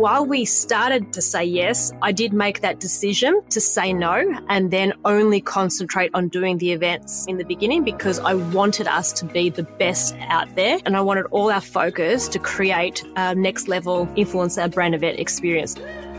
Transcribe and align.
while 0.00 0.24
we 0.24 0.46
started 0.46 1.12
to 1.12 1.20
say 1.20 1.44
yes, 1.44 1.92
I 2.00 2.10
did 2.10 2.32
make 2.32 2.62
that 2.62 2.80
decision 2.80 3.42
to 3.50 3.60
say 3.60 3.92
no 3.92 4.24
and 4.48 4.70
then 4.70 4.94
only 5.04 5.42
concentrate 5.42 6.10
on 6.14 6.28
doing 6.28 6.56
the 6.56 6.72
events 6.72 7.26
in 7.26 7.36
the 7.36 7.44
beginning 7.44 7.84
because 7.84 8.18
I 8.18 8.32
wanted 8.32 8.88
us 8.88 9.12
to 9.12 9.26
be 9.26 9.50
the 9.50 9.62
best 9.62 10.16
out 10.20 10.54
there 10.56 10.78
and 10.86 10.96
I 10.96 11.02
wanted 11.02 11.26
all 11.26 11.50
our 11.50 11.60
focus 11.60 12.28
to 12.28 12.38
create 12.38 13.04
a 13.16 13.34
next 13.34 13.68
level 13.68 14.06
influencer 14.16 14.72
brand 14.72 14.94
event 14.94 15.20
experience. 15.20 15.76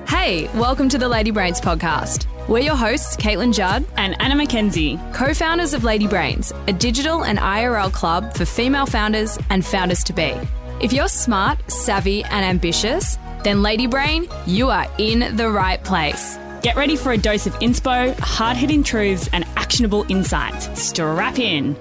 Hey, 0.07 0.47
welcome 0.59 0.87
to 0.89 0.99
the 0.99 1.09
Lady 1.09 1.31
Brains 1.31 1.59
podcast. 1.59 2.27
We're 2.47 2.59
your 2.59 2.75
hosts, 2.75 3.17
Caitlin 3.17 3.51
Judd 3.51 3.83
and 3.97 4.15
Anna 4.21 4.35
McKenzie, 4.35 5.11
co 5.11 5.33
founders 5.33 5.73
of 5.73 5.83
Lady 5.83 6.05
Brains, 6.05 6.53
a 6.67 6.73
digital 6.73 7.25
and 7.25 7.39
IRL 7.39 7.91
club 7.91 8.35
for 8.35 8.45
female 8.45 8.85
founders 8.85 9.39
and 9.49 9.65
founders 9.65 10.03
to 10.03 10.13
be. 10.13 10.35
If 10.81 10.93
you're 10.93 11.07
smart, 11.07 11.71
savvy, 11.71 12.23
and 12.23 12.45
ambitious, 12.45 13.17
then 13.43 13.61
Lady 13.61 13.87
Brain, 13.87 14.27
you 14.45 14.69
are 14.69 14.87
in 14.97 15.35
the 15.35 15.49
right 15.49 15.83
place. 15.83 16.37
Get 16.61 16.75
ready 16.75 16.95
for 16.95 17.11
a 17.11 17.17
dose 17.17 17.47
of 17.47 17.53
inspo, 17.55 18.17
hard 18.19 18.55
hitting 18.55 18.83
truths, 18.83 19.29
and 19.33 19.45
actionable 19.55 20.05
insights. 20.09 20.69
Strap 20.79 21.39
in. 21.39 21.75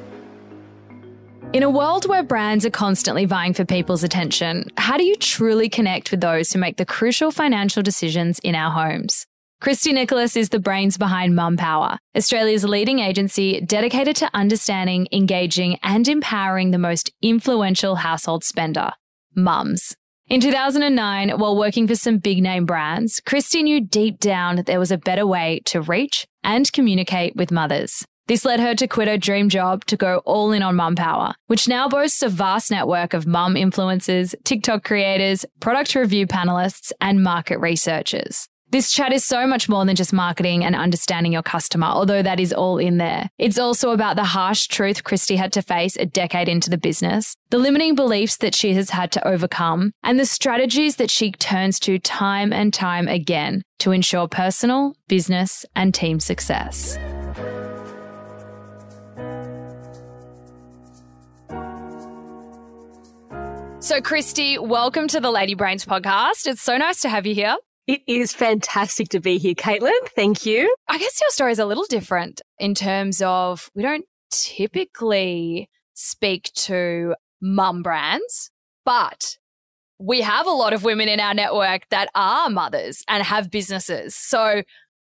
In 1.53 1.63
a 1.65 1.71
world 1.71 2.09
where 2.09 2.23
brands 2.23 2.65
are 2.65 2.71
constantly 2.71 3.25
vying 3.25 3.55
for 3.55 3.65
people's 3.65 4.05
attention, 4.05 4.71
how 4.77 4.97
do 4.97 5.05
you 5.05 5.17
truly 5.17 5.69
connect 5.69 6.13
with 6.13 6.21
those 6.21 6.53
who 6.53 6.61
make 6.61 6.77
the 6.77 6.87
crucial 6.87 7.33
financial 7.33 7.83
decisions 7.83 8.39
in 8.39 8.55
our 8.55 8.71
homes? 8.71 9.27
Christie 9.61 9.93
Nicholas 9.93 10.37
is 10.37 10.49
the 10.49 10.61
brains 10.61 10.97
behind 10.97 11.35
Mumpower, 11.35 11.99
Australia's 12.17 12.65
leading 12.65 13.01
agency 13.01 13.61
dedicated 13.61 14.17
to 14.17 14.31
understanding, 14.33 15.07
engaging, 15.13 15.77
and 15.83 16.09
empowering 16.09 16.71
the 16.71 16.79
most 16.79 17.11
influential 17.21 17.97
household 17.97 18.43
spender, 18.45 18.93
mums. 19.35 19.97
In 20.31 20.41
2009, 20.41 21.41
while 21.41 21.57
working 21.57 21.89
for 21.89 21.97
some 21.97 22.19
big 22.19 22.41
name 22.41 22.65
brands, 22.65 23.21
Christie 23.27 23.65
knew 23.65 23.81
deep 23.81 24.21
down 24.21 24.55
that 24.55 24.67
there 24.67 24.79
was 24.79 24.93
a 24.93 24.97
better 24.97 25.27
way 25.27 25.61
to 25.65 25.81
reach 25.81 26.25
and 26.45 26.73
communicate 26.73 27.35
with 27.35 27.51
mothers. 27.51 28.07
This 28.29 28.45
led 28.45 28.61
her 28.61 28.77
to 28.77 28.87
quit 28.87 29.09
her 29.09 29.19
dream 29.19 29.49
job 29.49 29.85
to 29.87 29.97
go 29.97 30.19
all 30.19 30.53
in 30.53 30.63
on 30.63 30.77
Mumpower, 30.77 31.35
which 31.49 31.67
now 31.67 31.89
boasts 31.89 32.23
a 32.23 32.29
vast 32.29 32.71
network 32.71 33.13
of 33.13 33.27
mum 33.27 33.57
influencers, 33.57 34.37
TikTok 34.45 34.85
creators, 34.85 35.45
product 35.59 35.97
review 35.97 36.29
panelists, 36.29 36.93
and 37.01 37.25
market 37.25 37.59
researchers. 37.59 38.47
This 38.73 38.93
chat 38.93 39.13
is 39.13 39.25
so 39.25 39.49
much 39.49 39.69
more 39.69 39.85
than 39.85 39.97
just 39.97 40.13
marketing 40.13 40.65
and 40.65 40.77
understanding 40.77 41.33
your 41.33 41.43
customer, 41.43 41.89
although 41.89 42.23
that 42.23 42.39
is 42.39 42.53
all 42.53 42.79
in 42.79 42.99
there. 42.99 43.29
It's 43.37 43.59
also 43.59 43.91
about 43.91 44.15
the 44.15 44.23
harsh 44.23 44.69
truth 44.69 45.03
Christie 45.03 45.35
had 45.35 45.53
to 45.55 45.63
face 45.63 45.97
a 45.97 46.07
decade 46.07 46.49
into 46.49 46.71
the 46.71 46.79
business, 46.79 47.35
the 47.51 47.59
limiting 47.59 47.97
beliefs 47.97 48.37
that 48.37 48.55
she 48.55 48.75
has 48.75 48.91
had 48.91 49.11
to 49.11 49.27
overcome, 49.27 49.91
and 50.05 50.21
the 50.21 50.25
strategies 50.25 50.97
that 50.97 51.11
she 51.11 51.33
turns 51.33 51.81
to 51.81 51.99
time 51.99 52.53
and 52.53 52.73
time 52.73 53.09
again 53.09 53.63
to 53.81 53.91
ensure 53.91 54.29
personal, 54.29 54.95
business, 55.09 55.67
and 55.75 55.93
team 55.93 56.21
success. 56.21 56.97
So, 63.81 64.01
Christie, 64.01 64.59
welcome 64.59 65.09
to 65.09 65.19
the 65.19 65.33
Lady 65.33 65.55
Brains 65.55 65.85
podcast. 65.85 66.47
It's 66.47 66.63
so 66.63 66.77
nice 66.77 67.01
to 67.01 67.09
have 67.09 67.27
you 67.27 67.35
here. 67.35 67.57
It 67.91 68.03
is 68.07 68.33
fantastic 68.33 69.09
to 69.09 69.19
be 69.19 69.37
here, 69.37 69.57
Caitlin. 69.57 69.91
Thank 70.15 70.47
you. 70.47 70.73
I 70.87 70.97
guess 70.97 71.21
your 71.21 71.31
story 71.31 71.51
is 71.51 71.59
a 71.59 71.67
little 71.67 71.87
different 71.89 72.41
in 72.61 72.73
terms 72.73 73.21
of 73.21 73.69
we 73.75 73.83
don't 73.83 74.05
typically 74.31 75.69
speak 75.95 76.53
to 76.55 77.17
mum 77.41 77.83
brands, 77.83 78.53
but 78.85 79.39
we 79.99 80.21
have 80.21 80.47
a 80.47 80.51
lot 80.51 80.73
of 80.73 80.85
women 80.85 81.09
in 81.09 81.19
our 81.19 81.35
network 81.35 81.89
that 81.91 82.09
are 82.15 82.49
mothers 82.49 83.03
and 83.09 83.25
have 83.25 83.51
businesses. 83.51 84.15
So 84.15 84.63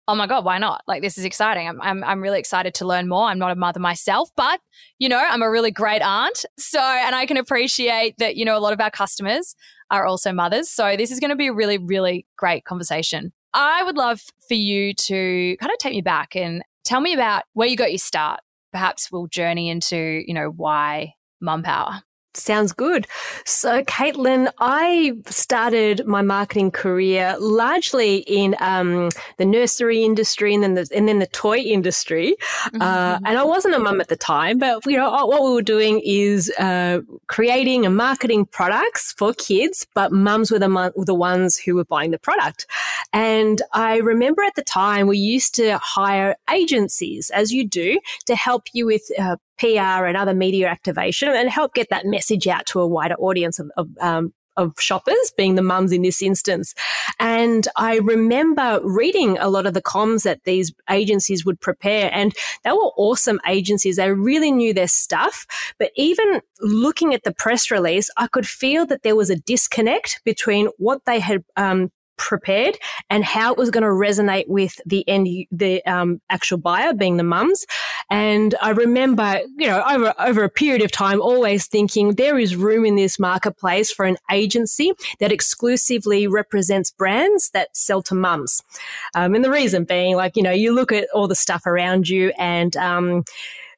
oh 0.08 0.14
my 0.14 0.26
god 0.26 0.44
why 0.44 0.58
not? 0.58 0.82
Like 0.86 1.02
this 1.02 1.18
is 1.18 1.24
exciting. 1.24 1.68
I'm, 1.68 1.80
I'm 1.80 2.04
i'm 2.04 2.20
really 2.20 2.38
excited 2.38 2.74
to 2.74 2.86
learn 2.86 3.08
more. 3.08 3.24
I'm 3.24 3.38
not 3.38 3.50
a 3.50 3.56
mother 3.56 3.80
myself 3.80 4.30
but 4.36 4.60
you 4.98 5.08
know 5.08 5.18
i'm 5.18 5.42
a 5.42 5.50
really 5.50 5.70
great 5.70 6.02
aunt. 6.02 6.44
So 6.58 6.80
and 6.80 7.14
i 7.14 7.26
can 7.26 7.36
appreciate 7.36 8.16
that 8.18 8.36
you 8.36 8.44
know 8.44 8.56
a 8.56 8.60
lot 8.60 8.72
of 8.72 8.80
our 8.80 8.90
customers 8.90 9.54
are 9.90 10.06
also 10.06 10.32
mothers. 10.32 10.68
So 10.68 10.96
this 10.96 11.10
is 11.10 11.20
going 11.20 11.30
to 11.30 11.36
be 11.36 11.48
a 11.48 11.52
really 11.52 11.78
really 11.78 12.26
great 12.36 12.64
conversation. 12.64 13.32
I 13.54 13.82
would 13.82 13.96
love 13.96 14.20
for 14.48 14.54
you 14.54 14.94
to 14.94 15.56
kind 15.58 15.72
of 15.72 15.78
take 15.78 15.94
me 15.94 16.02
back 16.02 16.36
and 16.36 16.62
tell 16.84 17.00
me 17.00 17.14
about 17.14 17.44
where 17.54 17.68
you 17.68 17.76
got 17.76 17.90
your 17.90 17.98
start. 17.98 18.40
Perhaps 18.72 19.10
we'll 19.10 19.28
journey 19.28 19.70
into 19.70 20.22
you 20.26 20.34
know 20.34 20.48
why 20.48 21.14
mum 21.40 21.62
power 21.62 22.02
Sounds 22.36 22.72
good. 22.72 23.06
So, 23.44 23.82
Caitlin, 23.84 24.50
I 24.58 25.12
started 25.26 26.06
my 26.06 26.22
marketing 26.22 26.70
career 26.70 27.34
largely 27.38 28.18
in 28.26 28.54
um, 28.60 29.08
the 29.38 29.46
nursery 29.46 30.04
industry 30.04 30.54
and 30.54 30.62
then 30.62 30.74
the 30.74 30.88
and 30.94 31.08
then 31.08 31.18
the 31.18 31.26
toy 31.26 31.58
industry. 31.58 32.36
Mm-hmm. 32.66 32.82
Uh, 32.82 33.18
and 33.24 33.38
I 33.38 33.44
wasn't 33.44 33.74
a 33.74 33.78
mum 33.78 34.00
at 34.00 34.08
the 34.08 34.16
time, 34.16 34.58
but 34.58 34.84
you 34.86 34.96
know 34.96 35.10
what 35.26 35.42
we 35.42 35.54
were 35.54 35.62
doing 35.62 36.00
is 36.04 36.52
uh, 36.58 37.00
creating 37.26 37.86
and 37.86 37.96
marketing 37.96 38.46
products 38.46 39.12
for 39.12 39.32
kids, 39.34 39.86
but 39.94 40.12
mums 40.12 40.50
were 40.50 40.58
the 40.58 40.68
were 40.68 41.04
the 41.04 41.14
ones 41.14 41.56
who 41.56 41.74
were 41.76 41.84
buying 41.84 42.10
the 42.10 42.18
product. 42.18 42.66
And 43.12 43.62
I 43.72 43.96
remember 43.98 44.42
at 44.42 44.56
the 44.56 44.62
time 44.62 45.06
we 45.06 45.18
used 45.18 45.54
to 45.54 45.78
hire 45.78 46.36
agencies, 46.50 47.30
as 47.30 47.52
you 47.52 47.66
do, 47.66 47.98
to 48.26 48.36
help 48.36 48.64
you 48.72 48.86
with 48.86 49.10
uh, 49.18 49.36
PR 49.58 50.04
and 50.06 50.16
other 50.16 50.34
media 50.34 50.68
activation 50.68 51.28
and 51.28 51.48
help 51.48 51.74
get 51.74 51.88
that 51.90 52.06
message 52.06 52.46
out 52.46 52.66
to 52.66 52.80
a 52.80 52.86
wider 52.86 53.14
audience 53.14 53.58
of, 53.58 53.70
of 53.76 53.88
um, 54.00 54.32
of 54.56 54.72
shoppers, 54.78 55.32
being 55.36 55.54
the 55.54 55.62
mums 55.62 55.92
in 55.92 56.02
this 56.02 56.22
instance. 56.22 56.74
And 57.20 57.68
I 57.76 57.98
remember 57.98 58.80
reading 58.82 59.38
a 59.38 59.48
lot 59.48 59.66
of 59.66 59.74
the 59.74 59.82
comms 59.82 60.22
that 60.22 60.44
these 60.44 60.72
agencies 60.90 61.44
would 61.44 61.60
prepare, 61.60 62.10
and 62.12 62.34
they 62.64 62.70
were 62.70 62.92
awesome 62.96 63.40
agencies. 63.46 63.96
They 63.96 64.12
really 64.12 64.50
knew 64.50 64.72
their 64.72 64.88
stuff. 64.88 65.46
But 65.78 65.90
even 65.96 66.40
looking 66.60 67.14
at 67.14 67.24
the 67.24 67.32
press 67.32 67.70
release, 67.70 68.10
I 68.16 68.26
could 68.26 68.46
feel 68.46 68.86
that 68.86 69.02
there 69.02 69.16
was 69.16 69.30
a 69.30 69.36
disconnect 69.36 70.20
between 70.24 70.68
what 70.78 71.04
they 71.04 71.20
had 71.20 71.44
um, 71.56 71.90
prepared 72.16 72.78
and 73.10 73.24
how 73.24 73.52
it 73.52 73.58
was 73.58 73.70
going 73.70 73.82
to 73.82 73.88
resonate 73.88 74.48
with 74.48 74.80
the 74.86 75.06
end, 75.08 75.28
the 75.50 75.84
um, 75.86 76.20
actual 76.30 76.58
buyer 76.58 76.92
being 76.92 77.16
the 77.16 77.22
mums. 77.22 77.66
And 78.10 78.54
I 78.62 78.70
remember, 78.70 79.40
you 79.56 79.66
know, 79.66 79.82
over, 79.88 80.14
over 80.18 80.44
a 80.44 80.48
period 80.48 80.82
of 80.82 80.90
time, 80.90 81.20
always 81.20 81.66
thinking 81.66 82.14
there 82.14 82.38
is 82.38 82.56
room 82.56 82.84
in 82.84 82.96
this 82.96 83.18
marketplace 83.18 83.90
for 83.90 84.04
an 84.04 84.16
agency 84.30 84.92
that 85.20 85.32
exclusively 85.32 86.26
represents 86.26 86.90
brands 86.90 87.50
that 87.50 87.76
sell 87.76 88.02
to 88.02 88.14
mums. 88.14 88.62
Um, 89.14 89.34
and 89.34 89.44
the 89.44 89.50
reason 89.50 89.84
being 89.84 90.16
like, 90.16 90.36
you 90.36 90.42
know, 90.42 90.50
you 90.50 90.74
look 90.74 90.92
at 90.92 91.08
all 91.14 91.28
the 91.28 91.34
stuff 91.34 91.66
around 91.66 92.08
you 92.08 92.32
and, 92.38 92.76
um, 92.76 93.24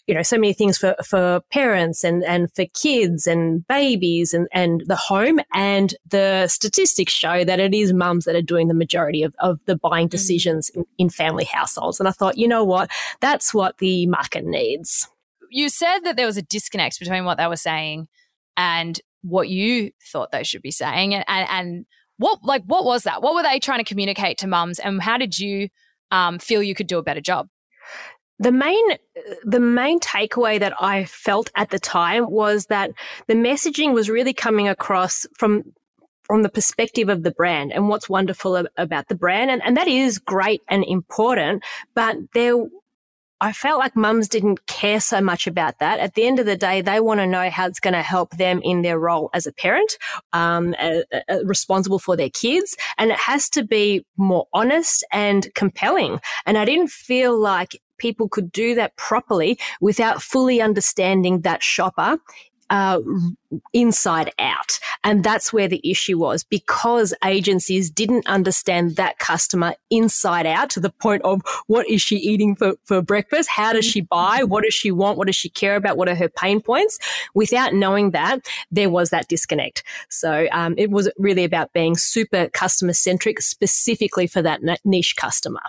you 0.08 0.14
know, 0.14 0.22
so 0.22 0.38
many 0.38 0.54
things 0.54 0.78
for, 0.78 0.96
for 1.04 1.40
parents 1.52 2.02
and, 2.02 2.24
and 2.24 2.50
for 2.54 2.64
kids 2.74 3.26
and 3.26 3.66
babies 3.68 4.32
and, 4.32 4.48
and 4.52 4.82
the 4.86 4.96
home. 4.96 5.38
And 5.52 5.94
the 6.08 6.48
statistics 6.48 7.12
show 7.12 7.44
that 7.44 7.60
it 7.60 7.74
is 7.74 7.92
mums 7.92 8.24
that 8.24 8.34
are 8.34 8.42
doing 8.42 8.68
the 8.68 8.74
majority 8.74 9.22
of, 9.22 9.34
of 9.38 9.60
the 9.66 9.76
buying 9.76 10.08
mm. 10.08 10.10
decisions 10.10 10.70
in, 10.70 10.86
in 10.96 11.10
family 11.10 11.44
households. 11.44 12.00
And 12.00 12.08
I 12.08 12.12
thought, 12.12 12.38
you 12.38 12.48
know 12.48 12.64
what? 12.64 12.90
That's 13.20 13.52
what 13.52 13.76
the 13.78 14.06
market 14.06 14.46
needs. 14.46 15.06
You 15.50 15.68
said 15.68 16.00
that 16.00 16.16
there 16.16 16.26
was 16.26 16.38
a 16.38 16.42
disconnect 16.42 16.98
between 16.98 17.26
what 17.26 17.36
they 17.36 17.46
were 17.46 17.56
saying 17.56 18.08
and 18.56 18.98
what 19.20 19.50
you 19.50 19.90
thought 20.02 20.32
they 20.32 20.42
should 20.42 20.62
be 20.62 20.70
saying. 20.70 21.14
And, 21.14 21.24
and, 21.28 21.48
and 21.50 21.86
what, 22.16 22.42
like, 22.42 22.62
what 22.64 22.86
was 22.86 23.02
that? 23.02 23.20
What 23.20 23.34
were 23.34 23.42
they 23.42 23.58
trying 23.58 23.80
to 23.80 23.84
communicate 23.84 24.38
to 24.38 24.46
mums? 24.46 24.78
And 24.78 25.02
how 25.02 25.18
did 25.18 25.38
you 25.38 25.68
um, 26.10 26.38
feel 26.38 26.62
you 26.62 26.74
could 26.74 26.86
do 26.86 26.96
a 26.96 27.02
better 27.02 27.20
job? 27.20 27.48
The 28.38 28.52
main 28.52 28.84
the 29.44 29.60
main 29.60 30.00
takeaway 30.00 30.60
that 30.60 30.74
I 30.80 31.04
felt 31.04 31.50
at 31.56 31.70
the 31.70 31.78
time 31.78 32.30
was 32.30 32.66
that 32.66 32.90
the 33.26 33.34
messaging 33.34 33.92
was 33.92 34.08
really 34.08 34.32
coming 34.32 34.68
across 34.68 35.26
from 35.36 35.64
from 36.22 36.42
the 36.42 36.50
perspective 36.50 37.08
of 37.08 37.22
the 37.22 37.30
brand 37.30 37.72
and 37.72 37.88
what's 37.88 38.08
wonderful 38.08 38.66
about 38.76 39.08
the 39.08 39.14
brand 39.14 39.50
and, 39.50 39.62
and 39.64 39.76
that 39.76 39.88
is 39.88 40.18
great 40.18 40.62
and 40.68 40.84
important 40.84 41.64
but 41.94 42.16
there 42.34 42.64
I 43.40 43.52
felt 43.52 43.78
like 43.78 43.94
mums 43.94 44.28
didn't 44.28 44.66
care 44.66 45.00
so 45.00 45.20
much 45.20 45.46
about 45.46 45.78
that. 45.78 46.00
At 46.00 46.14
the 46.14 46.26
end 46.26 46.40
of 46.40 46.46
the 46.46 46.56
day, 46.56 46.80
they 46.80 46.98
want 46.98 47.20
to 47.20 47.26
know 47.26 47.48
how 47.50 47.66
it's 47.66 47.78
going 47.78 47.94
to 47.94 48.02
help 48.02 48.36
them 48.36 48.60
in 48.64 48.82
their 48.82 48.98
role 48.98 49.30
as 49.32 49.46
a 49.46 49.52
parent, 49.52 49.96
um, 50.32 50.74
responsible 51.44 52.00
for 52.00 52.16
their 52.16 52.30
kids. 52.30 52.76
And 52.98 53.12
it 53.12 53.18
has 53.18 53.48
to 53.50 53.62
be 53.62 54.04
more 54.16 54.46
honest 54.52 55.04
and 55.12 55.46
compelling. 55.54 56.20
And 56.46 56.58
I 56.58 56.64
didn't 56.64 56.90
feel 56.90 57.38
like 57.38 57.80
people 57.98 58.28
could 58.28 58.50
do 58.52 58.74
that 58.74 58.96
properly 58.96 59.58
without 59.80 60.22
fully 60.22 60.60
understanding 60.60 61.40
that 61.42 61.62
shopper 61.62 62.18
uh, 62.70 63.00
inside 63.72 64.30
out. 64.38 64.78
And 65.04 65.24
that's 65.24 65.52
where 65.52 65.68
the 65.68 65.80
issue 65.88 66.18
was 66.18 66.44
because 66.44 67.14
agencies 67.24 67.90
didn't 67.90 68.26
understand 68.26 68.96
that 68.96 69.18
customer 69.18 69.74
inside 69.90 70.46
out 70.46 70.70
to 70.70 70.80
the 70.80 70.90
point 70.90 71.22
of 71.22 71.40
what 71.66 71.88
is 71.88 72.02
she 72.02 72.16
eating 72.16 72.56
for, 72.56 72.74
for 72.84 73.00
breakfast? 73.00 73.48
How 73.48 73.72
does 73.72 73.84
she 73.84 74.00
buy? 74.02 74.42
What 74.44 74.64
does 74.64 74.74
she 74.74 74.90
want? 74.90 75.18
What 75.18 75.28
does 75.28 75.36
she 75.36 75.48
care 75.48 75.76
about? 75.76 75.96
What 75.96 76.08
are 76.08 76.14
her 76.14 76.28
pain 76.28 76.60
points? 76.60 76.98
Without 77.34 77.74
knowing 77.74 78.10
that, 78.10 78.40
there 78.70 78.90
was 78.90 79.10
that 79.10 79.28
disconnect. 79.28 79.82
So 80.10 80.46
um, 80.52 80.74
it 80.76 80.90
was 80.90 81.10
really 81.16 81.44
about 81.44 81.72
being 81.72 81.96
super 81.96 82.48
customer 82.50 82.92
centric, 82.92 83.40
specifically 83.40 84.26
for 84.26 84.42
that 84.42 84.60
niche 84.84 85.16
customer. 85.16 85.60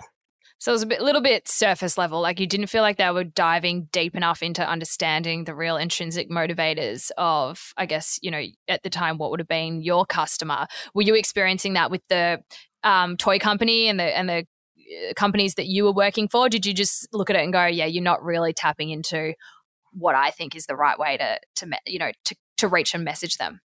So 0.59 0.71
it 0.71 0.75
was 0.75 0.83
a 0.83 0.87
bit, 0.87 1.01
little 1.01 1.21
bit 1.21 1.47
surface 1.47 1.97
level. 1.97 2.19
Like 2.19 2.39
you 2.39 2.45
didn't 2.45 2.67
feel 2.67 2.81
like 2.81 2.97
they 2.97 3.09
were 3.11 3.23
diving 3.23 3.87
deep 3.93 4.13
enough 4.13 4.43
into 4.43 4.67
understanding 4.67 5.45
the 5.45 5.55
real 5.55 5.77
intrinsic 5.77 6.29
motivators 6.29 7.11
of, 7.17 7.73
I 7.77 7.85
guess, 7.85 8.19
you 8.21 8.29
know, 8.29 8.43
at 8.67 8.83
the 8.83 8.89
time, 8.89 9.17
what 9.17 9.31
would 9.31 9.39
have 9.39 9.47
been 9.47 9.81
your 9.81 10.05
customer. 10.05 10.67
Were 10.93 11.01
you 11.01 11.15
experiencing 11.15 11.73
that 11.73 11.89
with 11.89 12.01
the 12.09 12.41
um, 12.83 13.15
toy 13.15 13.39
company 13.39 13.87
and 13.87 13.97
the 13.97 14.17
and 14.17 14.27
the 14.27 14.45
uh, 15.09 15.13
companies 15.15 15.55
that 15.55 15.67
you 15.67 15.85
were 15.85 15.93
working 15.93 16.27
for? 16.27 16.49
Did 16.49 16.65
you 16.65 16.73
just 16.73 17.07
look 17.13 17.29
at 17.29 17.37
it 17.37 17.43
and 17.43 17.53
go, 17.53 17.65
yeah, 17.65 17.85
you're 17.85 18.03
not 18.03 18.21
really 18.21 18.51
tapping 18.51 18.89
into 18.89 19.33
what 19.91 20.15
I 20.15 20.29
think 20.29 20.55
is 20.55 20.65
the 20.65 20.75
right 20.75 20.99
way 20.99 21.15
to 21.17 21.39
to 21.57 21.79
you 21.87 21.99
know 21.99 22.11
to 22.25 22.35
to 22.57 22.67
reach 22.67 22.93
and 22.93 23.05
message 23.05 23.37
them? 23.37 23.61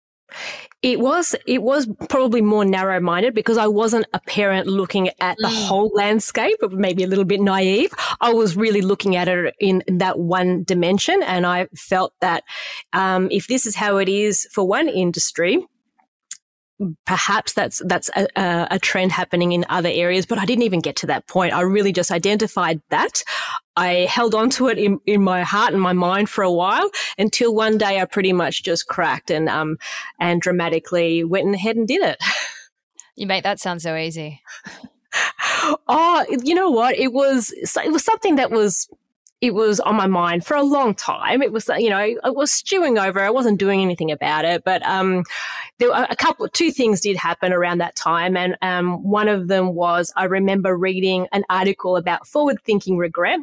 It 0.83 1.01
was 1.01 1.35
it 1.47 1.63
was 1.63 1.89
probably 2.11 2.43
more 2.43 2.65
narrow 2.65 3.01
minded 3.01 3.35
because 3.35 3.57
I 3.57 3.67
wasn't 3.67 4.07
a 4.13 4.21
parent 4.21 4.67
looking 4.67 5.09
at 5.21 5.37
the 5.39 5.49
mm. 5.49 5.67
whole 5.67 5.91
landscape, 5.95 6.59
maybe 6.71 7.05
a 7.05 7.07
little 7.07 7.25
bit 7.25 7.41
naive. 7.41 7.95
I 8.21 8.35
was 8.35 8.55
really 8.55 8.83
looking 8.83 9.17
at 9.17 9.27
it 9.27 9.55
in, 9.59 9.83
in 9.87 9.99
that 9.99 10.19
one 10.19 10.63
dimension, 10.65 11.23
and 11.23 11.47
I 11.47 11.69
felt 11.75 12.13
that 12.21 12.45
um, 12.93 13.29
if 13.31 13.47
this 13.47 13.65
is 13.65 13.75
how 13.75 13.97
it 13.97 14.11
is 14.11 14.47
for 14.53 14.67
one 14.67 14.89
industry, 14.89 15.67
perhaps 17.07 17.53
that's 17.53 17.81
that's 17.87 18.11
a, 18.17 18.27
a, 18.71 18.79
trend 18.81 19.13
happening 19.13 19.53
in 19.53 19.65
other 19.69 19.91
areas 19.93 20.27
but 20.27 20.39
i 20.39 20.45
didn't 20.45 20.65
even 20.65 20.81
get 20.81 20.97
to 20.97 21.07
that 21.07 21.27
point. 21.29 21.53
I 21.53 21.61
really 21.61 21.93
just 21.93 22.11
identified 22.11 22.81
that. 22.91 23.23
I 23.77 24.09
held 24.11 24.35
on 24.35 24.51
to 24.51 24.69
it 24.69 24.79
in, 24.79 24.99
in 25.07 25.23
my 25.23 25.43
heart 25.43 25.73
and 25.73 25.83
my 25.83 25.93
mind 25.93 26.29
for 26.29 26.43
a 26.43 26.53
while 26.53 26.91
until 27.17 27.55
one 27.55 27.79
day 27.79 28.01
i 28.01 28.05
pretty 28.05 28.33
much 28.33 28.65
just 28.65 28.89
cracked 28.89 29.31
and 29.31 29.49
um 29.49 29.77
and 30.19 30.41
dramatically 30.41 31.25
went 31.25 31.55
ahead 31.55 31.77
and 31.77 31.87
did 31.87 32.03
it. 32.03 32.19
You 33.17 33.29
make 33.29 33.45
that 33.45 33.61
sound 33.61 33.83
so 33.83 33.97
easy. 33.97 34.43
Oh 35.87 36.27
you 36.43 36.55
know 36.57 36.71
what? 36.71 36.99
It 36.99 37.13
was 37.13 37.53
it 37.57 37.93
was 37.93 38.05
something 38.05 38.35
that 38.37 38.51
was 38.51 38.89
it 39.45 39.55
was 39.55 39.79
on 39.81 39.95
my 39.95 40.07
mind 40.07 40.47
for 40.47 40.57
a 40.57 40.63
long 40.63 40.95
time. 40.95 41.43
It 41.43 41.53
was, 41.53 41.69
you 41.77 41.91
know, 41.91 41.99
I 41.99 42.31
was 42.31 42.51
stewing 42.51 42.99
over. 42.99 43.21
I 43.21 43.29
wasn't 43.29 43.59
doing 43.59 43.83
anything 43.83 44.11
about 44.11 44.47
it, 44.47 44.65
but 44.65 44.83
um, 44.87 45.23
there 45.79 45.89
were 45.89 46.07
a 46.09 46.17
couple, 46.17 46.49
two 46.49 46.71
things 46.71 47.01
did 47.01 47.17
happen 47.17 47.53
around 47.53 47.79
that 47.79 47.97
time, 47.97 48.37
and 48.37 48.57
um, 48.63 49.03
one 49.03 49.29
of 49.29 49.49
them 49.49 49.75
was 49.75 50.13
I 50.17 50.25
remember 50.25 50.77
reading 50.77 51.27
an 51.33 51.45
article 51.51 51.97
about 51.97 52.27
forward-thinking 52.29 52.97
regret, 52.97 53.41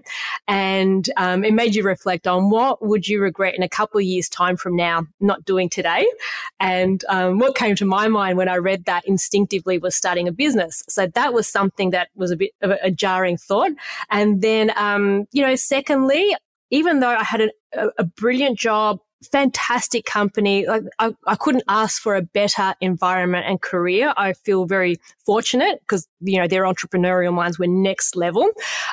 and 0.47 1.09
um, 1.17 1.43
it 1.43 1.53
made 1.53 1.75
you 1.75 1.83
reflect 1.83 2.27
on 2.27 2.49
what 2.49 2.81
would 2.85 3.07
you 3.07 3.21
regret 3.21 3.55
in 3.55 3.63
a 3.63 3.69
couple 3.69 3.99
of 3.99 4.05
years' 4.05 4.29
time 4.29 4.55
from 4.55 4.75
now 4.75 5.05
not 5.19 5.43
doing 5.43 5.69
today, 5.69 6.07
and 6.59 7.03
um, 7.09 7.39
what 7.39 7.55
came 7.55 7.75
to 7.75 7.85
my 7.85 8.07
mind 8.07 8.37
when 8.37 8.49
I 8.49 8.55
read 8.55 8.85
that 8.85 9.05
instinctively 9.05 9.77
was 9.77 9.95
starting 9.95 10.27
a 10.27 10.31
business. 10.31 10.83
So 10.87 11.07
that 11.07 11.33
was 11.33 11.47
something 11.47 11.89
that 11.91 12.09
was 12.15 12.31
a 12.31 12.37
bit 12.37 12.51
of 12.61 12.71
a, 12.71 12.77
a 12.83 12.91
jarring 12.91 13.37
thought, 13.37 13.71
and 14.09 14.41
then 14.41 14.71
um, 14.77 15.27
you 15.31 15.41
know, 15.41 15.55
secondly, 15.55 16.35
even 16.69 17.01
though 17.01 17.09
I 17.09 17.23
had 17.23 17.41
a, 17.41 17.89
a 17.97 18.05
brilliant 18.05 18.57
job 18.57 18.99
fantastic 19.23 20.05
company. 20.05 20.65
Like 20.65 20.83
I, 20.99 21.15
I 21.27 21.35
couldn't 21.35 21.63
ask 21.67 22.01
for 22.01 22.15
a 22.15 22.21
better 22.21 22.73
environment 22.81 23.45
and 23.47 23.61
career. 23.61 24.13
I 24.17 24.33
feel 24.33 24.65
very 24.65 24.97
fortunate 25.25 25.79
because, 25.81 26.07
you 26.21 26.39
know, 26.39 26.47
their 26.47 26.63
entrepreneurial 26.63 27.33
minds 27.33 27.59
were 27.59 27.67
next 27.67 28.15
level. 28.15 28.49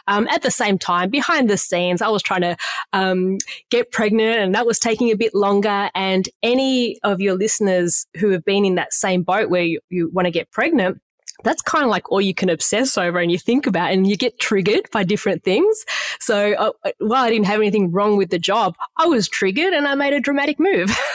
Um, 0.06 0.28
at 0.28 0.42
the 0.42 0.50
same 0.50 0.78
time, 0.78 1.10
behind 1.10 1.48
the 1.48 1.56
scenes, 1.56 2.02
I 2.02 2.08
was 2.08 2.22
trying 2.22 2.42
to 2.42 2.56
um, 2.92 3.38
get 3.70 3.90
pregnant 3.90 4.38
and 4.38 4.54
that 4.54 4.66
was 4.66 4.78
taking 4.78 5.10
a 5.10 5.16
bit 5.16 5.34
longer. 5.34 5.90
And 5.94 6.28
any 6.42 6.98
of 7.02 7.20
your 7.20 7.34
listeners 7.34 8.06
who 8.18 8.30
have 8.30 8.44
been 8.44 8.64
in 8.64 8.74
that 8.76 8.92
same 8.92 9.22
boat 9.22 9.50
where 9.50 9.62
you, 9.62 9.80
you 9.88 10.10
want 10.10 10.26
to 10.26 10.30
get 10.30 10.50
pregnant, 10.50 11.00
that's 11.44 11.62
kind 11.62 11.84
of 11.84 11.90
like 11.90 12.10
all 12.10 12.20
you 12.20 12.34
can 12.34 12.48
obsess 12.48 12.98
over 12.98 13.18
and 13.18 13.30
you 13.30 13.38
think 13.38 13.66
about 13.66 13.92
and 13.92 14.06
you 14.06 14.16
get 14.16 14.38
triggered 14.40 14.90
by 14.90 15.04
different 15.04 15.44
things. 15.44 15.84
So 16.20 16.54
uh, 16.54 16.90
while 16.98 17.24
I 17.24 17.30
didn't 17.30 17.46
have 17.46 17.60
anything 17.60 17.92
wrong 17.92 18.16
with 18.16 18.30
the 18.30 18.38
job, 18.38 18.76
I 18.96 19.06
was 19.06 19.28
triggered 19.28 19.72
and 19.72 19.86
I 19.86 19.94
made 19.94 20.12
a 20.12 20.20
dramatic 20.20 20.58
move. 20.58 20.96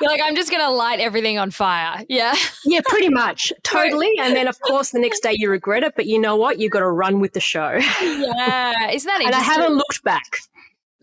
You're 0.00 0.10
like, 0.10 0.20
I'm 0.24 0.34
just 0.34 0.50
going 0.50 0.62
to 0.62 0.70
light 0.70 1.00
everything 1.00 1.38
on 1.38 1.50
fire. 1.50 2.04
Yeah. 2.08 2.34
yeah, 2.64 2.80
pretty 2.84 3.08
much. 3.08 3.52
Totally. 3.62 4.12
And 4.20 4.34
then, 4.34 4.48
of 4.48 4.60
course, 4.60 4.90
the 4.90 4.98
next 4.98 5.20
day 5.20 5.34
you 5.36 5.50
regret 5.50 5.82
it, 5.82 5.94
but 5.96 6.06
you 6.06 6.18
know 6.18 6.36
what? 6.36 6.58
You've 6.58 6.72
got 6.72 6.80
to 6.80 6.90
run 6.90 7.20
with 7.20 7.32
the 7.32 7.40
show. 7.40 7.78
Yeah. 8.00 8.90
Isn't 8.90 9.06
that 9.06 9.22
And 9.24 9.34
I 9.34 9.40
haven't 9.40 9.74
looked 9.74 10.02
back. 10.02 10.38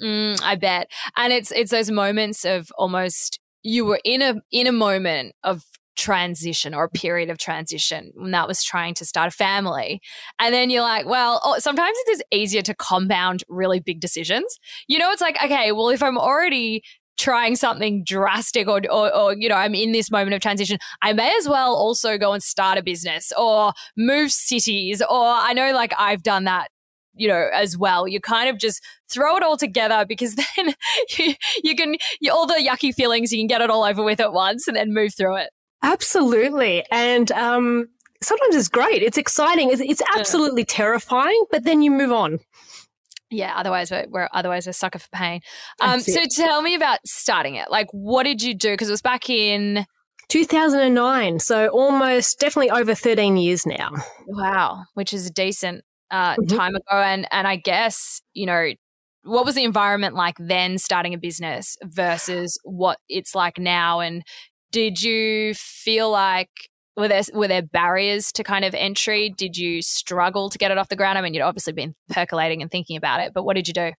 Mm, 0.01 0.41
I 0.43 0.55
bet. 0.55 0.89
And 1.15 1.31
it's 1.31 1.51
it's 1.51 1.71
those 1.71 1.89
moments 1.89 2.45
of 2.45 2.71
almost 2.77 3.39
you 3.63 3.85
were 3.85 3.99
in 4.03 4.21
a 4.21 4.35
in 4.51 4.67
a 4.67 4.71
moment 4.71 5.35
of 5.43 5.63
transition 5.95 6.73
or 6.73 6.85
a 6.85 6.89
period 6.89 7.29
of 7.29 7.37
transition 7.37 8.11
when 8.15 8.31
that 8.31 8.47
was 8.47 8.63
trying 8.63 8.93
to 8.95 9.05
start 9.05 9.27
a 9.27 9.31
family. 9.31 10.01
And 10.39 10.53
then 10.53 10.69
you're 10.69 10.81
like, 10.81 11.05
well, 11.05 11.41
oh, 11.43 11.57
sometimes 11.59 11.97
it 12.05 12.11
is 12.11 12.23
easier 12.31 12.61
to 12.63 12.75
compound 12.75 13.43
really 13.49 13.79
big 13.79 13.99
decisions. 13.99 14.59
You 14.87 14.99
know, 14.99 15.11
it's 15.11 15.21
like, 15.21 15.37
okay, 15.43 15.71
well, 15.71 15.89
if 15.89 16.03
I'm 16.03 16.17
already 16.17 16.83
trying 17.17 17.55
something 17.55 18.03
drastic 18.03 18.67
or, 18.67 18.81
or, 18.91 19.15
or, 19.15 19.33
you 19.33 19.47
know 19.47 19.55
i'm 19.55 19.73
in 19.73 19.93
this 19.93 20.11
moment 20.11 20.33
of 20.33 20.41
transition 20.41 20.77
i 21.01 21.13
may 21.13 21.33
as 21.39 21.47
well 21.47 21.73
also 21.73 22.17
go 22.17 22.33
and 22.33 22.43
start 22.43 22.77
a 22.77 22.83
business 22.83 23.31
or 23.37 23.71
move 23.95 24.31
cities 24.31 25.01
or 25.01 25.25
i 25.25 25.53
know 25.53 25.71
like 25.71 25.93
i've 25.97 26.23
done 26.23 26.43
that 26.43 26.67
you 27.15 27.27
know 27.27 27.49
as 27.53 27.77
well 27.77 28.07
you 28.07 28.19
kind 28.19 28.49
of 28.49 28.59
just 28.59 28.83
throw 29.09 29.37
it 29.37 29.43
all 29.43 29.57
together 29.57 30.05
because 30.07 30.35
then 30.57 30.73
you, 31.17 31.33
you 31.63 31.75
can 31.75 31.95
you, 32.19 32.31
all 32.31 32.45
the 32.45 32.55
yucky 32.55 32.93
feelings 32.93 33.31
you 33.31 33.39
can 33.39 33.47
get 33.47 33.61
it 33.61 33.69
all 33.69 33.83
over 33.83 34.03
with 34.03 34.19
at 34.19 34.33
once 34.33 34.67
and 34.67 34.75
then 34.75 34.93
move 34.93 35.13
through 35.15 35.37
it 35.37 35.49
Absolutely. 35.85 36.83
And 36.91 37.31
um, 37.31 37.87
sometimes 38.21 38.55
it's 38.55 38.69
great. 38.69 39.03
It's 39.03 39.17
exciting. 39.17 39.71
It's, 39.71 39.81
it's 39.81 40.01
absolutely 40.15 40.63
yeah. 40.63 40.69
terrifying, 40.69 41.45
but 41.51 41.63
then 41.63 41.81
you 41.81 41.91
move 41.91 42.11
on. 42.11 42.39
Yeah, 43.31 43.53
otherwise 43.55 43.91
we're, 43.91 44.05
we're 44.09 44.29
otherwise 44.33 44.65
we're 44.65 44.73
sucker 44.73 44.99
for 44.99 45.09
pain. 45.11 45.41
Um, 45.81 45.99
so 45.99 46.21
tell 46.29 46.61
me 46.61 46.75
about 46.75 46.99
starting 47.05 47.55
it. 47.55 47.69
Like, 47.69 47.87
what 47.91 48.23
did 48.23 48.41
you 48.41 48.53
do? 48.53 48.71
Because 48.71 48.87
it 48.87 48.91
was 48.91 49.01
back 49.01 49.29
in 49.29 49.85
2009, 50.29 51.39
so 51.39 51.67
almost 51.69 52.39
definitely 52.39 52.71
over 52.71 52.93
13 52.93 53.35
years 53.37 53.65
now. 53.65 53.91
Wow, 54.27 54.83
which 54.93 55.11
is 55.11 55.27
a 55.27 55.31
decent 55.31 55.83
uh, 56.11 56.35
mm-hmm. 56.35 56.55
time 56.55 56.75
ago. 56.75 56.97
And 56.97 57.27
and 57.31 57.47
I 57.47 57.55
guess 57.55 58.21
you 58.33 58.45
know 58.45 58.71
what 59.23 59.43
was 59.43 59.55
the 59.55 59.63
environment 59.63 60.15
like 60.15 60.35
then 60.39 60.77
starting 60.77 61.15
a 61.15 61.17
business 61.17 61.77
versus 61.83 62.59
what 62.63 62.99
it's 63.09 63.33
like 63.33 63.57
now 63.57 63.99
and 63.99 64.23
did 64.71 65.01
you 65.01 65.53
feel 65.55 66.09
like 66.11 66.49
were 66.97 67.07
there 67.07 67.23
were 67.33 67.47
there 67.47 67.61
barriers 67.61 68.31
to 68.33 68.43
kind 68.43 68.63
of 68.65 68.73
entry? 68.73 69.29
Did 69.29 69.57
you 69.57 69.81
struggle 69.81 70.49
to 70.49 70.57
get 70.57 70.71
it 70.71 70.77
off 70.77 70.89
the 70.89 70.95
ground? 70.95 71.17
I 71.17 71.21
mean, 71.21 71.33
you'd 71.33 71.41
obviously 71.41 71.73
been 71.73 71.95
percolating 72.09 72.61
and 72.61 72.71
thinking 72.71 72.97
about 72.97 73.19
it, 73.19 73.33
but 73.33 73.43
what 73.43 73.55
did 73.55 73.67
you 73.67 73.73
do? 73.73 73.91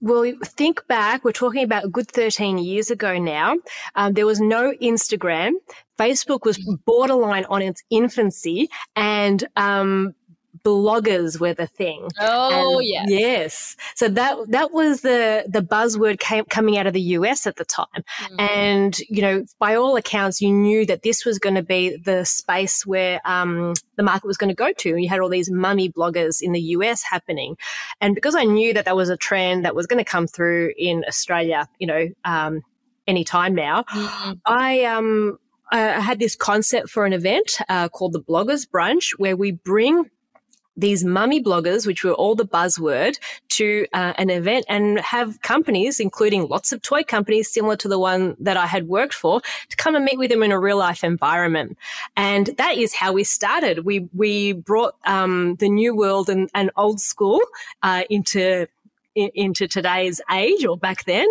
Well, 0.00 0.32
think 0.44 0.86
back, 0.86 1.24
we're 1.24 1.32
talking 1.32 1.64
about 1.64 1.84
a 1.84 1.88
good 1.88 2.08
13 2.10 2.58
years 2.58 2.90
ago 2.90 3.18
now. 3.18 3.56
Um, 3.94 4.12
there 4.12 4.26
was 4.26 4.40
no 4.40 4.72
Instagram. 4.82 5.52
Facebook 5.98 6.44
was 6.44 6.58
mm. 6.58 6.78
borderline 6.84 7.46
on 7.46 7.62
its 7.62 7.82
infancy. 7.90 8.68
And 8.96 9.44
um, 9.56 10.14
bloggers 10.62 11.40
were 11.40 11.54
the 11.54 11.66
thing. 11.66 12.08
Oh 12.20 12.78
and 12.78 12.86
yes, 12.86 13.06
yes. 13.08 13.76
So 13.94 14.08
that 14.08 14.36
that 14.48 14.72
was 14.72 15.00
the 15.00 15.44
the 15.48 15.62
buzzword 15.62 16.18
came, 16.20 16.44
coming 16.44 16.78
out 16.78 16.86
of 16.86 16.92
the 16.92 17.00
US 17.00 17.46
at 17.46 17.56
the 17.56 17.64
time, 17.64 17.86
mm. 17.94 18.40
and 18.40 18.98
you 19.08 19.22
know, 19.22 19.44
by 19.58 19.74
all 19.74 19.96
accounts, 19.96 20.40
you 20.40 20.52
knew 20.52 20.86
that 20.86 21.02
this 21.02 21.24
was 21.24 21.38
going 21.38 21.56
to 21.56 21.62
be 21.62 21.96
the 21.96 22.24
space 22.24 22.86
where 22.86 23.20
um, 23.24 23.74
the 23.96 24.02
market 24.02 24.26
was 24.26 24.36
going 24.36 24.48
to 24.48 24.54
go 24.54 24.72
to. 24.72 24.96
You 24.96 25.08
had 25.08 25.20
all 25.20 25.28
these 25.28 25.50
mummy 25.50 25.90
bloggers 25.90 26.40
in 26.40 26.52
the 26.52 26.60
US 26.60 27.02
happening, 27.02 27.56
and 28.00 28.14
because 28.14 28.34
I 28.34 28.44
knew 28.44 28.72
that 28.74 28.84
that 28.84 28.96
was 28.96 29.08
a 29.08 29.16
trend 29.16 29.64
that 29.64 29.74
was 29.74 29.86
going 29.86 30.02
to 30.02 30.10
come 30.10 30.26
through 30.26 30.72
in 30.76 31.04
Australia, 31.08 31.68
you 31.78 31.86
know. 31.86 32.08
Um, 32.24 32.62
anytime 33.06 33.54
now. 33.54 33.82
Mm. 33.82 34.40
I 34.46 34.84
um 34.84 35.38
I 35.70 36.00
had 36.00 36.18
this 36.18 36.36
concept 36.36 36.88
for 36.88 37.04
an 37.04 37.12
event 37.12 37.58
uh, 37.68 37.88
called 37.88 38.12
the 38.12 38.20
Bloggers 38.20 38.66
Brunch, 38.68 39.12
where 39.18 39.36
we 39.36 39.52
bring 39.52 40.08
these 40.76 41.04
mummy 41.04 41.42
bloggers, 41.42 41.86
which 41.86 42.04
were 42.04 42.14
all 42.14 42.34
the 42.34 42.46
buzzword, 42.46 43.18
to 43.50 43.86
uh, 43.92 44.12
an 44.16 44.30
event 44.30 44.64
and 44.68 44.98
have 45.00 45.40
companies, 45.42 46.00
including 46.00 46.48
lots 46.48 46.72
of 46.72 46.82
toy 46.82 47.02
companies 47.02 47.50
similar 47.50 47.76
to 47.76 47.88
the 47.88 47.98
one 47.98 48.36
that 48.40 48.56
I 48.56 48.66
had 48.66 48.88
worked 48.88 49.14
for, 49.14 49.40
to 49.68 49.76
come 49.76 49.94
and 49.94 50.04
meet 50.04 50.18
with 50.18 50.30
them 50.30 50.42
in 50.42 50.52
a 50.52 50.58
real 50.58 50.78
life 50.78 51.04
environment. 51.04 51.78
And 52.16 52.48
that 52.58 52.76
is 52.76 52.94
how 52.94 53.12
we 53.12 53.24
started. 53.24 53.84
We 53.84 54.08
we 54.12 54.52
brought 54.52 54.94
um, 55.06 55.56
the 55.56 55.68
new 55.68 55.94
world 55.94 56.28
and, 56.28 56.50
and 56.54 56.70
old 56.76 57.00
school 57.00 57.40
uh, 57.82 58.02
into 58.10 58.66
into 59.14 59.68
today's 59.68 60.20
age 60.30 60.64
or 60.64 60.76
back 60.76 61.04
then. 61.04 61.26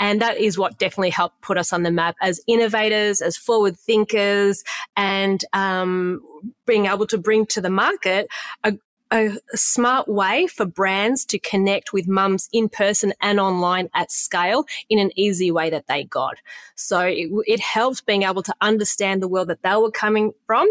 And 0.00 0.20
that 0.20 0.38
is 0.38 0.58
what 0.58 0.78
definitely 0.78 1.10
helped 1.10 1.40
put 1.40 1.58
us 1.58 1.72
on 1.72 1.82
the 1.82 1.90
map 1.90 2.16
as 2.20 2.40
innovators, 2.46 3.20
as 3.20 3.36
forward 3.36 3.76
thinkers, 3.76 4.64
and 4.96 5.44
um, 5.52 6.20
being 6.66 6.86
able 6.86 7.06
to 7.06 7.18
bring 7.18 7.46
to 7.46 7.60
the 7.60 7.70
market 7.70 8.28
a, 8.64 8.74
a 9.10 9.30
smart 9.54 10.08
way 10.08 10.46
for 10.46 10.66
brands 10.66 11.24
to 11.26 11.38
connect 11.38 11.92
with 11.92 12.06
mums 12.06 12.48
in 12.52 12.68
person 12.68 13.12
and 13.20 13.40
online 13.40 13.88
at 13.94 14.12
scale 14.12 14.64
in 14.88 14.98
an 14.98 15.10
easy 15.16 15.50
way 15.50 15.70
that 15.70 15.86
they 15.86 16.04
got. 16.04 16.36
So 16.74 17.00
it, 17.00 17.30
it 17.46 17.60
helped 17.60 18.06
being 18.06 18.24
able 18.24 18.42
to 18.42 18.54
understand 18.60 19.22
the 19.22 19.28
world 19.28 19.48
that 19.48 19.62
they 19.62 19.76
were 19.76 19.90
coming 19.90 20.32
from 20.46 20.68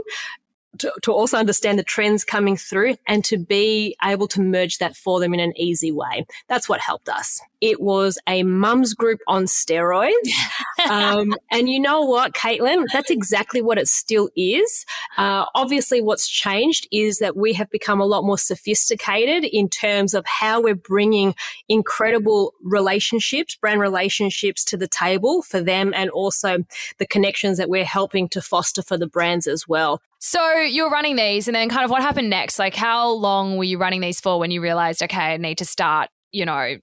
to, 0.80 0.92
to 1.04 1.12
also 1.12 1.38
understand 1.38 1.80
the 1.80 1.84
trends 1.84 2.24
coming 2.24 2.58
through 2.58 2.96
and 3.08 3.24
to 3.26 3.38
be 3.38 3.96
able 4.04 4.28
to 4.30 4.42
merge 4.42 4.78
that 4.78 4.96
for 4.96 5.20
them 5.20 5.34
in 5.34 5.40
an 5.40 5.54
easy 5.58 5.92
way. 5.92 6.26
That's 6.48 6.70
what 6.70 6.80
helped 6.80 7.10
us. 7.10 7.42
It 7.60 7.82
was 7.82 8.20
a 8.28 8.44
mums 8.44 8.94
group 8.94 9.20
on 9.28 9.46
steroids. 9.46 10.12
um, 10.90 11.34
and 11.52 11.68
you 11.68 11.80
know 11.80 12.02
what, 12.02 12.34
Caitlin? 12.34 12.86
That's 12.94 13.10
exactly 13.10 13.62
what 13.62 13.80
it 13.80 13.88
still 13.88 14.30
is. 14.36 14.86
Uh, 15.18 15.46
obviously, 15.56 16.02
what's 16.02 16.28
changed 16.28 16.88
is 16.92 17.18
that 17.20 17.36
we 17.36 17.54
have 17.54 17.70
become 17.72 18.00
a 18.00 18.06
lot 18.06 18.24
more 18.24 18.38
sophisticated 18.38 19.44
in 19.44 19.70
terms 19.70 20.14
of 20.14 20.26
how 20.26 20.62
we're 20.62 20.76
bringing 20.76 21.34
incredible 21.68 22.54
relationships, 22.64 23.56
brand 23.56 23.80
relationships 23.80 24.64
to 24.66 24.78
the 24.78 24.88
table 24.88 25.42
for 25.42 25.62
them 25.62 25.94
and 25.96 26.10
also 26.12 26.60
the 27.00 27.08
connections 27.08 27.58
that 27.58 27.70
we're 27.70 27.86
helping 27.86 28.30
to 28.30 28.42
foster 28.42 28.84
for 28.84 28.98
the 28.98 29.08
brands 29.08 29.48
as 29.48 29.68
well. 29.68 30.02
So 30.20 30.52
you're 30.62 30.90
running 30.90 31.16
these, 31.16 31.48
and 31.48 31.56
then 31.56 31.70
kind 31.70 31.86
of 31.86 31.92
what 31.92 32.02
happened 32.02 32.30
next? 32.30 32.58
Like, 32.58 32.76
how 32.76 33.10
long 33.10 33.58
were 33.58 33.64
you 33.64 33.78
running 33.78 34.02
these 34.02 34.20
for 34.20 34.40
when 34.40 34.52
you 34.52 34.62
realized, 34.62 35.04
okay, 35.04 35.34
I 35.34 35.38
need 35.38 35.60
to 35.60 35.66
start, 35.66 36.10
you 36.32 36.46
know, 36.46 36.78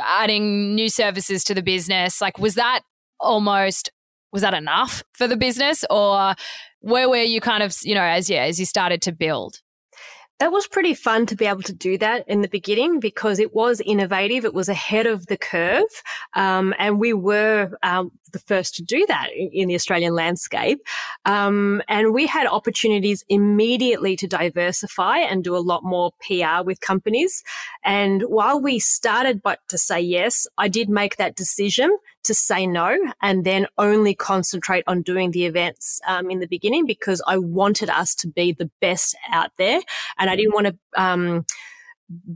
adding 0.00 0.74
new 0.74 0.88
services 0.88 1.44
to 1.44 1.54
the 1.54 1.62
business? 1.62 2.20
Like, 2.20 2.38
was 2.38 2.56
that 2.56 2.80
almost 3.20 3.90
was 4.32 4.42
that 4.42 4.54
enough 4.54 5.04
for 5.12 5.28
the 5.28 5.36
business, 5.36 5.84
or 5.88 6.34
where 6.80 7.08
were 7.08 7.22
you 7.22 7.40
kind 7.40 7.62
of, 7.62 7.72
you 7.82 7.94
know, 7.94 8.02
as 8.02 8.28
yeah, 8.28 8.42
as 8.42 8.58
you 8.58 8.66
started 8.66 9.00
to 9.02 9.12
build? 9.12 9.60
That 10.40 10.50
was 10.50 10.66
pretty 10.66 10.94
fun 10.94 11.26
to 11.26 11.36
be 11.36 11.46
able 11.46 11.62
to 11.62 11.72
do 11.72 11.96
that 11.98 12.28
in 12.28 12.42
the 12.42 12.48
beginning 12.48 12.98
because 12.98 13.38
it 13.38 13.54
was 13.54 13.80
innovative. 13.80 14.44
It 14.44 14.52
was 14.52 14.68
ahead 14.68 15.06
of 15.06 15.26
the 15.26 15.36
curve. 15.36 15.84
Um, 16.34 16.74
and 16.76 16.98
we 16.98 17.12
were 17.12 17.70
um, 17.84 18.10
the 18.34 18.38
first 18.38 18.74
to 18.74 18.82
do 18.82 19.06
that 19.08 19.30
in 19.34 19.68
the 19.68 19.74
Australian 19.74 20.14
landscape. 20.14 20.80
Um, 21.24 21.80
and 21.88 22.12
we 22.12 22.26
had 22.26 22.46
opportunities 22.46 23.24
immediately 23.30 24.16
to 24.16 24.26
diversify 24.26 25.20
and 25.20 25.42
do 25.42 25.56
a 25.56 25.58
lot 25.58 25.82
more 25.82 26.12
PR 26.20 26.62
with 26.62 26.80
companies. 26.80 27.42
And 27.82 28.22
while 28.22 28.60
we 28.60 28.78
started 28.78 29.42
but 29.42 29.60
to 29.68 29.78
say 29.78 30.00
yes, 30.00 30.46
I 30.58 30.68
did 30.68 30.90
make 30.90 31.16
that 31.16 31.36
decision 31.36 31.96
to 32.24 32.34
say 32.34 32.66
no 32.66 32.96
and 33.22 33.44
then 33.44 33.66
only 33.78 34.14
concentrate 34.14 34.84
on 34.86 35.02
doing 35.02 35.30
the 35.30 35.46
events 35.46 36.00
um, 36.06 36.30
in 36.30 36.40
the 36.40 36.46
beginning 36.46 36.84
because 36.86 37.22
I 37.26 37.38
wanted 37.38 37.88
us 37.88 38.14
to 38.16 38.28
be 38.28 38.52
the 38.52 38.70
best 38.80 39.16
out 39.30 39.50
there 39.56 39.80
and 40.18 40.28
I 40.28 40.36
didn't 40.36 40.54
want 40.54 40.66
to. 40.66 40.76
Um, 40.96 41.46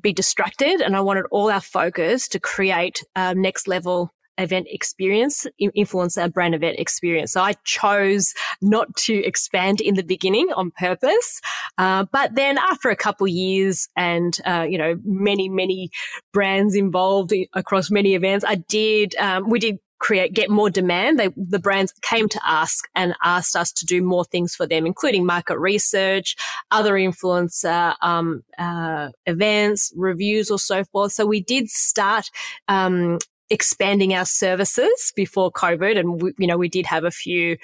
be 0.00 0.14
distracted 0.14 0.80
and 0.80 0.96
I 0.96 1.02
wanted 1.02 1.26
all 1.30 1.50
our 1.50 1.60
focus 1.60 2.26
to 2.28 2.40
create 2.40 3.04
uh, 3.14 3.34
next 3.36 3.68
level 3.68 4.12
event 4.38 4.66
experience, 4.70 5.46
influence 5.58 6.16
our 6.16 6.28
brand 6.28 6.54
event 6.54 6.78
experience. 6.78 7.32
So 7.32 7.40
I 7.40 7.54
chose 7.64 8.34
not 8.62 8.94
to 8.96 9.14
expand 9.24 9.80
in 9.80 9.94
the 9.94 10.02
beginning 10.02 10.48
on 10.54 10.70
purpose. 10.70 11.40
Uh, 11.76 12.06
but 12.10 12.34
then 12.34 12.58
after 12.58 12.88
a 12.90 12.96
couple 12.96 13.26
years 13.26 13.88
and, 13.96 14.38
uh, 14.46 14.66
you 14.68 14.78
know, 14.78 14.96
many, 15.04 15.48
many 15.48 15.90
brands 16.32 16.74
involved 16.74 17.34
across 17.54 17.90
many 17.90 18.14
events, 18.14 18.44
I 18.46 18.56
did, 18.56 19.14
um, 19.16 19.50
we 19.50 19.58
did 19.58 19.78
create 19.98 20.32
get 20.32 20.48
more 20.48 20.70
demand 20.70 21.18
they 21.18 21.28
the 21.36 21.58
brands 21.58 21.92
came 22.02 22.28
to 22.28 22.40
us 22.48 22.80
and 22.94 23.14
asked 23.24 23.56
us 23.56 23.72
to 23.72 23.84
do 23.84 24.00
more 24.00 24.24
things 24.24 24.54
for 24.54 24.66
them 24.66 24.86
including 24.86 25.26
market 25.26 25.58
research 25.58 26.36
other 26.70 26.94
influencer 26.94 27.94
um, 28.00 28.42
uh, 28.58 29.08
events 29.26 29.92
reviews 29.96 30.50
or 30.50 30.58
so 30.58 30.84
forth 30.84 31.10
so 31.10 31.26
we 31.26 31.40
did 31.40 31.68
start 31.68 32.30
um, 32.68 33.18
expanding 33.50 34.14
our 34.14 34.24
services 34.24 35.12
before 35.16 35.50
COVID. 35.52 35.98
And, 35.98 36.22
we, 36.22 36.32
you 36.38 36.46
know, 36.46 36.58
we 36.58 36.68
did 36.68 36.86
have 36.86 37.04
a 37.04 37.10
few 37.10 37.56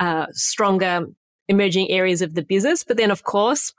uh, 0.00 0.26
stronger 0.32 1.06
emerging 1.48 1.90
areas 1.90 2.22
of 2.22 2.34
the 2.34 2.42
business. 2.42 2.84
But 2.84 2.96
then, 2.96 3.10
of 3.10 3.22
course, 3.22 3.72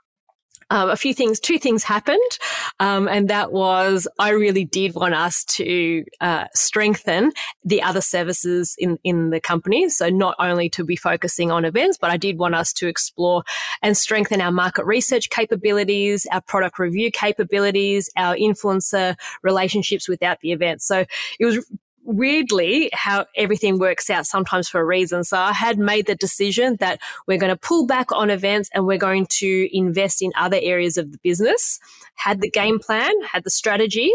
um, 0.70 0.90
a 0.90 0.96
few 0.96 1.14
things, 1.14 1.40
two 1.40 1.58
things 1.58 1.82
happened. 1.82 2.38
Um, 2.80 3.08
and 3.08 3.28
that 3.28 3.52
was, 3.52 4.06
I 4.18 4.30
really 4.30 4.64
did 4.64 4.94
want 4.94 5.14
us 5.14 5.44
to 5.44 6.04
uh, 6.20 6.44
strengthen 6.54 7.32
the 7.64 7.82
other 7.82 8.00
services 8.00 8.74
in, 8.78 8.98
in 9.04 9.30
the 9.30 9.40
company. 9.40 9.88
So 9.88 10.08
not 10.08 10.36
only 10.38 10.68
to 10.70 10.84
be 10.84 10.96
focusing 10.96 11.50
on 11.50 11.64
events, 11.64 11.98
but 11.98 12.10
I 12.10 12.16
did 12.16 12.38
want 12.38 12.54
us 12.54 12.72
to 12.74 12.88
explore 12.88 13.42
and 13.82 13.96
strengthen 13.96 14.40
our 14.40 14.52
market 14.52 14.84
research 14.84 15.30
capabilities, 15.30 16.26
our 16.30 16.40
product 16.40 16.78
review 16.78 17.10
capabilities, 17.10 18.10
our 18.16 18.36
influencer 18.36 19.16
relationships 19.42 20.08
without 20.08 20.40
the 20.40 20.52
event. 20.52 20.82
So 20.82 21.04
it 21.38 21.44
was 21.44 21.64
weirdly 22.08 22.88
how 22.94 23.26
everything 23.36 23.78
works 23.78 24.08
out 24.08 24.26
sometimes 24.26 24.66
for 24.66 24.80
a 24.80 24.84
reason. 24.84 25.22
So 25.24 25.36
I 25.36 25.52
had 25.52 25.78
made 25.78 26.06
the 26.06 26.14
decision 26.14 26.76
that 26.80 27.00
we're 27.26 27.38
going 27.38 27.52
to 27.52 27.56
pull 27.56 27.86
back 27.86 28.10
on 28.12 28.30
events 28.30 28.70
and 28.72 28.86
we're 28.86 28.98
going 28.98 29.26
to 29.26 29.68
invest 29.76 30.22
in 30.22 30.32
other 30.34 30.58
areas 30.60 30.96
of 30.96 31.12
the 31.12 31.18
business. 31.18 31.78
Had 32.14 32.40
the 32.40 32.50
game 32.50 32.78
plan, 32.80 33.12
had 33.22 33.44
the 33.44 33.50
strategy, 33.50 34.10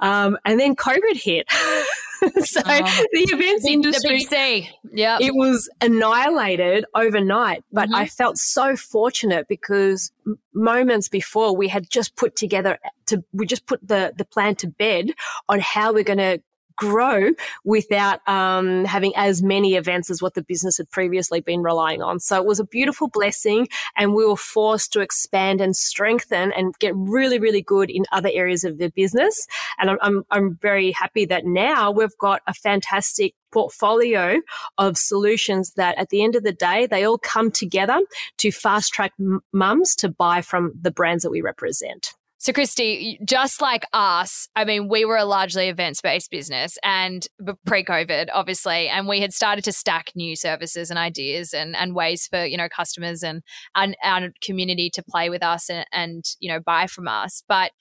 um, 0.00 0.36
and 0.44 0.58
then 0.58 0.74
COVID 0.74 1.14
hit. 1.14 1.46
so 2.44 2.60
oh, 2.64 3.04
the 3.12 3.20
events 3.20 3.66
industry, 3.66 4.24
the 4.24 4.64
yeah, 4.92 5.18
it 5.20 5.32
was 5.32 5.68
annihilated 5.80 6.86
overnight. 6.94 7.62
But 7.70 7.86
mm-hmm. 7.86 7.94
I 7.94 8.06
felt 8.06 8.38
so 8.38 8.74
fortunate 8.74 9.46
because 9.48 10.10
moments 10.54 11.08
before 11.08 11.56
we 11.56 11.68
had 11.68 11.88
just 11.88 12.16
put 12.16 12.34
together 12.34 12.78
to 13.06 13.22
we 13.32 13.46
just 13.46 13.66
put 13.66 13.86
the 13.86 14.12
the 14.16 14.24
plan 14.24 14.56
to 14.56 14.66
bed 14.66 15.12
on 15.48 15.60
how 15.60 15.92
we're 15.92 16.02
going 16.02 16.18
to 16.18 16.40
grow 16.76 17.30
without 17.64 18.26
um, 18.28 18.84
having 18.84 19.12
as 19.16 19.42
many 19.42 19.74
events 19.74 20.10
as 20.10 20.22
what 20.22 20.34
the 20.34 20.42
business 20.42 20.78
had 20.78 20.90
previously 20.90 21.40
been 21.40 21.62
relying 21.62 22.02
on. 22.02 22.20
So 22.20 22.36
it 22.36 22.46
was 22.46 22.60
a 22.60 22.64
beautiful 22.64 23.08
blessing, 23.08 23.68
and 23.96 24.14
we 24.14 24.26
were 24.26 24.36
forced 24.36 24.92
to 24.92 25.00
expand 25.00 25.60
and 25.60 25.74
strengthen 25.76 26.52
and 26.52 26.78
get 26.78 26.94
really, 26.96 27.38
really 27.38 27.62
good 27.62 27.90
in 27.90 28.04
other 28.12 28.30
areas 28.32 28.64
of 28.64 28.78
the 28.78 28.90
business. 28.90 29.46
And 29.78 29.90
I'm, 29.90 29.98
I'm, 30.02 30.24
I'm 30.30 30.58
very 30.60 30.92
happy 30.92 31.24
that 31.26 31.44
now 31.44 31.90
we've 31.90 32.16
got 32.18 32.42
a 32.46 32.54
fantastic 32.54 33.34
portfolio 33.52 34.40
of 34.76 34.98
solutions 34.98 35.72
that 35.76 35.96
at 35.96 36.10
the 36.10 36.22
end 36.22 36.36
of 36.36 36.42
the 36.42 36.52
day, 36.52 36.86
they 36.86 37.04
all 37.04 37.18
come 37.18 37.50
together 37.50 37.98
to 38.38 38.52
fast 38.52 38.92
track 38.92 39.12
mums 39.52 39.94
to 39.96 40.08
buy 40.08 40.42
from 40.42 40.72
the 40.78 40.90
brands 40.90 41.22
that 41.22 41.30
we 41.30 41.40
represent. 41.40 42.12
So, 42.38 42.52
Christie, 42.52 43.18
just 43.24 43.62
like 43.62 43.86
us, 43.94 44.48
I 44.54 44.66
mean, 44.66 44.88
we 44.88 45.06
were 45.06 45.16
a 45.16 45.24
largely 45.24 45.68
events 45.68 46.02
based 46.02 46.30
business 46.30 46.76
and 46.82 47.26
pre 47.64 47.82
COVID, 47.82 48.28
obviously, 48.32 48.88
and 48.88 49.08
we 49.08 49.20
had 49.20 49.32
started 49.32 49.64
to 49.64 49.72
stack 49.72 50.12
new 50.14 50.36
services 50.36 50.90
and 50.90 50.98
ideas 50.98 51.54
and, 51.54 51.74
and 51.74 51.94
ways 51.94 52.26
for, 52.26 52.44
you 52.44 52.58
know, 52.58 52.68
customers 52.68 53.22
and, 53.22 53.42
and 53.74 53.96
our 54.04 54.28
community 54.42 54.90
to 54.90 55.02
play 55.02 55.30
with 55.30 55.42
us 55.42 55.70
and, 55.70 55.86
and, 55.92 56.24
you 56.38 56.52
know, 56.52 56.60
buy 56.60 56.86
from 56.86 57.08
us. 57.08 57.42
But 57.48 57.72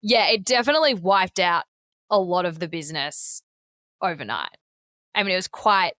yeah, 0.00 0.28
it 0.28 0.44
definitely 0.44 0.94
wiped 0.94 1.38
out 1.38 1.64
a 2.10 2.18
lot 2.18 2.46
of 2.46 2.60
the 2.60 2.68
business 2.68 3.42
overnight. 4.00 4.56
I 5.14 5.22
mean, 5.22 5.32
it 5.32 5.36
was 5.36 5.48
quite, 5.48 5.92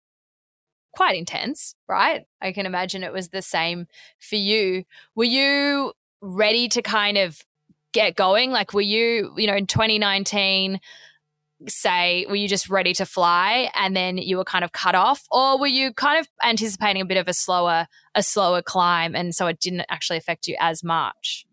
quite 0.94 1.16
intense, 1.16 1.74
right? 1.86 2.22
I 2.40 2.52
can 2.52 2.64
imagine 2.64 3.02
it 3.02 3.12
was 3.12 3.28
the 3.28 3.42
same 3.42 3.86
for 4.18 4.36
you. 4.36 4.84
Were 5.14 5.24
you 5.24 5.92
ready 6.22 6.68
to 6.68 6.82
kind 6.82 7.18
of 7.18 7.42
get 7.92 8.16
going? 8.16 8.50
Like, 8.50 8.72
were 8.72 8.80
you, 8.80 9.32
you 9.36 9.46
know, 9.46 9.56
in 9.56 9.66
2019, 9.66 10.80
say, 11.66 12.26
were 12.28 12.36
you 12.36 12.48
just 12.48 12.68
ready 12.68 12.92
to 12.94 13.04
fly 13.04 13.70
and 13.74 13.96
then 13.96 14.18
you 14.18 14.36
were 14.36 14.44
kind 14.44 14.64
of 14.64 14.72
cut 14.72 14.94
off, 14.94 15.24
or 15.30 15.58
were 15.58 15.66
you 15.66 15.92
kind 15.92 16.20
of 16.20 16.28
anticipating 16.42 17.02
a 17.02 17.06
bit 17.06 17.16
of 17.16 17.28
a 17.28 17.34
slower, 17.34 17.86
a 18.14 18.22
slower 18.22 18.62
climb, 18.62 19.14
and 19.14 19.34
so 19.34 19.46
it 19.46 19.60
didn't 19.60 19.84
actually 19.88 20.18
affect 20.18 20.46
you 20.46 20.56
as 20.60 20.84
much? 20.84 21.46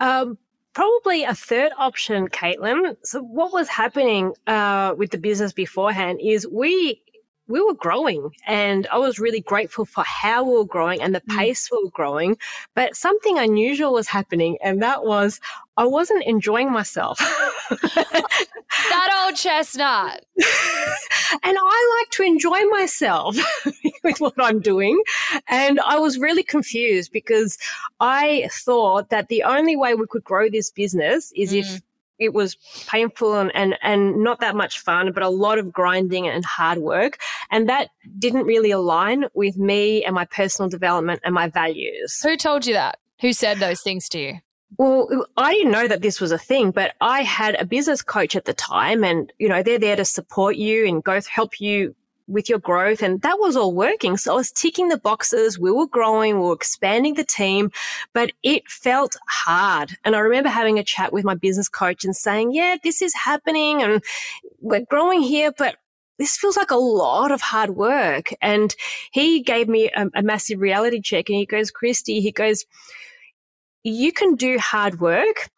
Um, 0.00 0.38
probably 0.72 1.24
a 1.24 1.34
third 1.34 1.72
option, 1.78 2.28
Caitlin. 2.28 2.96
So, 3.04 3.22
what 3.22 3.52
was 3.52 3.68
happening 3.68 4.32
uh, 4.46 4.94
with 4.96 5.10
the 5.10 5.18
business 5.18 5.52
beforehand 5.52 6.20
is 6.22 6.48
we 6.48 7.02
we 7.50 7.60
were 7.60 7.74
growing 7.74 8.30
and 8.46 8.86
I 8.92 8.98
was 8.98 9.18
really 9.18 9.40
grateful 9.40 9.84
for 9.84 10.04
how 10.04 10.44
we 10.44 10.54
were 10.54 10.64
growing 10.64 11.02
and 11.02 11.14
the 11.14 11.20
mm. 11.20 11.36
pace 11.36 11.68
we 11.70 11.82
were 11.82 11.90
growing. 11.90 12.38
But 12.74 12.94
something 12.94 13.38
unusual 13.38 13.92
was 13.92 14.06
happening 14.06 14.56
and 14.62 14.80
that 14.82 15.04
was 15.04 15.40
I 15.76 15.84
wasn't 15.84 16.24
enjoying 16.24 16.70
myself. 16.70 17.18
that 17.70 19.24
old 19.24 19.36
chestnut. 19.36 20.24
and 21.42 21.56
I 21.58 21.98
like 22.00 22.10
to 22.12 22.22
enjoy 22.22 22.64
myself 22.66 23.36
with 24.04 24.20
what 24.20 24.34
I'm 24.38 24.60
doing. 24.60 25.02
And 25.48 25.80
I 25.80 25.98
was 25.98 26.18
really 26.18 26.42
confused 26.42 27.12
because 27.12 27.58
I 27.98 28.48
thought 28.52 29.10
that 29.10 29.28
the 29.28 29.42
only 29.42 29.74
way 29.76 29.94
we 29.94 30.06
could 30.06 30.24
grow 30.24 30.48
this 30.48 30.70
business 30.70 31.32
is 31.34 31.52
mm. 31.52 31.60
if 31.60 31.80
it 32.20 32.34
was 32.34 32.56
painful 32.86 33.36
and, 33.38 33.50
and, 33.54 33.76
and 33.82 34.22
not 34.22 34.40
that 34.40 34.54
much 34.54 34.78
fun, 34.78 35.10
but 35.12 35.22
a 35.22 35.28
lot 35.28 35.58
of 35.58 35.72
grinding 35.72 36.28
and 36.28 36.44
hard 36.44 36.78
work. 36.78 37.18
And 37.50 37.68
that 37.68 37.88
didn't 38.18 38.44
really 38.44 38.70
align 38.70 39.24
with 39.34 39.56
me 39.56 40.04
and 40.04 40.14
my 40.14 40.26
personal 40.26 40.68
development 40.68 41.20
and 41.24 41.34
my 41.34 41.48
values. 41.48 42.20
Who 42.22 42.36
told 42.36 42.66
you 42.66 42.74
that? 42.74 42.98
Who 43.20 43.32
said 43.32 43.58
those 43.58 43.82
things 43.82 44.08
to 44.10 44.18
you? 44.20 44.34
Well, 44.76 45.26
I 45.36 45.54
didn't 45.54 45.72
know 45.72 45.88
that 45.88 46.00
this 46.00 46.20
was 46.20 46.30
a 46.30 46.38
thing, 46.38 46.70
but 46.70 46.94
I 47.00 47.22
had 47.22 47.56
a 47.56 47.66
business 47.66 48.02
coach 48.02 48.36
at 48.36 48.44
the 48.44 48.54
time 48.54 49.02
and, 49.02 49.32
you 49.38 49.48
know, 49.48 49.62
they're 49.62 49.78
there 49.78 49.96
to 49.96 50.04
support 50.04 50.56
you 50.56 50.86
and 50.86 51.02
go 51.02 51.20
help 51.28 51.60
you 51.60 51.94
with 52.30 52.48
your 52.48 52.58
growth. 52.58 53.02
And 53.02 53.20
that 53.22 53.38
was 53.38 53.56
all 53.56 53.74
working. 53.74 54.16
So 54.16 54.32
I 54.32 54.36
was 54.36 54.52
ticking 54.52 54.88
the 54.88 54.96
boxes. 54.96 55.58
We 55.58 55.70
were 55.70 55.86
growing. 55.86 56.36
We 56.36 56.46
were 56.46 56.54
expanding 56.54 57.14
the 57.14 57.24
team, 57.24 57.70
but 58.14 58.32
it 58.42 58.68
felt 58.68 59.16
hard. 59.28 59.96
And 60.04 60.14
I 60.14 60.20
remember 60.20 60.48
having 60.48 60.78
a 60.78 60.84
chat 60.84 61.12
with 61.12 61.24
my 61.24 61.34
business 61.34 61.68
coach 61.68 62.04
and 62.04 62.14
saying, 62.14 62.52
yeah, 62.52 62.76
this 62.82 63.02
is 63.02 63.14
happening 63.14 63.82
and 63.82 64.02
we're 64.60 64.86
growing 64.88 65.22
here, 65.22 65.52
but 65.56 65.76
this 66.18 66.36
feels 66.36 66.56
like 66.56 66.70
a 66.70 66.76
lot 66.76 67.32
of 67.32 67.40
hard 67.40 67.70
work. 67.70 68.32
And 68.40 68.74
he 69.10 69.42
gave 69.42 69.68
me 69.68 69.90
a, 69.94 70.06
a 70.14 70.22
massive 70.22 70.60
reality 70.60 71.00
check 71.00 71.28
and 71.28 71.36
he 71.36 71.46
goes, 71.46 71.70
Christie, 71.70 72.20
he 72.20 72.30
goes, 72.30 72.64
you 73.82 74.12
can 74.12 74.34
do 74.34 74.58
hard 74.58 75.00
work 75.00 75.48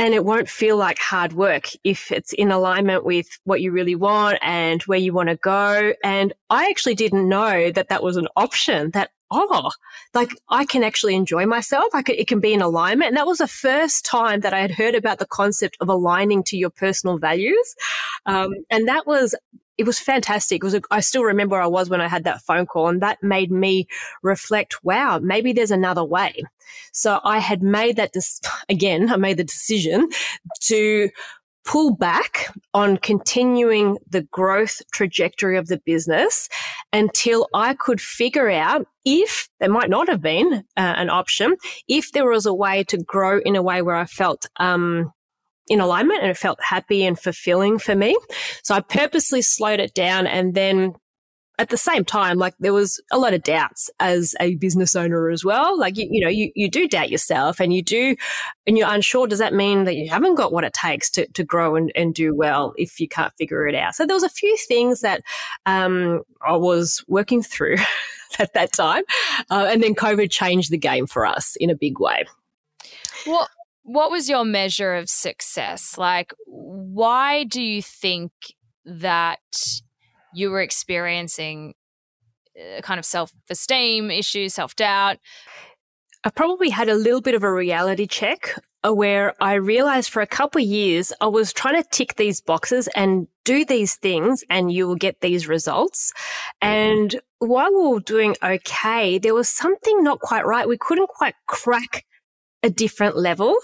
and 0.00 0.14
it 0.14 0.24
won't 0.24 0.48
feel 0.48 0.78
like 0.78 0.98
hard 0.98 1.34
work 1.34 1.68
if 1.84 2.10
it's 2.10 2.32
in 2.32 2.50
alignment 2.50 3.04
with 3.04 3.26
what 3.44 3.60
you 3.60 3.70
really 3.70 3.94
want 3.94 4.38
and 4.40 4.80
where 4.84 4.98
you 4.98 5.12
want 5.12 5.28
to 5.28 5.36
go. 5.36 5.92
And 6.02 6.32
I 6.48 6.70
actually 6.70 6.94
didn't 6.94 7.28
know 7.28 7.70
that 7.70 7.90
that 7.90 8.02
was 8.02 8.16
an 8.16 8.26
option 8.34 8.92
that, 8.92 9.10
oh, 9.30 9.70
like 10.14 10.30
I 10.48 10.64
can 10.64 10.82
actually 10.82 11.14
enjoy 11.14 11.46
myself. 11.46 11.94
I 11.94 12.02
can, 12.02 12.16
it 12.16 12.28
can 12.28 12.40
be 12.40 12.52
in 12.52 12.62
alignment. 12.62 13.08
And 13.08 13.16
that 13.16 13.26
was 13.26 13.38
the 13.38 13.48
first 13.48 14.04
time 14.04 14.40
that 14.40 14.54
I 14.54 14.60
had 14.60 14.70
heard 14.70 14.94
about 14.94 15.18
the 15.18 15.26
concept 15.26 15.76
of 15.80 15.88
aligning 15.88 16.42
to 16.44 16.56
your 16.56 16.70
personal 16.70 17.18
values. 17.18 17.74
Um, 18.26 18.54
and 18.70 18.88
that 18.88 19.06
was 19.06 19.34
it 19.80 19.86
was 19.86 19.98
fantastic. 19.98 20.62
It 20.62 20.64
was 20.64 20.74
a, 20.74 20.82
I 20.90 21.00
still 21.00 21.24
remember 21.24 21.54
where 21.54 21.62
I 21.62 21.66
was 21.66 21.88
when 21.88 22.02
I 22.02 22.06
had 22.06 22.24
that 22.24 22.42
phone 22.42 22.66
call 22.66 22.88
and 22.88 23.00
that 23.00 23.22
made 23.22 23.50
me 23.50 23.86
reflect, 24.22 24.84
wow, 24.84 25.18
maybe 25.20 25.54
there's 25.54 25.70
another 25.70 26.04
way. 26.04 26.44
So 26.92 27.18
I 27.24 27.38
had 27.38 27.62
made 27.62 27.96
that, 27.96 28.12
dis- 28.12 28.42
again, 28.68 29.10
I 29.10 29.16
made 29.16 29.38
the 29.38 29.44
decision 29.44 30.10
to 30.64 31.08
pull 31.70 31.94
back 31.94 32.52
on 32.74 32.96
continuing 32.96 33.96
the 34.08 34.22
growth 34.22 34.82
trajectory 34.92 35.56
of 35.56 35.68
the 35.68 35.80
business 35.86 36.48
until 36.92 37.46
I 37.54 37.74
could 37.74 38.00
figure 38.00 38.50
out 38.50 38.88
if 39.04 39.48
there 39.60 39.70
might 39.70 39.88
not 39.88 40.08
have 40.08 40.20
been 40.20 40.52
uh, 40.52 40.60
an 40.76 41.10
option, 41.10 41.54
if 41.86 42.10
there 42.10 42.28
was 42.28 42.44
a 42.44 42.52
way 42.52 42.82
to 42.88 42.98
grow 42.98 43.38
in 43.38 43.54
a 43.54 43.62
way 43.62 43.82
where 43.82 43.94
I 43.94 44.06
felt, 44.06 44.46
um, 44.56 45.12
in 45.68 45.80
alignment 45.80 46.22
and 46.22 46.30
it 46.32 46.36
felt 46.36 46.58
happy 46.60 47.04
and 47.04 47.16
fulfilling 47.16 47.78
for 47.78 47.94
me. 47.94 48.18
So 48.64 48.74
I 48.74 48.80
purposely 48.80 49.40
slowed 49.40 49.78
it 49.78 49.94
down 49.94 50.26
and 50.26 50.54
then 50.54 50.94
at 51.60 51.68
the 51.68 51.76
same 51.76 52.06
time, 52.06 52.38
like 52.38 52.54
there 52.58 52.72
was 52.72 53.02
a 53.12 53.18
lot 53.18 53.34
of 53.34 53.42
doubts 53.42 53.90
as 54.00 54.34
a 54.40 54.54
business 54.54 54.96
owner 54.96 55.28
as 55.28 55.44
well. 55.44 55.78
Like, 55.78 55.98
you, 55.98 56.08
you 56.10 56.24
know, 56.24 56.30
you, 56.30 56.50
you 56.54 56.70
do 56.70 56.88
doubt 56.88 57.10
yourself 57.10 57.60
and 57.60 57.70
you 57.70 57.82
do, 57.82 58.16
and 58.66 58.78
you're 58.78 58.88
unsure. 58.90 59.26
Does 59.26 59.40
that 59.40 59.52
mean 59.52 59.84
that 59.84 59.94
you 59.94 60.08
haven't 60.08 60.36
got 60.36 60.54
what 60.54 60.64
it 60.64 60.72
takes 60.72 61.10
to, 61.10 61.26
to 61.26 61.44
grow 61.44 61.76
and, 61.76 61.92
and 61.94 62.14
do 62.14 62.34
well 62.34 62.72
if 62.78 62.98
you 62.98 63.06
can't 63.06 63.34
figure 63.34 63.68
it 63.68 63.74
out? 63.74 63.94
So 63.94 64.06
there 64.06 64.16
was 64.16 64.22
a 64.22 64.30
few 64.30 64.56
things 64.56 65.02
that, 65.02 65.20
um, 65.66 66.22
I 66.40 66.56
was 66.56 67.04
working 67.08 67.42
through 67.42 67.76
at 68.38 68.54
that 68.54 68.72
time. 68.72 69.02
Uh, 69.50 69.68
and 69.70 69.82
then 69.82 69.94
COVID 69.94 70.30
changed 70.30 70.70
the 70.70 70.78
game 70.78 71.06
for 71.06 71.26
us 71.26 71.56
in 71.60 71.68
a 71.68 71.76
big 71.76 72.00
way. 72.00 72.24
Well, 73.26 73.50
what 73.82 74.10
was 74.10 74.30
your 74.30 74.46
measure 74.46 74.94
of 74.94 75.10
success? 75.10 75.98
Like, 75.98 76.32
why 76.46 77.44
do 77.44 77.60
you 77.60 77.82
think 77.82 78.32
that 78.86 79.40
you 80.34 80.50
were 80.50 80.60
experiencing 80.60 81.74
uh, 82.58 82.80
kind 82.82 82.98
of 82.98 83.04
self 83.04 83.32
esteem 83.48 84.10
issues, 84.10 84.54
self 84.54 84.76
doubt? 84.76 85.18
I 86.24 86.30
probably 86.30 86.68
had 86.68 86.88
a 86.88 86.94
little 86.94 87.22
bit 87.22 87.34
of 87.34 87.42
a 87.42 87.52
reality 87.52 88.06
check 88.06 88.54
uh, 88.84 88.92
where 88.92 89.34
I 89.42 89.54
realized 89.54 90.10
for 90.10 90.20
a 90.20 90.26
couple 90.26 90.60
of 90.60 90.66
years 90.66 91.12
I 91.20 91.26
was 91.26 91.52
trying 91.52 91.82
to 91.82 91.88
tick 91.90 92.16
these 92.16 92.40
boxes 92.40 92.88
and 92.94 93.26
do 93.44 93.64
these 93.64 93.96
things 93.96 94.44
and 94.50 94.72
you 94.72 94.86
will 94.86 94.96
get 94.96 95.20
these 95.20 95.48
results. 95.48 96.12
And 96.60 97.18
while 97.38 97.72
we 97.72 97.88
were 97.88 98.00
doing 98.00 98.36
okay, 98.42 99.18
there 99.18 99.34
was 99.34 99.48
something 99.48 100.02
not 100.02 100.20
quite 100.20 100.44
right. 100.44 100.68
We 100.68 100.78
couldn't 100.78 101.08
quite 101.08 101.34
crack 101.46 102.04
a 102.62 102.70
different 102.70 103.16
level. 103.16 103.56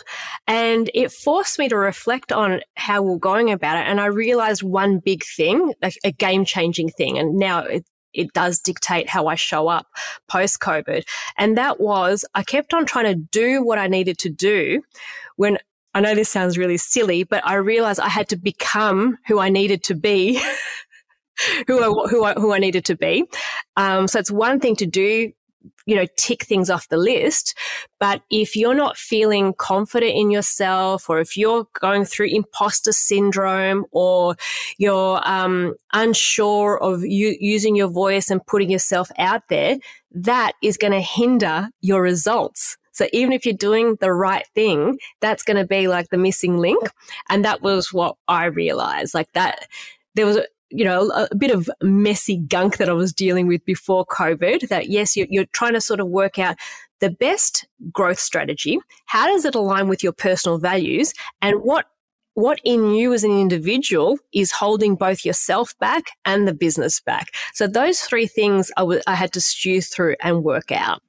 And 0.47 0.91
it 0.95 1.13
forced 1.13 1.59
me 1.59 1.69
to 1.69 1.77
reflect 1.77 2.33
on 2.33 2.61
how 2.77 3.03
we're 3.03 3.19
going 3.19 3.51
about 3.51 3.79
it. 3.79 3.89
And 3.89 4.01
I 4.01 4.07
realized 4.07 4.63
one 4.63 4.99
big 4.99 5.25
thing, 5.25 5.75
a, 5.83 5.93
a 6.05 6.13
game 6.13 6.45
changing 6.45 6.91
thing. 6.91 7.19
And 7.19 7.37
now 7.37 7.61
it, 7.61 7.85
it 8.15 8.33
does 8.33 8.61
dictate 8.61 9.09
how 9.09 9.27
I 9.27 9.35
show 9.35 9.69
up 9.69 9.87
post 10.29 10.61
COVID. 10.61 11.05
And 11.37 11.59
that 11.59 11.81
was 11.81 12.25
I 12.35 12.43
kept 12.43 12.73
on 12.73 12.87
trying 12.87 13.07
to 13.07 13.15
do 13.15 13.63
what 13.63 13.79
I 13.79 13.87
needed 13.87 14.19
to 14.19 14.31
do 14.31 14.83
when 15.37 15.59
I 15.93 16.01
know 16.01 16.15
this 16.15 16.29
sounds 16.29 16.59
really 16.59 16.77
silly, 16.77 17.25
but 17.25 17.47
I 17.47 17.55
realized 17.55 18.01
I 18.01 18.09
had 18.09 18.29
to 18.31 18.37
become 18.37 19.19
who 19.27 19.39
I 19.39 19.49
needed 19.49 19.83
to 19.85 19.95
be. 19.95 20.41
who 21.67 21.83
I, 21.83 22.09
who 22.09 22.25
I, 22.25 22.33
who 22.35 22.53
I 22.53 22.59
needed 22.59 22.87
to 22.87 22.97
be. 22.97 23.25
Um, 23.77 24.09
so 24.09 24.19
it's 24.19 24.31
one 24.31 24.59
thing 24.59 24.77
to 24.77 24.87
do 24.87 25.33
you 25.87 25.95
know, 25.95 26.07
tick 26.17 26.45
things 26.45 26.71
off 26.71 26.89
the 26.89 26.97
list. 26.97 27.57
But 27.99 28.23
if 28.31 28.57
you're 28.57 28.75
not 28.75 28.97
feeling 28.97 29.55
confident 29.55 30.13
in 30.15 30.31
yourself, 30.31 31.09
or 31.09 31.21
if 31.21 31.37
you're 31.37 31.67
going 31.81 32.05
through 32.05 32.29
imposter 32.29 32.93
syndrome, 32.93 33.87
or 33.93 34.37
you're 34.79 35.21
um, 35.29 35.75
unsure 35.93 36.79
of 36.83 37.05
you 37.05 37.37
using 37.41 37.77
your 37.77 37.89
voice 37.89 38.31
and 38.31 38.45
putting 38.47 38.71
yourself 38.71 39.11
out 39.19 39.43
there, 39.49 39.77
that 40.13 40.53
is 40.63 40.77
going 40.77 40.93
to 40.93 41.01
hinder 41.01 41.69
your 41.81 42.03
results. 42.03 42.77
So 42.93 43.07
even 43.13 43.33
if 43.33 43.45
you're 43.45 43.55
doing 43.55 43.97
the 44.01 44.13
right 44.13 44.47
thing, 44.55 44.99
that's 45.21 45.43
going 45.43 45.59
to 45.59 45.67
be 45.67 45.87
like 45.87 46.09
the 46.09 46.17
missing 46.17 46.57
link. 46.57 46.89
And 47.29 47.45
that 47.45 47.61
was 47.61 47.93
what 47.93 48.17
I 48.27 48.47
realized. 48.47 49.13
Like 49.13 49.31
that, 49.33 49.69
there 50.15 50.25
was 50.25 50.39
you 50.71 50.85
know, 50.85 51.11
a, 51.11 51.35
bit 51.37 51.51
of 51.51 51.71
messy 51.83 52.39
gunk 52.39 52.79
that 52.79 52.89
I 52.89 52.93
was 52.93 53.13
dealing 53.13 53.47
with 53.47 53.65
before 53.65 54.05
COVID. 54.07 54.69
That 54.69 54.89
yes, 54.89 55.17
you're, 55.17 55.29
you're 55.31 55.47
trying 55.53 55.75
to 55.75 55.81
sort 55.81 56.01
of 56.01 56.09
work 56.09 56.39
out 56.39 56.57
the 57.01 57.11
best 57.11 57.67
growth 57.93 58.19
strategy. 58.19 58.79
How 59.07 59.27
does 59.27 59.45
it 59.45 59.55
align 59.55 59.89
with 59.89 60.03
your 60.03 60.13
personal 60.13 60.59
values 60.59 61.13
and 61.43 61.63
what 61.63 61.87
what 62.37 62.61
in 62.65 62.91
you 62.91 63.15
as 63.15 63.25
an 63.25 63.31
individual 63.31 64.19
is 64.35 64.53
holding 64.53 64.95
both 64.95 65.25
yourself 65.25 65.77
back 65.79 66.11
and 66.27 66.47
the 66.47 66.53
business 66.53 67.01
back. 67.01 67.35
So 67.55 67.67
those 67.67 68.01
three 68.01 68.27
things 68.27 68.71
I, 68.77 68.83
w- 68.83 69.01
I 69.07 69.15
had 69.15 69.33
to 69.33 69.41
stew 69.41 69.81
through 69.81 70.17
and 70.21 70.45
work 70.45 70.71
out. 70.71 71.01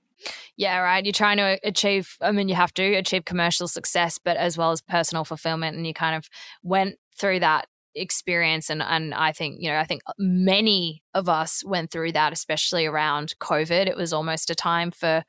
Yeah, 0.56 0.80
right. 0.80 1.04
You're 1.04 1.12
trying 1.12 1.36
to 1.36 1.60
achieve, 1.66 2.16
I 2.22 2.32
mean, 2.32 2.48
you 2.48 2.56
have 2.56 2.74
to 2.76 2.94
achieve 2.96 3.26
commercial 3.26 3.68
success, 3.68 4.18
but 4.18 4.38
as 4.38 4.58
well 4.58 4.72
as 4.72 4.82
personal 4.82 5.26
fulfillment. 5.26 5.76
And 5.76 5.86
you 5.86 5.94
kind 5.94 6.16
of 6.16 6.30
went 6.64 6.96
through 7.18 7.42
that 7.42 7.68
experience 7.98 8.70
and 8.70 8.82
and 8.82 9.14
I 9.14 9.32
think 9.32 9.58
you 9.60 9.70
know 9.70 9.78
I 9.78 9.86
think 9.86 10.02
many 10.18 11.04
of 11.14 11.28
us 11.28 11.64
went 11.66 11.92
through 11.92 12.14
that 12.14 12.34
especially 12.34 12.86
around 12.86 13.34
covid. 13.40 13.88
It 13.88 13.98
was 13.98 14.14
almost 14.14 14.50
a 14.50 14.56
time 14.56 14.92
for 14.92 15.24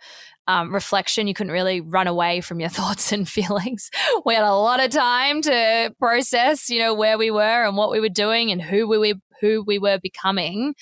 um, 0.47 0.73
reflection. 0.73 1.27
You 1.27 1.35
couldn't 1.35 1.53
really 1.53 1.81
run 1.81 2.07
away 2.07 2.41
from 2.41 2.61
your 2.61 2.69
thoughts 2.79 3.13
and 3.13 3.29
feelings. 3.29 3.91
We 4.25 4.35
had 4.35 4.45
a 4.45 4.55
lot 4.55 4.83
of 4.83 4.91
time 4.91 5.43
to 5.43 5.95
process 5.99 6.71
you 6.71 6.79
know 6.79 6.95
where 6.95 7.19
we 7.19 7.31
were 7.31 7.65
and 7.65 7.77
what 7.77 7.91
we 7.91 8.01
were 8.01 8.09
doing 8.09 8.51
and 8.51 8.63
who 8.63 8.89
we 8.89 8.99
were 8.99 9.19
who 9.41 9.63
we 9.67 9.79
were 9.79 9.99
becoming. 9.99 10.75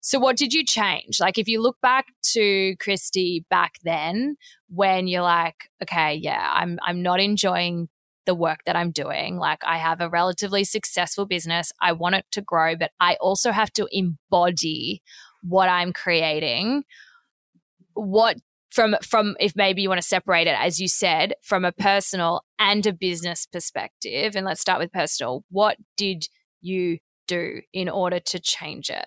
So 0.00 0.20
what 0.20 0.36
did 0.36 0.52
you 0.52 0.64
change? 0.64 1.18
Like 1.18 1.36
if 1.36 1.48
you 1.48 1.60
look 1.60 1.80
back 1.82 2.06
to 2.34 2.76
Christie 2.76 3.44
back 3.50 3.74
then 3.82 4.36
when 4.68 5.06
you're 5.06 5.22
like 5.22 5.70
okay 5.82 6.14
yeah 6.14 6.50
I'm 6.54 6.78
I'm 6.82 7.02
not 7.02 7.20
enjoying 7.20 7.88
the 8.26 8.34
work 8.34 8.60
that 8.66 8.76
I'm 8.76 8.90
doing. 8.90 9.36
Like 9.36 9.62
I 9.64 9.78
have 9.78 10.00
a 10.00 10.08
relatively 10.08 10.64
successful 10.64 11.26
business. 11.26 11.72
I 11.80 11.92
want 11.92 12.16
it 12.16 12.26
to 12.32 12.42
grow, 12.42 12.76
but 12.76 12.90
I 13.00 13.16
also 13.20 13.52
have 13.52 13.72
to 13.74 13.88
embody 13.90 15.02
what 15.42 15.68
I'm 15.68 15.92
creating. 15.92 16.84
What 17.94 18.36
from 18.70 18.96
from 19.02 19.36
if 19.40 19.54
maybe 19.56 19.80
you 19.80 19.88
want 19.88 20.00
to 20.00 20.06
separate 20.06 20.46
it 20.46 20.56
as 20.58 20.78
you 20.78 20.88
said 20.88 21.34
from 21.42 21.64
a 21.64 21.72
personal 21.72 22.42
and 22.58 22.84
a 22.86 22.92
business 22.92 23.46
perspective 23.46 24.36
and 24.36 24.44
let's 24.44 24.60
start 24.60 24.80
with 24.80 24.92
personal. 24.92 25.44
What 25.50 25.78
did 25.96 26.28
you 26.60 26.98
do 27.26 27.62
in 27.72 27.88
order 27.88 28.20
to 28.20 28.38
change 28.38 28.90
it? 28.90 29.06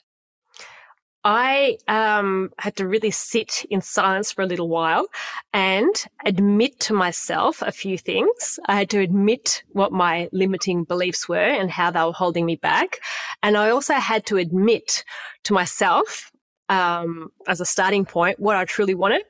I 1.24 1.78
um, 1.88 2.52
had 2.60 2.78
to 2.78 2.88
really 2.88 3.12
sit 3.12 3.66
in 3.70 3.82
silence 3.82 4.32
for 4.32 4.42
a 4.42 4.46
little 4.46 4.70
while 4.70 5.08
and 5.54 5.94
admit 6.26 6.80
to 6.82 6.94
myself 6.94 7.62
a 7.62 7.72
few 7.72 7.98
things. 7.98 8.58
I 8.68 8.76
had 8.76 8.90
to 8.92 9.00
admit 9.00 9.64
what 9.70 9.92
my 9.92 10.30
limiting 10.32 10.86
beliefs 10.86 11.28
were 11.28 11.38
and 11.38 11.70
how 11.70 11.92
they 11.92 12.04
were 12.04 12.14
holding 12.14 12.46
me 12.46 12.56
back. 12.56 13.00
And 13.44 13.58
I 13.58 13.70
also 13.70 13.96
had 13.96 14.26
to 14.28 14.38
admit 14.38 15.04
to 15.44 15.54
myself 15.54 16.32
um, 16.70 17.32
as 17.48 17.60
a 17.60 17.66
starting 17.66 18.06
point 18.06 18.40
what 18.40 18.56
I 18.56 18.64
truly 18.64 18.94
wanted 18.94 19.24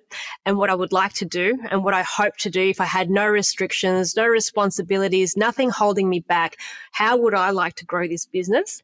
and 0.45 0.57
what 0.57 0.69
I 0.69 0.75
would 0.75 0.91
like 0.91 1.13
to 1.13 1.25
do 1.25 1.57
and 1.71 1.83
what 1.83 1.93
I 1.93 2.01
hope 2.03 2.35
to 2.37 2.49
do 2.49 2.61
if 2.61 2.81
I 2.81 2.85
had 2.85 3.09
no 3.09 3.25
restrictions, 3.27 4.15
no 4.15 4.27
responsibilities, 4.27 5.37
nothing 5.37 5.69
holding 5.69 6.09
me 6.09 6.19
back. 6.19 6.57
How 6.91 7.17
would 7.17 7.33
I 7.33 7.51
like 7.51 7.75
to 7.75 7.85
grow 7.85 8.07
this 8.07 8.25
business? 8.25 8.83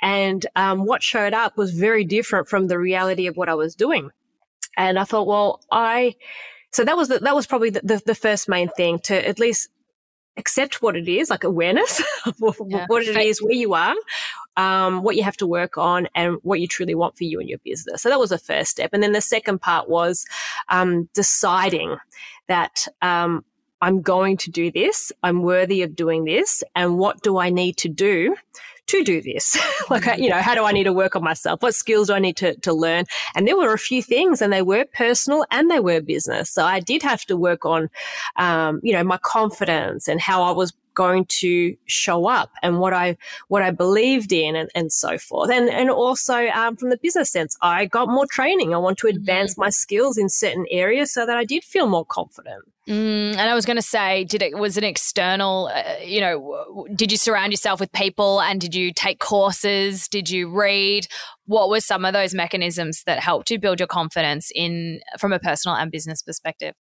And 0.00 0.44
um, 0.56 0.84
what 0.84 1.02
showed 1.02 1.32
up 1.32 1.56
was 1.56 1.72
very 1.72 2.04
different 2.04 2.48
from 2.48 2.66
the 2.66 2.78
reality 2.78 3.26
of 3.26 3.36
what 3.36 3.48
I 3.48 3.54
was 3.54 3.74
doing. 3.74 4.10
And 4.76 4.98
I 4.98 5.04
thought, 5.04 5.26
well, 5.26 5.60
I, 5.70 6.16
so 6.72 6.84
that 6.84 6.96
was 6.96 7.08
the, 7.08 7.20
that 7.20 7.34
was 7.34 7.46
probably 7.46 7.70
the, 7.70 7.80
the, 7.82 8.02
the 8.04 8.14
first 8.14 8.48
main 8.48 8.68
thing 8.70 8.98
to 9.04 9.28
at 9.28 9.38
least 9.38 9.68
accept 10.36 10.82
what 10.82 10.96
it 10.96 11.08
is, 11.08 11.30
like 11.30 11.44
awareness 11.44 12.02
of 12.26 12.60
yeah. 12.66 12.86
what 12.88 13.04
it 13.04 13.16
is, 13.16 13.42
where 13.42 13.52
you 13.52 13.74
are, 13.74 13.94
um, 14.56 15.02
what 15.02 15.16
you 15.16 15.22
have 15.22 15.36
to 15.36 15.46
work 15.46 15.78
on, 15.78 16.08
and 16.14 16.38
what 16.42 16.60
you 16.60 16.66
truly 16.66 16.94
want 16.94 17.16
for 17.16 17.24
you 17.24 17.38
and 17.40 17.48
your 17.48 17.58
business. 17.58 18.02
So 18.02 18.08
that 18.08 18.18
was 18.18 18.30
the 18.30 18.38
first 18.38 18.72
step. 18.72 18.90
And 18.92 19.02
then 19.02 19.12
the 19.12 19.20
second 19.20 19.60
part 19.60 19.88
was 19.88 20.26
um, 20.68 21.08
deciding 21.14 21.96
that 22.48 22.88
um, 23.00 23.44
I'm 23.80 24.02
going 24.02 24.36
to 24.38 24.50
do 24.50 24.70
this, 24.70 25.12
I'm 25.22 25.42
worthy 25.42 25.82
of 25.82 25.94
doing 25.94 26.24
this, 26.24 26.64
and 26.74 26.98
what 26.98 27.22
do 27.22 27.38
I 27.38 27.50
need 27.50 27.76
to 27.78 27.88
do 27.88 28.36
to 28.86 29.04
do 29.04 29.20
this? 29.22 29.56
like, 29.90 30.18
you 30.18 30.28
know, 30.28 30.40
how 30.40 30.54
do 30.54 30.64
I 30.64 30.72
need 30.72 30.84
to 30.84 30.92
work 30.92 31.16
on 31.16 31.22
myself? 31.22 31.62
What 31.62 31.74
skills 31.74 32.08
do 32.08 32.14
I 32.14 32.18
need 32.18 32.36
to, 32.36 32.54
to 32.56 32.72
learn? 32.72 33.04
And 33.34 33.46
there 33.46 33.56
were 33.56 33.72
a 33.72 33.78
few 33.78 34.02
things 34.02 34.42
and 34.42 34.52
they 34.52 34.62
were 34.62 34.84
personal 34.92 35.44
and 35.50 35.70
they 35.70 35.80
were 35.80 36.00
business. 36.00 36.50
So 36.50 36.64
I 36.64 36.80
did 36.80 37.02
have 37.02 37.24
to 37.26 37.36
work 37.36 37.64
on, 37.64 37.88
um, 38.36 38.80
you 38.82 38.92
know, 38.92 39.04
my 39.04 39.18
confidence 39.18 40.08
and 40.08 40.20
how 40.20 40.42
I 40.42 40.52
was 40.52 40.72
going 40.94 41.26
to 41.26 41.76
show 41.86 42.26
up 42.26 42.50
and 42.62 42.78
what 42.78 42.92
I 42.92 43.16
what 43.48 43.62
I 43.62 43.70
believed 43.70 44.32
in 44.32 44.56
and, 44.56 44.70
and 44.74 44.92
so 44.92 45.18
forth. 45.18 45.50
And 45.50 45.68
and 45.68 45.90
also 45.90 46.46
um, 46.48 46.76
from 46.76 46.90
the 46.90 46.98
business 46.98 47.30
sense, 47.30 47.56
I 47.62 47.86
got 47.86 48.08
more 48.08 48.26
training. 48.26 48.74
I 48.74 48.78
want 48.78 48.98
to 48.98 49.06
mm-hmm. 49.06 49.16
advance 49.16 49.52
mm-hmm. 49.52 49.62
my 49.62 49.70
skills 49.70 50.18
in 50.18 50.28
certain 50.28 50.66
areas 50.70 51.12
so 51.12 51.26
that 51.26 51.36
I 51.36 51.44
did 51.44 51.64
feel 51.64 51.86
more 51.86 52.04
confident. 52.04 52.64
Mm, 52.88 53.36
and 53.36 53.40
I 53.40 53.54
was 53.54 53.64
going 53.64 53.76
to 53.76 53.82
say, 53.82 54.24
did 54.24 54.42
it 54.42 54.58
was 54.58 54.76
an 54.76 54.84
external? 54.84 55.70
Uh, 55.74 55.94
you 56.04 56.20
know, 56.20 56.86
did 56.94 57.10
you 57.10 57.16
surround 57.16 57.52
yourself 57.52 57.80
with 57.80 57.90
people 57.92 58.42
and 58.42 58.60
did 58.60 58.74
you 58.74 58.92
take 58.92 59.20
courses? 59.20 60.06
Did 60.06 60.28
you 60.28 60.50
read? 60.50 61.06
What 61.46 61.70
were 61.70 61.80
some 61.80 62.04
of 62.04 62.12
those 62.12 62.34
mechanisms 62.34 63.02
that 63.04 63.20
helped 63.20 63.50
you 63.50 63.58
build 63.58 63.80
your 63.80 63.86
confidence 63.86 64.50
in 64.54 65.00
from 65.18 65.32
a 65.32 65.38
personal 65.38 65.76
and 65.76 65.90
business 65.90 66.20
perspective? 66.20 66.74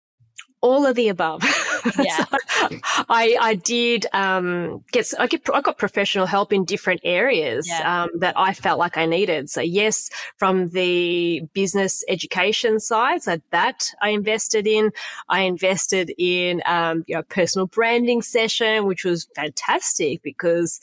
All 0.61 0.87
of 0.87 0.97
the 0.97 1.09
above. 1.09 1.43
Yeah. 1.99 2.27
so 2.27 2.69
I, 3.09 3.39
I 3.41 3.55
did 3.55 4.05
um, 4.13 4.85
get 4.93 5.07
I 5.19 5.27
get 5.27 5.49
I 5.53 5.63
got 5.63 5.79
professional 5.79 6.27
help 6.27 6.53
in 6.53 6.67
different 6.67 7.01
areas 7.05 7.67
yeah. 7.67 8.03
um, 8.03 8.11
that 8.19 8.35
I 8.37 8.53
felt 8.53 8.79
like 8.79 8.99
I 8.99 9.07
needed. 9.07 9.49
So 9.49 9.63
yes, 9.63 10.11
from 10.37 10.69
the 10.69 11.41
business 11.55 12.05
education 12.07 12.79
side, 12.81 13.23
so 13.23 13.41
that 13.51 13.91
I 14.03 14.11
invested 14.11 14.67
in. 14.67 14.93
I 15.31 15.41
invested 15.41 16.13
in 16.19 16.63
um, 16.67 17.03
you 17.07 17.15
know 17.17 17.23
personal 17.23 17.67
branding 17.67 18.21
session, 18.21 18.85
which 18.85 19.07
was 19.07 19.27
fantastic 19.35 20.23
because 20.23 20.81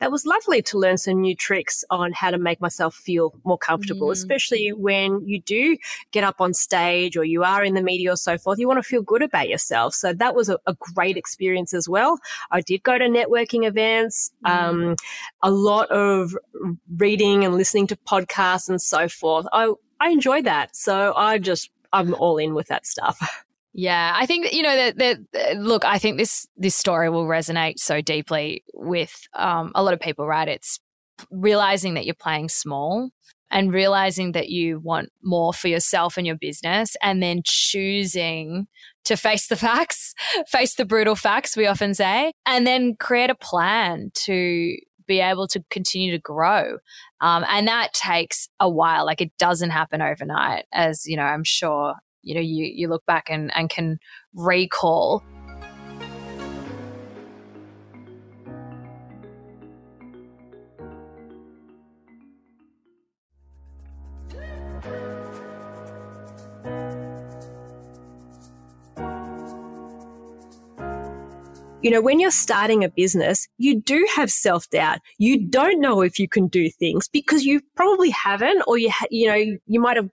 that 0.00 0.10
was 0.10 0.24
lovely 0.24 0.62
to 0.62 0.78
learn 0.78 0.96
some 0.96 1.20
new 1.20 1.36
tricks 1.36 1.84
on 1.90 2.12
how 2.12 2.30
to 2.30 2.38
make 2.38 2.60
myself 2.60 2.94
feel 2.94 3.34
more 3.44 3.58
comfortable, 3.58 4.08
mm. 4.08 4.12
especially 4.12 4.70
when 4.70 5.26
you 5.26 5.40
do 5.40 5.76
get 6.10 6.24
up 6.24 6.40
on 6.40 6.54
stage 6.54 7.16
or 7.16 7.24
you 7.24 7.44
are 7.44 7.62
in 7.62 7.74
the 7.74 7.82
media 7.82 8.12
or 8.12 8.16
so 8.16 8.38
forth. 8.38 8.58
You 8.58 8.66
want 8.66 8.82
to 8.82 8.88
feel 8.88 9.02
good 9.02 9.22
about 9.22 9.48
yourself. 9.48 9.94
So 9.94 10.12
that 10.14 10.34
was 10.34 10.48
a, 10.48 10.58
a 10.66 10.74
great 10.94 11.16
experience 11.16 11.74
as 11.74 11.88
well. 11.88 12.18
I 12.50 12.62
did 12.62 12.82
go 12.82 12.96
to 12.96 13.04
networking 13.04 13.66
events, 13.66 14.30
mm. 14.44 14.50
um, 14.50 14.96
a 15.42 15.50
lot 15.50 15.90
of 15.90 16.36
reading 16.96 17.44
and 17.44 17.54
listening 17.54 17.86
to 17.88 17.96
podcasts 17.96 18.68
and 18.68 18.80
so 18.80 19.08
forth. 19.08 19.46
I, 19.52 19.72
I 20.00 20.10
enjoyed 20.10 20.44
that. 20.44 20.74
So 20.74 21.12
I 21.14 21.38
just, 21.38 21.70
I'm 21.92 22.14
all 22.14 22.38
in 22.38 22.54
with 22.54 22.68
that 22.68 22.86
stuff. 22.86 23.44
Yeah, 23.72 24.12
I 24.16 24.26
think 24.26 24.52
you 24.52 24.62
know 24.62 24.74
that. 24.76 24.98
that 24.98 25.56
look, 25.58 25.84
I 25.84 25.98
think 25.98 26.18
this 26.18 26.46
this 26.56 26.74
story 26.74 27.08
will 27.08 27.26
resonate 27.26 27.78
so 27.78 28.00
deeply 28.00 28.64
with 28.74 29.14
um, 29.34 29.70
a 29.74 29.82
lot 29.82 29.94
of 29.94 30.00
people. 30.00 30.26
Right? 30.26 30.48
It's 30.48 30.80
realizing 31.30 31.94
that 31.94 32.04
you're 32.04 32.14
playing 32.14 32.48
small 32.48 33.10
and 33.50 33.72
realizing 33.72 34.32
that 34.32 34.48
you 34.48 34.78
want 34.80 35.10
more 35.22 35.52
for 35.52 35.68
yourself 35.68 36.16
and 36.16 36.26
your 36.26 36.36
business, 36.36 36.96
and 37.02 37.22
then 37.22 37.42
choosing 37.44 38.66
to 39.04 39.16
face 39.16 39.46
the 39.46 39.56
facts, 39.68 40.14
face 40.48 40.74
the 40.74 40.84
brutal 40.84 41.14
facts. 41.14 41.56
We 41.56 41.66
often 41.66 41.94
say, 41.94 42.32
and 42.46 42.66
then 42.66 42.96
create 42.96 43.30
a 43.30 43.36
plan 43.36 44.10
to 44.14 44.76
be 45.06 45.20
able 45.20 45.48
to 45.48 45.62
continue 45.70 46.12
to 46.12 46.18
grow. 46.18 46.78
Um, 47.20 47.44
and 47.48 47.66
that 47.66 47.92
takes 47.92 48.48
a 48.60 48.70
while. 48.70 49.04
Like 49.04 49.20
it 49.20 49.36
doesn't 49.38 49.70
happen 49.70 50.00
overnight, 50.02 50.64
as 50.72 51.06
you 51.06 51.16
know, 51.16 51.24
I'm 51.24 51.44
sure 51.44 51.94
you 52.22 52.34
know 52.34 52.40
you 52.40 52.64
you 52.64 52.88
look 52.88 53.04
back 53.06 53.28
and 53.28 53.50
and 53.54 53.70
can 53.70 53.98
recall 54.34 55.22
you 71.82 71.90
know, 71.90 72.02
when 72.02 72.20
you're 72.20 72.30
starting 72.30 72.84
a 72.84 72.88
business, 72.88 73.48
you 73.58 73.80
do 73.80 74.06
have 74.14 74.30
self 74.30 74.68
doubt. 74.70 74.98
You 75.18 75.46
don't 75.48 75.80
know 75.80 76.02
if 76.02 76.18
you 76.18 76.28
can 76.28 76.46
do 76.46 76.68
things 76.68 77.08
because 77.08 77.44
you 77.44 77.60
probably 77.74 78.10
haven't, 78.10 78.62
or 78.66 78.78
you, 78.78 78.90
ha- 78.90 79.06
you 79.10 79.28
know, 79.28 79.58
you 79.66 79.80
might 79.80 79.96
have 79.96 80.10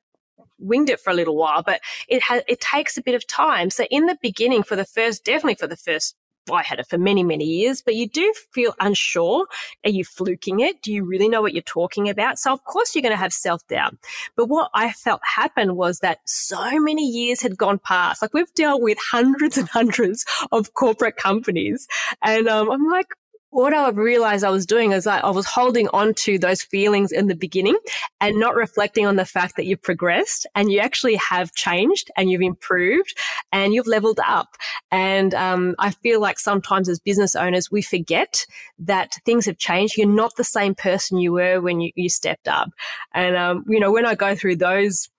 winged 0.60 0.90
it 0.90 1.00
for 1.00 1.10
a 1.10 1.14
little 1.14 1.36
while, 1.36 1.64
but 1.64 1.82
it 2.08 2.22
has, 2.24 2.44
it 2.48 2.62
takes 2.62 2.98
a 2.98 3.02
bit 3.02 3.16
of 3.16 3.26
time. 3.28 3.70
So 3.70 3.86
in 3.86 4.06
the 4.06 4.18
beginning, 4.22 4.64
for 4.64 4.76
the 4.76 4.86
first, 4.86 5.24
definitely 5.24 5.56
for 5.56 5.68
the 5.68 5.78
first 5.78 6.16
I 6.54 6.64
had 6.64 6.80
it 6.80 6.88
for 6.88 6.98
many, 6.98 7.24
many 7.24 7.46
years, 7.46 7.82
but 7.82 7.96
you 7.96 8.08
do 8.08 8.34
feel 8.52 8.74
unsure. 8.80 9.48
Are 9.84 9.90
you 9.90 10.04
fluking 10.04 10.60
it? 10.60 10.82
Do 10.82 10.94
you 10.94 11.04
really 11.04 11.30
know 11.30 11.42
what 11.42 11.54
you're 11.54 11.62
talking 11.62 12.10
about? 12.10 12.40
So 12.40 12.54
of 12.54 12.64
course 12.64 12.96
you're 12.96 13.02
going 13.02 13.14
to 13.14 13.18
have 13.18 13.34
self 13.34 13.66
doubt. 13.68 13.96
But 14.36 14.48
what 14.48 14.70
I 14.74 14.92
felt 14.92 15.22
happened 15.24 15.76
was 15.76 16.00
that 16.00 16.20
so 16.26 16.80
many 16.80 17.06
years 17.06 17.42
had 17.42 17.58
gone 17.58 17.80
past. 17.80 18.22
Like 18.22 18.34
we've 18.34 18.54
dealt 18.54 18.82
with 18.82 18.98
hundreds 19.00 19.58
and 19.58 19.68
hundreds 19.70 20.26
of 20.52 20.74
corporate 20.74 21.18
companies. 21.18 21.88
And 22.22 22.48
um, 22.48 22.72
I'm 22.72 22.86
like, 22.90 23.08
what 23.50 23.74
I 23.74 23.90
realized 23.90 24.44
I 24.44 24.50
was 24.50 24.66
doing 24.66 24.92
is 24.92 25.08
I, 25.08 25.30
was 25.30 25.46
holding 25.46 25.88
on 25.90 26.14
to 26.16 26.38
those 26.38 26.62
feelings 26.62 27.12
in 27.12 27.28
the 27.28 27.36
beginning 27.36 27.78
and 28.20 28.40
not 28.40 28.56
reflecting 28.56 29.06
on 29.06 29.16
the 29.16 29.26
fact 29.26 29.56
that 29.56 29.66
you've 29.66 29.82
progressed 29.82 30.46
and 30.54 30.72
you 30.72 30.80
actually 30.80 31.16
have 31.16 31.54
changed 31.54 32.12
and 32.18 32.30
you've 32.30 32.42
improved 32.42 33.18
and 33.52 33.74
you've 33.74 33.88
leveled 33.88 34.20
up. 34.26 34.58
And 34.92 35.34
um, 35.34 35.76
I 35.80 35.92
feel 35.92 36.20
like 36.20 36.40
sometimes 36.40 36.90
as 36.90 37.00
business 37.00 37.36
owners, 37.36 37.72
we 37.72 37.82
forget 37.82 38.46
that 38.80 39.16
things 39.26 39.46
have 39.46 39.58
changed. 39.58 39.98
You're 39.98 40.08
not 40.08 40.36
the 40.36 40.44
same 40.44 40.76
person 40.76 41.18
you 41.18 41.32
were 41.32 41.62
when 41.62 41.80
you, 41.80 41.92
you 41.96 42.10
stepped 42.10 42.50
up. 42.50 42.70
And, 43.14 43.38
um, 43.38 43.64
you 43.68 43.80
know, 43.80 43.92
when 43.92 44.06
I 44.06 44.16
go 44.16 44.36
through 44.36 44.58
those 44.58 45.10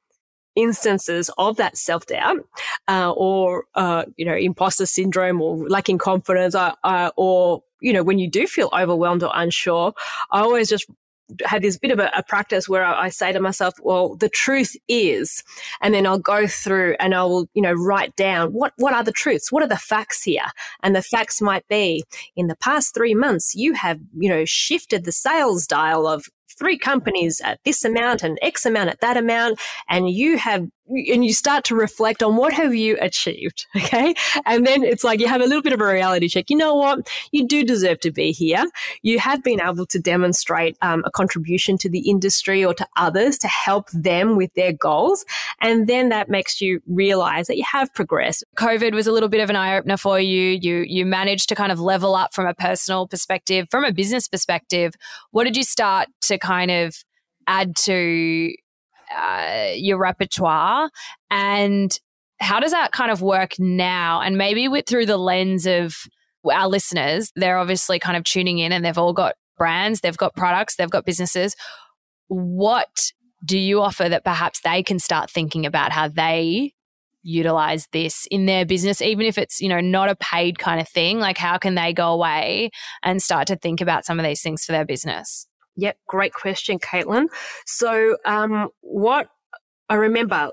instances 0.55 1.31
of 1.39 1.57
that 1.57 1.79
self 1.79 2.07
doubt 2.07 2.39
uh, 2.89 3.13
or 3.13 3.65
uh, 3.77 4.05
you 4.17 4.25
know 4.25 4.35
imposter 4.35 4.87
syndrome 4.87 5.41
or 5.41 5.69
lacking 5.69 5.99
confidence 5.99 6.57
uh, 6.57 6.73
uh, 6.83 7.11
or 7.17 7.63
you 7.81 7.93
know 7.93 8.03
when 8.03 8.19
you 8.19 8.29
do 8.29 8.47
feel 8.47 8.71
overwhelmed 8.73 9.23
or 9.23 9.31
unsure 9.35 9.93
i 10.31 10.41
always 10.41 10.69
just 10.69 10.87
had 11.45 11.63
this 11.63 11.77
bit 11.77 11.91
of 11.91 11.99
a, 11.99 12.11
a 12.17 12.23
practice 12.23 12.69
where 12.69 12.85
I, 12.85 13.05
I, 13.05 13.09
say 13.11 13.33
to 13.33 13.41
myself, 13.41 13.75
well, 13.83 14.17
the 14.17 14.29
truth 14.29 14.75
is, 14.89 15.45
and 15.81 15.93
then 15.93 16.07
I'll 16.07 16.19
go 16.19 16.47
through 16.47 16.97
and 16.99 17.15
I 17.15 17.23
will, 17.25 17.49
you 17.55 17.63
know, 17.63 17.73
write 17.73 18.17
down 18.17 18.53
what, 18.53 18.73
what 18.77 18.95
are 18.95 19.05
the 19.05 19.13
truths? 19.13 19.53
What 19.53 19.63
are 19.63 19.69
the 19.69 19.77
facts 19.77 20.23
here? 20.23 20.47
And 20.83 20.97
the 20.97 21.03
facts 21.03 21.41
might 21.41 21.67
be 21.69 22.05
in 22.37 22.47
the 22.47 22.57
past 22.57 22.95
three 22.95 23.15
months, 23.15 23.55
you 23.55 23.75
have, 23.75 24.01
you 24.17 24.29
know, 24.29 24.45
shifted 24.47 25.05
the 25.05 25.13
sales 25.13 25.67
dial 25.67 26.07
of 26.07 26.27
three 26.59 26.79
companies 26.79 27.41
at 27.45 27.61
this 27.65 27.85
amount 27.85 28.23
and 28.23 28.39
X 28.43 28.67
amount 28.67 28.91
at 28.91 29.01
that 29.01 29.17
amount, 29.17 29.61
and 29.89 30.11
you 30.11 30.39
have 30.39 30.67
and 30.89 31.25
you 31.25 31.33
start 31.33 31.65
to 31.65 31.75
reflect 31.75 32.23
on 32.23 32.37
what 32.37 32.53
have 32.53 32.75
you 32.75 32.97
achieved 33.01 33.67
okay? 33.77 34.15
And 34.47 34.67
then 34.67 34.83
it's 34.83 35.05
like 35.05 35.21
you 35.21 35.29
have 35.29 35.41
a 35.41 35.47
little 35.47 35.63
bit 35.63 35.73
of 35.73 35.81
a 35.81 35.87
reality 35.87 36.29
check. 36.29 36.51
You 36.51 36.57
know 36.57 36.75
what? 36.75 37.09
You 37.33 37.47
do 37.47 37.65
deserve 37.65 38.01
to 38.01 38.11
be 38.11 38.33
here. 38.33 38.65
You 39.03 39.19
have 39.19 39.43
been 39.43 39.61
able 39.61 39.87
to 39.87 39.99
demonstrate 39.99 40.77
um, 40.83 41.03
a 41.05 41.11
contribution 41.11 41.79
to 41.79 41.89
the 41.89 42.09
industry 42.09 42.65
or 42.65 42.75
to 42.75 42.87
others 42.97 43.39
to 43.39 43.49
help 43.49 43.91
them 43.93 44.37
with 44.37 44.53
their 44.55 44.73
goals. 44.73 45.25
And 45.61 45.87
then 45.87 46.09
that 46.09 46.29
makes 46.29 46.61
you 46.61 46.81
realize 46.87 47.47
that 47.47 47.57
you 47.57 47.65
have 47.71 47.93
progressed. 47.95 48.45
Covid 48.57 48.93
was 48.93 49.07
a 49.07 49.13
little 49.13 49.29
bit 49.29 49.41
of 49.41 49.51
an 49.51 49.57
eye-opener 49.57 49.97
for 49.97 50.19
you. 50.21 50.59
You 50.61 50.85
you 50.87 51.05
managed 51.05 51.49
to 51.51 51.55
kind 51.55 51.73
of 51.73 51.81
level 51.81 52.15
up 52.15 52.35
from 52.35 52.47
a 52.47 52.55
personal 52.55 53.07
perspective. 53.07 53.67
From 53.71 53.85
a 53.85 53.93
business 53.93 54.29
perspective 54.29 54.95
what 55.31 55.45
did 55.45 55.57
you 55.57 55.65
start 55.65 56.09
to 56.23 56.39
kind 56.39 56.71
of 56.71 56.97
add 57.47 57.77
to 57.77 58.53
uh, 59.17 59.71
your 59.75 59.99
repertoire. 59.99 60.91
And 61.31 61.99
how 62.41 62.61
does 62.61 62.73
that 62.73 62.93
kind 62.93 63.11
of 63.11 63.23
work 63.23 63.53
now? 63.59 64.21
And 64.21 64.37
maybe 64.37 64.69
with 64.69 64.87
through 64.87 65.07
the 65.07 65.19
lens 65.19 65.67
of 65.67 65.97
our 66.51 66.69
listeners 66.69 67.33
they're 67.37 67.59
obviously 67.59 67.99
kind 67.99 68.17
of 68.17 68.25
tuning 68.25 68.59
in 68.59 68.73
and 68.73 68.85
they've 68.85 68.99
all 68.99 69.13
got 69.13 69.35
brands 69.57 70.01
they've 70.01 70.17
got 70.17 70.37
products 70.37 70.77
they've 70.77 70.91
got 70.91 71.05
businesses. 71.05 71.55
What 72.29 73.13
do 73.45 73.59
you 73.59 73.81
offer 73.81 74.09
that 74.09 74.25
perhaps 74.25 74.61
they 74.61 74.83
can 74.83 74.99
start 74.99 75.31
thinking 75.31 75.67
about 75.67 75.93
how 75.93 76.09
they 76.09 76.73
utilize 77.23 77.89
this 77.93 78.27
in 78.31 78.47
their 78.47 78.65
business 78.65 79.03
even 79.03 79.27
if 79.27 79.37
it's 79.37 79.61
you 79.61 79.69
know 79.69 79.81
not 79.81 80.09
a 80.09 80.17
paid 80.17 80.59
kind 80.59 80.81
of 80.81 80.89
thing? 80.89 81.19
Like 81.19 81.39
how 81.39 81.59
can 81.59 81.75
they 81.75 81.93
go 81.93 82.13
away 82.13 82.71
and 83.03 83.23
start 83.23 83.49
to 83.49 83.57
think 83.57 83.81
about 83.81 84.05
some 84.05 84.21
of 84.21 84.25
these 84.25 84.41
things 84.41 84.65
for 84.65 84.73
their 84.73 84.87
business 84.87 85.48
Yep, 85.79 85.97
great 86.09 86.35
question, 86.35 86.79
Caitlin. 86.81 87.29
So, 87.65 88.17
um, 88.25 88.69
what 88.81 89.29
I 89.89 89.95
remember 89.95 90.51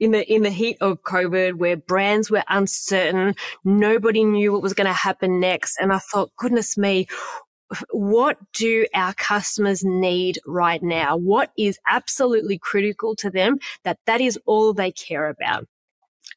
in 0.00 0.12
the 0.12 0.32
in 0.32 0.42
the 0.42 0.50
heat 0.50 0.76
of 0.82 1.02
COVID, 1.02 1.54
where 1.54 1.78
brands 1.78 2.30
were 2.30 2.44
uncertain, 2.48 3.34
nobody 3.64 4.22
knew 4.22 4.52
what 4.52 4.62
was 4.62 4.74
going 4.74 4.86
to 4.86 4.92
happen 4.92 5.40
next, 5.40 5.78
and 5.80 5.92
I 5.92 5.98
thought, 5.98 6.30
goodness 6.36 6.76
me, 6.76 7.06
what 7.90 8.38
do 8.52 8.86
our 8.94 9.14
customers 9.14 9.82
need 9.84 10.38
right 10.46 10.82
now? 10.82 11.16
What 11.16 11.50
is 11.58 11.78
absolutely 11.88 12.58
critical 12.58 13.16
to 13.16 13.30
them 13.30 13.58
that 13.84 13.98
that 14.06 14.20
is 14.20 14.38
all 14.46 14.74
they 14.74 14.92
care 14.92 15.28
about? 15.28 15.66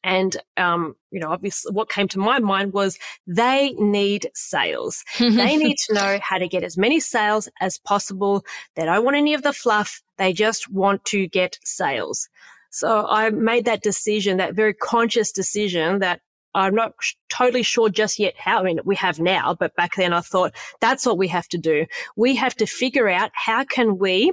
And, 0.04 0.36
um, 0.56 0.94
you 1.10 1.20
know, 1.20 1.30
obviously 1.30 1.72
what 1.72 1.90
came 1.90 2.08
to 2.08 2.18
my 2.18 2.38
mind 2.38 2.72
was 2.72 2.98
they 3.26 3.72
need 3.72 4.30
sales. 4.34 5.04
they 5.18 5.56
need 5.56 5.76
to 5.86 5.94
know 5.94 6.18
how 6.22 6.38
to 6.38 6.48
get 6.48 6.62
as 6.62 6.76
many 6.76 7.00
sales 7.00 7.48
as 7.60 7.78
possible. 7.78 8.44
They 8.76 8.84
don't 8.84 9.04
want 9.04 9.16
any 9.16 9.34
of 9.34 9.42
the 9.42 9.52
fluff. 9.52 10.02
They 10.16 10.32
just 10.32 10.70
want 10.70 11.04
to 11.06 11.26
get 11.28 11.58
sales. 11.64 12.28
So 12.70 13.06
I 13.08 13.30
made 13.30 13.64
that 13.64 13.82
decision, 13.82 14.36
that 14.36 14.54
very 14.54 14.74
conscious 14.74 15.32
decision 15.32 16.00
that 16.00 16.20
I'm 16.54 16.74
not 16.74 16.94
sh- 17.00 17.14
totally 17.28 17.62
sure 17.62 17.88
just 17.88 18.18
yet 18.18 18.34
how. 18.36 18.60
I 18.60 18.62
mean, 18.62 18.80
we 18.84 18.96
have 18.96 19.20
now, 19.20 19.54
but 19.54 19.74
back 19.74 19.94
then 19.96 20.12
I 20.12 20.20
thought 20.20 20.54
that's 20.80 21.06
what 21.06 21.18
we 21.18 21.28
have 21.28 21.48
to 21.48 21.58
do. 21.58 21.86
We 22.16 22.36
have 22.36 22.54
to 22.56 22.66
figure 22.66 23.08
out 23.08 23.30
how 23.34 23.64
can 23.64 23.98
we 23.98 24.32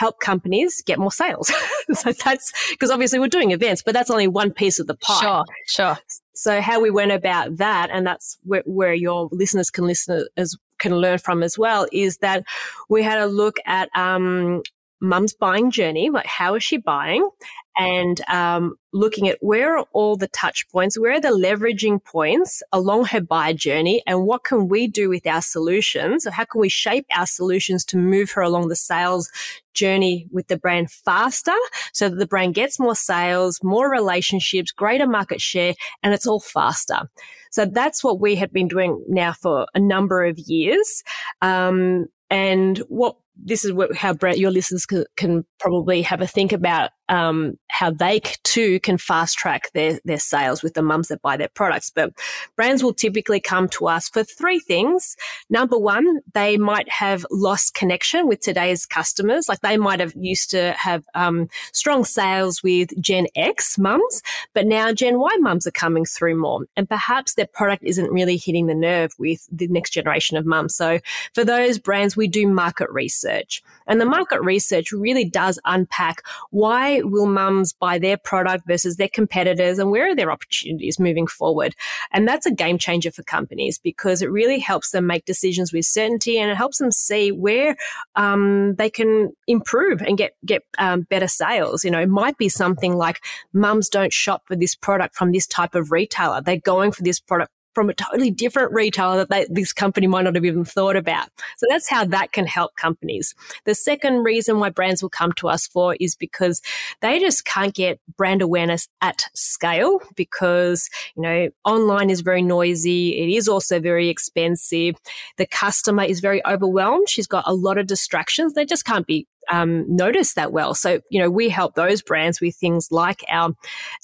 help 0.00 0.18
companies 0.18 0.82
get 0.86 0.98
more 0.98 1.12
sales. 1.12 1.52
so 1.92 2.12
that's 2.12 2.70
because 2.70 2.90
obviously 2.90 3.18
we're 3.18 3.28
doing 3.28 3.50
events, 3.50 3.82
but 3.82 3.92
that's 3.92 4.10
only 4.10 4.26
one 4.26 4.50
piece 4.50 4.78
of 4.78 4.86
the 4.86 4.94
pie. 4.94 5.20
Sure, 5.20 5.44
sure. 5.66 5.98
So 6.32 6.62
how 6.62 6.80
we 6.80 6.90
went 6.90 7.12
about 7.12 7.58
that, 7.58 7.90
and 7.92 8.06
that's 8.06 8.38
where, 8.44 8.62
where 8.64 8.94
your 8.94 9.28
listeners 9.30 9.70
can 9.70 9.84
listen 9.86 10.26
as 10.38 10.56
can 10.78 10.96
learn 10.96 11.18
from 11.18 11.42
as 11.42 11.58
well, 11.58 11.86
is 11.92 12.16
that 12.18 12.44
we 12.88 13.02
had 13.02 13.18
a 13.18 13.26
look 13.26 13.58
at 13.66 13.90
um, 13.94 14.62
mum's 15.02 15.34
buying 15.34 15.70
journey, 15.70 16.08
like 16.08 16.24
how 16.24 16.54
is 16.54 16.64
she 16.64 16.78
buying, 16.78 17.28
and 17.76 18.20
um, 18.28 18.74
looking 18.92 19.28
at 19.28 19.38
where 19.40 19.78
are 19.78 19.86
all 19.92 20.16
the 20.16 20.28
touch 20.28 20.66
points, 20.70 20.98
where 20.98 21.12
are 21.12 21.20
the 21.20 21.28
leveraging 21.28 22.04
points 22.04 22.62
along 22.72 23.06
her 23.06 23.20
buyer 23.20 23.54
journey, 23.54 24.02
and 24.06 24.26
what 24.26 24.44
can 24.44 24.68
we 24.68 24.86
do 24.86 25.08
with 25.08 25.26
our 25.26 25.42
solutions? 25.42 26.24
So 26.24 26.30
how 26.30 26.44
can 26.44 26.60
we 26.60 26.68
shape 26.68 27.06
our 27.16 27.26
solutions 27.26 27.84
to 27.86 27.96
move 27.96 28.30
her 28.32 28.42
along 28.42 28.68
the 28.68 28.76
sales 28.76 29.30
journey 29.72 30.26
with 30.30 30.48
the 30.48 30.58
brand 30.58 30.90
faster 30.90 31.54
so 31.92 32.08
that 32.08 32.16
the 32.16 32.26
brand 32.26 32.54
gets 32.54 32.80
more 32.80 32.96
sales, 32.96 33.60
more 33.62 33.90
relationships, 33.90 34.72
greater 34.72 35.06
market 35.06 35.40
share, 35.40 35.74
and 36.02 36.12
it's 36.12 36.26
all 36.26 36.40
faster. 36.40 37.08
So 37.50 37.64
that's 37.64 38.04
what 38.04 38.20
we 38.20 38.36
have 38.36 38.52
been 38.52 38.68
doing 38.68 39.02
now 39.08 39.32
for 39.32 39.66
a 39.74 39.80
number 39.80 40.24
of 40.24 40.38
years. 40.38 41.02
Um, 41.42 42.06
and 42.30 42.78
what 42.88 43.16
this 43.42 43.64
is 43.64 43.72
what, 43.72 43.94
how 43.94 44.12
Brett, 44.12 44.38
your 44.38 44.50
listeners 44.50 44.86
can, 44.86 45.04
can, 45.16 45.44
probably 45.58 46.02
have 46.02 46.20
a 46.20 46.26
think 46.26 46.52
about 46.52 46.90
um, 47.10 47.58
how 47.68 47.90
they 47.90 48.20
too 48.44 48.80
can 48.80 48.96
fast 48.96 49.36
track 49.36 49.70
their, 49.74 49.98
their 50.04 50.18
sales 50.18 50.62
with 50.62 50.74
the 50.74 50.82
mums 50.82 51.08
that 51.08 51.20
buy 51.20 51.36
their 51.36 51.48
products. 51.48 51.90
But 51.94 52.12
brands 52.56 52.82
will 52.82 52.94
typically 52.94 53.40
come 53.40 53.68
to 53.70 53.88
us 53.88 54.08
for 54.08 54.22
three 54.22 54.60
things. 54.60 55.16
Number 55.50 55.76
one, 55.76 56.20
they 56.34 56.56
might 56.56 56.88
have 56.88 57.26
lost 57.30 57.74
connection 57.74 58.28
with 58.28 58.40
today's 58.40 58.86
customers. 58.86 59.48
Like 59.48 59.60
they 59.60 59.76
might 59.76 60.00
have 60.00 60.14
used 60.16 60.50
to 60.50 60.72
have 60.72 61.04
um, 61.14 61.48
strong 61.72 62.04
sales 62.04 62.62
with 62.62 62.98
Gen 63.00 63.26
X 63.34 63.76
mums, 63.76 64.22
but 64.54 64.66
now 64.66 64.92
Gen 64.92 65.18
Y 65.18 65.36
mums 65.40 65.66
are 65.66 65.72
coming 65.72 66.04
through 66.04 66.36
more. 66.36 66.60
And 66.76 66.88
perhaps 66.88 67.34
their 67.34 67.48
product 67.48 67.82
isn't 67.84 68.12
really 68.12 68.36
hitting 68.36 68.66
the 68.66 68.74
nerve 68.74 69.10
with 69.18 69.48
the 69.50 69.66
next 69.66 69.90
generation 69.90 70.36
of 70.36 70.46
mums. 70.46 70.76
So 70.76 71.00
for 71.34 71.44
those 71.44 71.78
brands, 71.78 72.16
we 72.16 72.28
do 72.28 72.46
market 72.46 72.88
research. 72.90 73.62
And 73.88 74.00
the 74.00 74.06
market 74.06 74.40
research 74.42 74.92
really 74.92 75.24
does 75.24 75.58
unpack 75.64 76.22
why 76.50 76.99
will 77.04 77.26
mums 77.26 77.72
buy 77.72 77.98
their 77.98 78.16
product 78.16 78.66
versus 78.66 78.96
their 78.96 79.08
competitors 79.08 79.78
and 79.78 79.90
where 79.90 80.10
are 80.10 80.14
their 80.14 80.30
opportunities 80.32 80.98
moving 80.98 81.26
forward? 81.26 81.74
And 82.12 82.26
that's 82.26 82.46
a 82.46 82.54
game 82.54 82.78
changer 82.78 83.10
for 83.10 83.22
companies 83.22 83.78
because 83.78 84.22
it 84.22 84.30
really 84.30 84.58
helps 84.58 84.90
them 84.90 85.06
make 85.06 85.24
decisions 85.24 85.72
with 85.72 85.84
certainty 85.84 86.38
and 86.38 86.50
it 86.50 86.56
helps 86.56 86.78
them 86.78 86.92
see 86.92 87.32
where 87.32 87.76
um, 88.16 88.74
they 88.76 88.90
can 88.90 89.32
improve 89.46 90.02
and 90.02 90.18
get 90.18 90.32
get 90.44 90.62
um, 90.78 91.02
better 91.02 91.28
sales. 91.28 91.84
You 91.84 91.90
know, 91.90 92.00
it 92.00 92.08
might 92.08 92.38
be 92.38 92.48
something 92.48 92.96
like 92.96 93.22
mums 93.52 93.88
don't 93.88 94.12
shop 94.12 94.42
for 94.46 94.56
this 94.56 94.74
product 94.74 95.14
from 95.16 95.32
this 95.32 95.46
type 95.46 95.74
of 95.74 95.90
retailer. 95.92 96.40
They're 96.40 96.56
going 96.58 96.92
for 96.92 97.02
this 97.02 97.20
product 97.20 97.52
from 97.74 97.88
a 97.88 97.94
totally 97.94 98.30
different 98.30 98.72
retailer 98.72 99.18
that 99.18 99.30
they, 99.30 99.46
this 99.50 99.72
company 99.72 100.06
might 100.06 100.22
not 100.22 100.34
have 100.34 100.44
even 100.44 100.64
thought 100.64 100.96
about. 100.96 101.28
So 101.56 101.66
that's 101.68 101.88
how 101.88 102.04
that 102.06 102.32
can 102.32 102.46
help 102.46 102.76
companies. 102.76 103.34
The 103.64 103.74
second 103.74 104.24
reason 104.24 104.58
why 104.58 104.70
brands 104.70 105.02
will 105.02 105.10
come 105.10 105.32
to 105.34 105.48
us 105.48 105.66
for 105.66 105.96
is 106.00 106.16
because 106.16 106.62
they 107.00 107.18
just 107.18 107.44
can't 107.44 107.74
get 107.74 108.00
brand 108.16 108.42
awareness 108.42 108.88
at 109.00 109.24
scale 109.34 110.00
because, 110.16 110.88
you 111.16 111.22
know, 111.22 111.48
online 111.64 112.10
is 112.10 112.20
very 112.20 112.42
noisy. 112.42 113.18
It 113.18 113.36
is 113.36 113.48
also 113.48 113.80
very 113.80 114.08
expensive. 114.08 114.96
The 115.36 115.46
customer 115.46 116.04
is 116.04 116.20
very 116.20 116.44
overwhelmed. 116.46 117.08
She's 117.08 117.26
got 117.26 117.44
a 117.46 117.54
lot 117.54 117.78
of 117.78 117.86
distractions. 117.86 118.54
They 118.54 118.64
just 118.64 118.84
can't 118.84 119.06
be 119.06 119.26
um, 119.50 119.84
noticed 119.88 120.36
that 120.36 120.52
well. 120.52 120.74
So, 120.74 121.00
you 121.10 121.20
know, 121.20 121.30
we 121.30 121.48
help 121.48 121.74
those 121.74 122.02
brands 122.02 122.40
with 122.40 122.56
things 122.56 122.88
like 122.90 123.24
our 123.28 123.50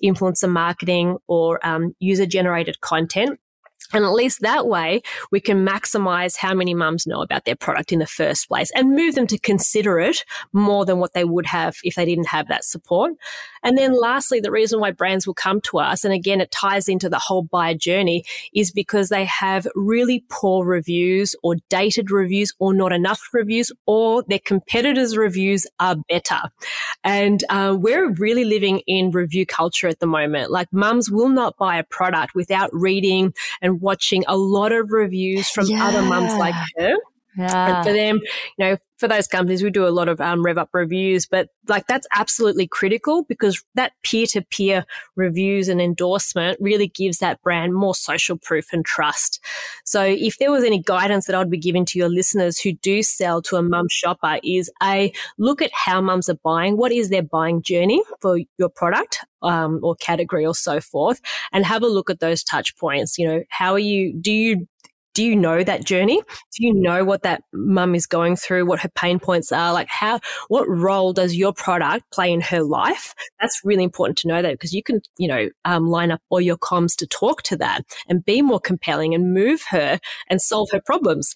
influencer 0.02 0.50
marketing 0.50 1.18
or 1.26 1.64
um, 1.66 1.94
user 2.00 2.26
generated 2.26 2.81
content 2.81 3.38
and 3.92 4.05
at 4.05 4.12
least 4.12 4.40
that 4.40 4.66
way, 4.66 5.03
we 5.31 5.40
can 5.40 5.66
maximize 5.66 6.37
how 6.37 6.55
many 6.55 6.75
mums 6.75 7.07
know 7.07 7.22
about 7.22 7.44
their 7.44 7.57
product 7.57 7.92
in 7.92 7.99
the 7.99 8.07
first 8.07 8.49
place 8.49 8.70
and 8.75 8.94
move 8.94 9.14
them 9.14 9.27
to 9.29 9.38
consider 9.38 9.99
it 9.99 10.25
more 10.53 10.85
than 10.85 10.99
what 10.99 11.12
they 11.12 11.25
would 11.25 11.46
have 11.46 11.77
if 11.83 11.94
they 11.94 12.05
didn't 12.05 12.29
have 12.29 12.49
that 12.49 12.64
support. 12.64 13.12
And 13.66 13.76
then 13.76 14.00
lastly, 14.00 14.38
the 14.38 14.52
reason 14.52 14.79
why 14.79 14.92
brands 14.92 15.26
will 15.26 15.35
come 15.35 15.61
to 15.62 15.79
us, 15.79 16.05
and 16.05 16.14
again, 16.14 16.40
it 16.40 16.52
ties 16.52 16.88
into 16.88 17.09
the 17.09 17.18
whole 17.18 17.42
buyer 17.42 17.74
journey, 17.74 18.24
is 18.55 18.70
because 18.70 19.09
they 19.09 19.24
have 19.24 19.66
really 19.74 20.24
poor 20.31 20.64
reviews 20.64 21.35
or 21.42 21.57
dated 21.68 22.12
reviews 22.12 22.52
or 22.61 22.72
not 22.72 22.92
enough 22.92 23.20
reviews 23.33 23.72
or 23.85 24.22
their 24.29 24.38
competitors' 24.38 25.16
reviews 25.16 25.66
are 25.81 25.96
better. 26.09 26.38
And 27.02 27.42
uh, 27.50 27.76
we're 27.76 28.12
really 28.12 28.44
living 28.44 28.83
in 28.87 29.11
review 29.11 29.44
culture 29.44 29.88
at 29.88 29.98
the 29.98 30.07
moment. 30.07 30.52
Like 30.52 30.72
mums 30.72 31.11
will 31.11 31.29
not 31.29 31.57
buy 31.57 31.79
a 31.79 31.83
product 31.83 32.37
without 32.37 32.70
reading 32.72 33.35
and 33.61 33.81
watching 33.81 34.22
a 34.29 34.37
lot 34.37 34.70
of 34.70 34.92
reviews 34.92 35.50
from 35.50 35.66
yeah. 35.66 35.88
other 35.88 36.02
mums 36.02 36.33
like 36.35 36.55
her. 36.76 36.94
Yeah. 37.37 37.77
And 37.77 37.87
for 37.87 37.92
them, 37.92 38.20
you 38.59 38.64
know, 38.64 38.77
for 38.99 39.09
those 39.09 39.27
companies, 39.27 39.62
we 39.62 39.70
do 39.70 39.87
a 39.87 39.90
lot 39.90 40.09
of 40.09 40.20
um, 40.20 40.42
rev 40.42 40.57
up 40.57 40.70
reviews, 40.72 41.27
but 41.27 41.49
like 41.68 41.87
that's 41.87 42.07
absolutely 42.14 42.66
critical 42.66 43.25
because 43.25 43.62
that 43.75 43.92
peer 44.03 44.27
to 44.29 44.42
peer 44.42 44.87
reviews 45.16 45.68
and 45.68 45.81
endorsement 45.81 46.59
really 46.61 46.88
gives 46.88 47.18
that 47.18 47.42
brand 47.42 47.75
more 47.75 47.94
social 47.94 48.38
proof 48.38 48.72
and 48.72 48.85
trust. 48.85 49.40
So 49.85 50.03
if 50.03 50.38
there 50.38 50.51
was 50.51 50.64
any 50.64 50.81
guidance 50.81 51.27
that 51.27 51.37
I'd 51.37 51.51
be 51.51 51.59
giving 51.59 51.85
to 51.87 51.99
your 51.99 52.09
listeners 52.09 52.59
who 52.59 52.72
do 52.72 53.03
sell 53.03 53.42
to 53.42 53.57
a 53.57 53.62
mum 53.62 53.87
shopper 53.90 54.38
is 54.42 54.70
a 54.83 55.12
look 55.38 55.61
at 55.61 55.70
how 55.75 56.01
mums 56.01 56.29
are 56.29 56.38
buying. 56.42 56.77
What 56.77 56.92
is 56.92 57.11
their 57.11 57.22
buying 57.22 57.62
journey 57.62 58.03
for 58.20 58.38
your 58.59 58.70
product? 58.70 59.25
Um, 59.42 59.81
or 59.83 59.94
category 59.94 60.44
or 60.44 60.55
so 60.55 60.81
forth 60.81 61.20
and 61.53 61.64
have 61.64 61.83
a 61.83 61.87
look 61.87 62.11
at 62.11 62.18
those 62.18 62.42
touch 62.42 62.75
points 62.79 63.16
you 63.16 63.29
know 63.29 63.44
how 63.51 63.72
are 63.75 63.79
you 63.79 64.12
do 64.14 64.33
you 64.33 64.66
do 65.16 65.24
you 65.24 65.35
know 65.35 65.64
that 65.64 65.83
journey? 65.83 66.20
Do 66.20 66.66
you 66.66 66.74
know 66.74 67.02
what 67.02 67.22
that 67.22 67.40
mum 67.55 67.94
is 67.94 68.07
going 68.07 68.37
through, 68.37 68.66
what 68.66 68.81
her 68.81 68.90
pain 68.90 69.18
points 69.18 69.50
are? 69.50 69.72
Like 69.72 69.88
how, 69.88 70.20
what 70.48 70.68
role 70.68 71.14
does 71.14 71.35
your 71.35 71.55
product 71.55 72.05
play 72.12 72.31
in 72.31 72.42
her 72.42 72.62
life? 72.62 73.14
That's 73.40 73.62
really 73.64 73.83
important 73.83 74.18
to 74.18 74.29
know 74.29 74.42
that 74.42 74.52
because 74.52 74.74
you 74.74 74.83
can, 74.83 75.00
you 75.16 75.26
know, 75.26 75.48
um, 75.64 75.87
line 75.87 76.11
up 76.11 76.20
all 76.29 76.42
your 76.42 76.59
comms 76.59 76.94
to 76.96 77.07
talk 77.07 77.42
to 77.44 77.57
that 77.57 77.87
and 78.07 78.26
be 78.26 78.42
more 78.42 78.61
compelling 78.61 79.14
and 79.14 79.33
move 79.33 79.62
her 79.70 79.98
and 80.29 80.42
solve 80.42 80.68
her 80.72 80.83
problems. 80.85 81.35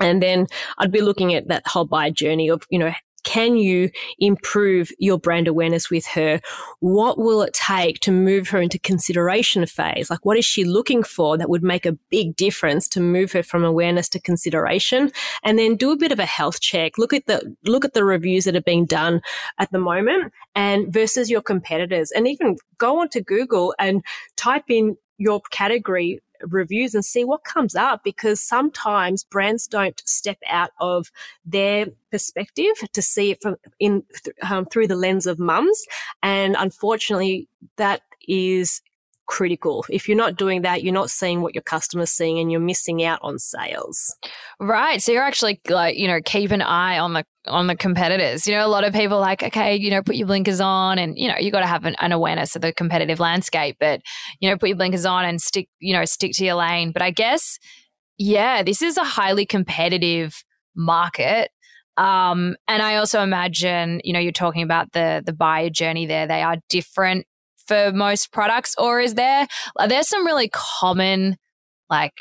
And 0.00 0.22
then 0.22 0.46
I'd 0.78 0.92
be 0.92 1.00
looking 1.00 1.34
at 1.34 1.48
that 1.48 1.66
whole 1.66 1.86
buyer 1.86 2.12
journey 2.12 2.48
of, 2.48 2.62
you 2.70 2.78
know, 2.78 2.92
can 3.24 3.56
you 3.56 3.90
improve 4.18 4.90
your 4.98 5.18
brand 5.18 5.48
awareness 5.48 5.90
with 5.90 6.06
her? 6.06 6.40
What 6.80 7.18
will 7.18 7.42
it 7.42 7.52
take 7.52 8.00
to 8.00 8.12
move 8.12 8.48
her 8.48 8.60
into 8.60 8.78
consideration 8.78 9.66
phase? 9.66 10.10
Like, 10.10 10.24
what 10.24 10.38
is 10.38 10.44
she 10.44 10.64
looking 10.64 11.02
for 11.02 11.36
that 11.36 11.50
would 11.50 11.62
make 11.62 11.86
a 11.86 11.98
big 12.10 12.36
difference 12.36 12.88
to 12.88 13.00
move 13.00 13.32
her 13.32 13.42
from 13.42 13.64
awareness 13.64 14.08
to 14.10 14.20
consideration? 14.20 15.10
And 15.42 15.58
then 15.58 15.76
do 15.76 15.90
a 15.90 15.96
bit 15.96 16.12
of 16.12 16.18
a 16.18 16.26
health 16.26 16.60
check. 16.60 16.98
Look 16.98 17.12
at 17.12 17.26
the, 17.26 17.54
look 17.64 17.84
at 17.84 17.94
the 17.94 18.04
reviews 18.04 18.44
that 18.44 18.56
are 18.56 18.62
being 18.62 18.86
done 18.86 19.20
at 19.58 19.70
the 19.72 19.78
moment 19.78 20.32
and 20.54 20.92
versus 20.92 21.30
your 21.30 21.42
competitors 21.42 22.10
and 22.12 22.26
even 22.26 22.56
go 22.78 23.00
onto 23.00 23.20
Google 23.20 23.74
and 23.78 24.02
type 24.36 24.64
in 24.68 24.96
your 25.18 25.40
category 25.50 26.20
reviews 26.42 26.94
and 26.94 27.04
see 27.04 27.24
what 27.24 27.44
comes 27.44 27.74
up 27.74 28.02
because 28.04 28.40
sometimes 28.40 29.24
brands 29.24 29.66
don't 29.66 30.02
step 30.06 30.38
out 30.48 30.70
of 30.80 31.10
their 31.44 31.86
perspective 32.10 32.74
to 32.92 33.02
see 33.02 33.32
it 33.32 33.42
from 33.42 33.56
in 33.78 34.02
um, 34.48 34.66
through 34.66 34.86
the 34.86 34.96
lens 34.96 35.26
of 35.26 35.38
mums. 35.38 35.84
And 36.22 36.56
unfortunately 36.58 37.48
that 37.76 38.02
is 38.26 38.82
critical. 39.28 39.84
If 39.88 40.08
you're 40.08 40.16
not 40.16 40.36
doing 40.36 40.62
that, 40.62 40.82
you're 40.82 40.92
not 40.92 41.10
seeing 41.10 41.42
what 41.42 41.54
your 41.54 41.62
customer's 41.62 42.10
seeing 42.10 42.40
and 42.40 42.50
you're 42.50 42.60
missing 42.60 43.04
out 43.04 43.20
on 43.22 43.38
sales. 43.38 44.16
Right. 44.58 45.00
So 45.00 45.12
you're 45.12 45.22
actually 45.22 45.60
like, 45.68 45.96
you 45.96 46.08
know, 46.08 46.20
keep 46.24 46.50
an 46.50 46.62
eye 46.62 46.98
on 46.98 47.12
the 47.12 47.24
on 47.46 47.68
the 47.68 47.76
competitors. 47.76 48.46
You 48.46 48.54
know, 48.54 48.66
a 48.66 48.68
lot 48.68 48.84
of 48.84 48.92
people 48.92 49.20
like, 49.20 49.42
okay, 49.42 49.76
you 49.76 49.90
know, 49.90 50.02
put 50.02 50.16
your 50.16 50.26
blinkers 50.26 50.60
on 50.60 50.98
and, 50.98 51.16
you 51.16 51.28
know, 51.28 51.36
you 51.38 51.52
got 51.52 51.60
to 51.60 51.66
have 51.66 51.84
an, 51.84 51.94
an 52.00 52.10
awareness 52.12 52.56
of 52.56 52.62
the 52.62 52.72
competitive 52.72 53.20
landscape, 53.20 53.76
but, 53.78 54.00
you 54.40 54.50
know, 54.50 54.58
put 54.58 54.68
your 54.68 54.76
blinkers 54.76 55.06
on 55.06 55.24
and 55.24 55.40
stick, 55.40 55.68
you 55.78 55.92
know, 55.92 56.04
stick 56.04 56.32
to 56.34 56.44
your 56.44 56.56
lane. 56.56 56.90
But 56.90 57.02
I 57.02 57.10
guess, 57.10 57.58
yeah, 58.18 58.62
this 58.62 58.82
is 58.82 58.96
a 58.96 59.04
highly 59.04 59.46
competitive 59.46 60.42
market. 60.74 61.50
Um, 61.96 62.56
and 62.66 62.82
I 62.82 62.96
also 62.96 63.22
imagine, 63.22 64.00
you 64.04 64.12
know, 64.12 64.20
you're 64.20 64.32
talking 64.32 64.62
about 64.62 64.92
the 64.92 65.22
the 65.24 65.32
buyer 65.32 65.68
journey 65.70 66.06
there. 66.06 66.26
They 66.26 66.42
are 66.42 66.56
different 66.68 67.26
for 67.68 67.92
most 67.92 68.32
products, 68.32 68.74
or 68.78 69.00
is 69.00 69.14
there 69.14 69.46
are 69.78 69.88
there 69.88 70.02
some 70.02 70.26
really 70.26 70.48
common 70.52 71.36
like 71.90 72.14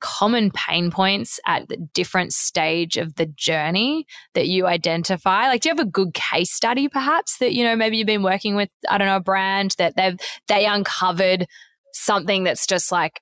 common 0.00 0.50
pain 0.50 0.90
points 0.90 1.38
at 1.46 1.68
the 1.68 1.76
different 1.76 2.32
stage 2.32 2.96
of 2.96 3.14
the 3.16 3.26
journey 3.26 4.06
that 4.34 4.48
you 4.48 4.66
identify? 4.66 5.46
Like, 5.46 5.62
do 5.62 5.68
you 5.68 5.74
have 5.76 5.86
a 5.86 5.90
good 5.90 6.14
case 6.14 6.52
study, 6.52 6.88
perhaps 6.88 7.38
that 7.38 7.54
you 7.54 7.64
know 7.64 7.74
maybe 7.74 7.96
you've 7.96 8.06
been 8.06 8.22
working 8.22 8.54
with 8.54 8.68
I 8.88 8.98
don't 8.98 9.08
know 9.08 9.16
a 9.16 9.20
brand 9.20 9.74
that 9.78 9.96
they've 9.96 10.18
they 10.48 10.66
uncovered 10.66 11.46
something 11.92 12.44
that's 12.44 12.66
just 12.66 12.92
like 12.92 13.20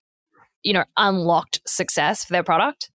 you 0.62 0.72
know 0.72 0.84
unlocked 0.96 1.60
success 1.66 2.24
for 2.24 2.32
their 2.32 2.44
product? 2.44 2.90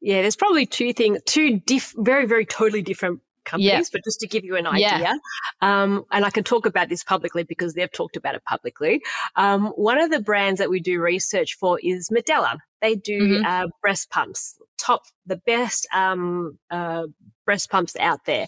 Yeah, 0.00 0.20
there's 0.20 0.36
probably 0.36 0.66
two 0.66 0.92
things, 0.92 1.20
two 1.24 1.60
diff- 1.60 1.94
very, 1.96 2.26
very 2.26 2.44
totally 2.44 2.82
different 2.82 3.20
companies, 3.44 3.70
yeah. 3.70 3.82
but 3.92 4.04
just 4.04 4.20
to 4.20 4.26
give 4.26 4.44
you 4.44 4.56
an 4.56 4.66
idea, 4.66 4.98
yeah. 4.98 5.14
um, 5.60 6.04
and 6.10 6.24
I 6.24 6.30
can 6.30 6.44
talk 6.44 6.66
about 6.66 6.88
this 6.88 7.04
publicly 7.04 7.44
because 7.44 7.74
they've 7.74 7.90
talked 7.90 8.16
about 8.16 8.34
it 8.34 8.44
publicly. 8.44 9.02
Um, 9.36 9.66
one 9.76 9.98
of 9.98 10.10
the 10.10 10.20
brands 10.20 10.58
that 10.58 10.70
we 10.70 10.80
do 10.80 11.00
research 11.00 11.54
for 11.54 11.78
is 11.82 12.08
Medela. 12.10 12.58
They 12.82 12.94
do 12.96 13.20
mm-hmm. 13.20 13.46
uh, 13.46 13.66
breast 13.80 14.10
pumps, 14.10 14.58
top, 14.78 15.02
the 15.26 15.36
best 15.36 15.86
um, 15.94 16.58
uh, 16.70 17.04
breast 17.44 17.70
pumps 17.70 17.96
out 17.98 18.24
there. 18.26 18.46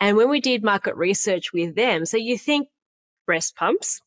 And 0.00 0.16
when 0.16 0.28
we 0.28 0.40
did 0.40 0.62
market 0.62 0.94
research 0.96 1.52
with 1.52 1.74
them, 1.74 2.04
so 2.04 2.16
you 2.16 2.36
think 2.36 2.68
breast 3.26 3.56
pumps, 3.56 4.00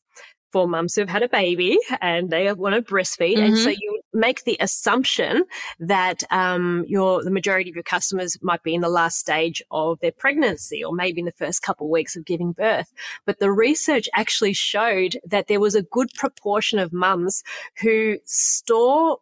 for 0.52 0.68
mums 0.68 0.94
who've 0.94 1.08
had 1.08 1.22
a 1.22 1.28
baby 1.28 1.78
and 2.00 2.30
they 2.30 2.52
want 2.52 2.74
to 2.74 2.82
breastfeed. 2.82 3.36
Mm-hmm. 3.36 3.44
And 3.44 3.58
so 3.58 3.70
mm-hmm. 3.70 3.78
you 3.80 4.01
make 4.12 4.44
the 4.44 4.56
assumption 4.60 5.44
that 5.78 6.22
um, 6.30 6.84
your 6.86 7.22
the 7.22 7.30
majority 7.30 7.70
of 7.70 7.76
your 7.76 7.82
customers 7.82 8.36
might 8.42 8.62
be 8.62 8.74
in 8.74 8.80
the 8.80 8.88
last 8.88 9.18
stage 9.18 9.62
of 9.70 9.98
their 10.00 10.12
pregnancy 10.12 10.82
or 10.84 10.94
maybe 10.94 11.20
in 11.20 11.26
the 11.26 11.32
first 11.32 11.62
couple 11.62 11.86
of 11.86 11.90
weeks 11.90 12.16
of 12.16 12.24
giving 12.24 12.52
birth. 12.52 12.92
But 13.26 13.38
the 13.38 13.50
research 13.50 14.08
actually 14.14 14.52
showed 14.52 15.18
that 15.24 15.48
there 15.48 15.60
was 15.60 15.74
a 15.74 15.82
good 15.82 16.12
proportion 16.14 16.78
of 16.78 16.92
mums 16.92 17.42
who 17.80 18.18
store 18.24 19.18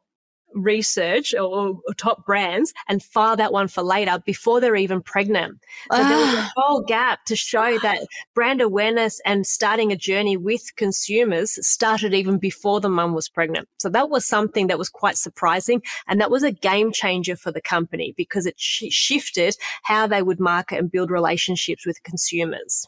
research 0.54 1.34
or, 1.34 1.80
or, 1.86 1.94
top 1.94 2.24
brands 2.24 2.72
and 2.88 3.02
file 3.02 3.36
that 3.36 3.52
one 3.52 3.68
for 3.68 3.82
later 3.82 4.18
before 4.24 4.60
they're 4.60 4.76
even 4.76 5.02
pregnant. 5.02 5.58
So 5.92 5.98
there 5.98 6.16
was 6.16 6.34
a 6.34 6.38
ah. 6.38 6.52
whole 6.56 6.80
gap 6.82 7.24
to 7.26 7.36
show 7.36 7.78
that 7.78 8.06
brand 8.34 8.60
awareness 8.60 9.20
and 9.24 9.46
starting 9.46 9.92
a 9.92 9.96
journey 9.96 10.36
with 10.36 10.74
consumers 10.76 11.58
started 11.66 12.14
even 12.14 12.38
before 12.38 12.80
the 12.80 12.88
mum 12.88 13.14
was 13.14 13.28
pregnant. 13.28 13.68
So 13.78 13.88
that 13.90 14.08
was 14.10 14.24
something 14.24 14.68
that 14.68 14.78
was 14.78 14.88
quite 14.88 15.16
surprising. 15.16 15.82
And 16.08 16.20
that 16.20 16.30
was 16.30 16.42
a 16.42 16.52
game 16.52 16.92
changer 16.92 17.36
for 17.36 17.52
the 17.52 17.60
company 17.60 18.14
because 18.16 18.46
it 18.46 18.58
sh- 18.58 18.84
shifted 18.90 19.56
how 19.82 20.06
they 20.06 20.22
would 20.22 20.40
market 20.40 20.78
and 20.78 20.90
build 20.90 21.10
relationships 21.10 21.86
with 21.86 22.02
consumers. 22.02 22.86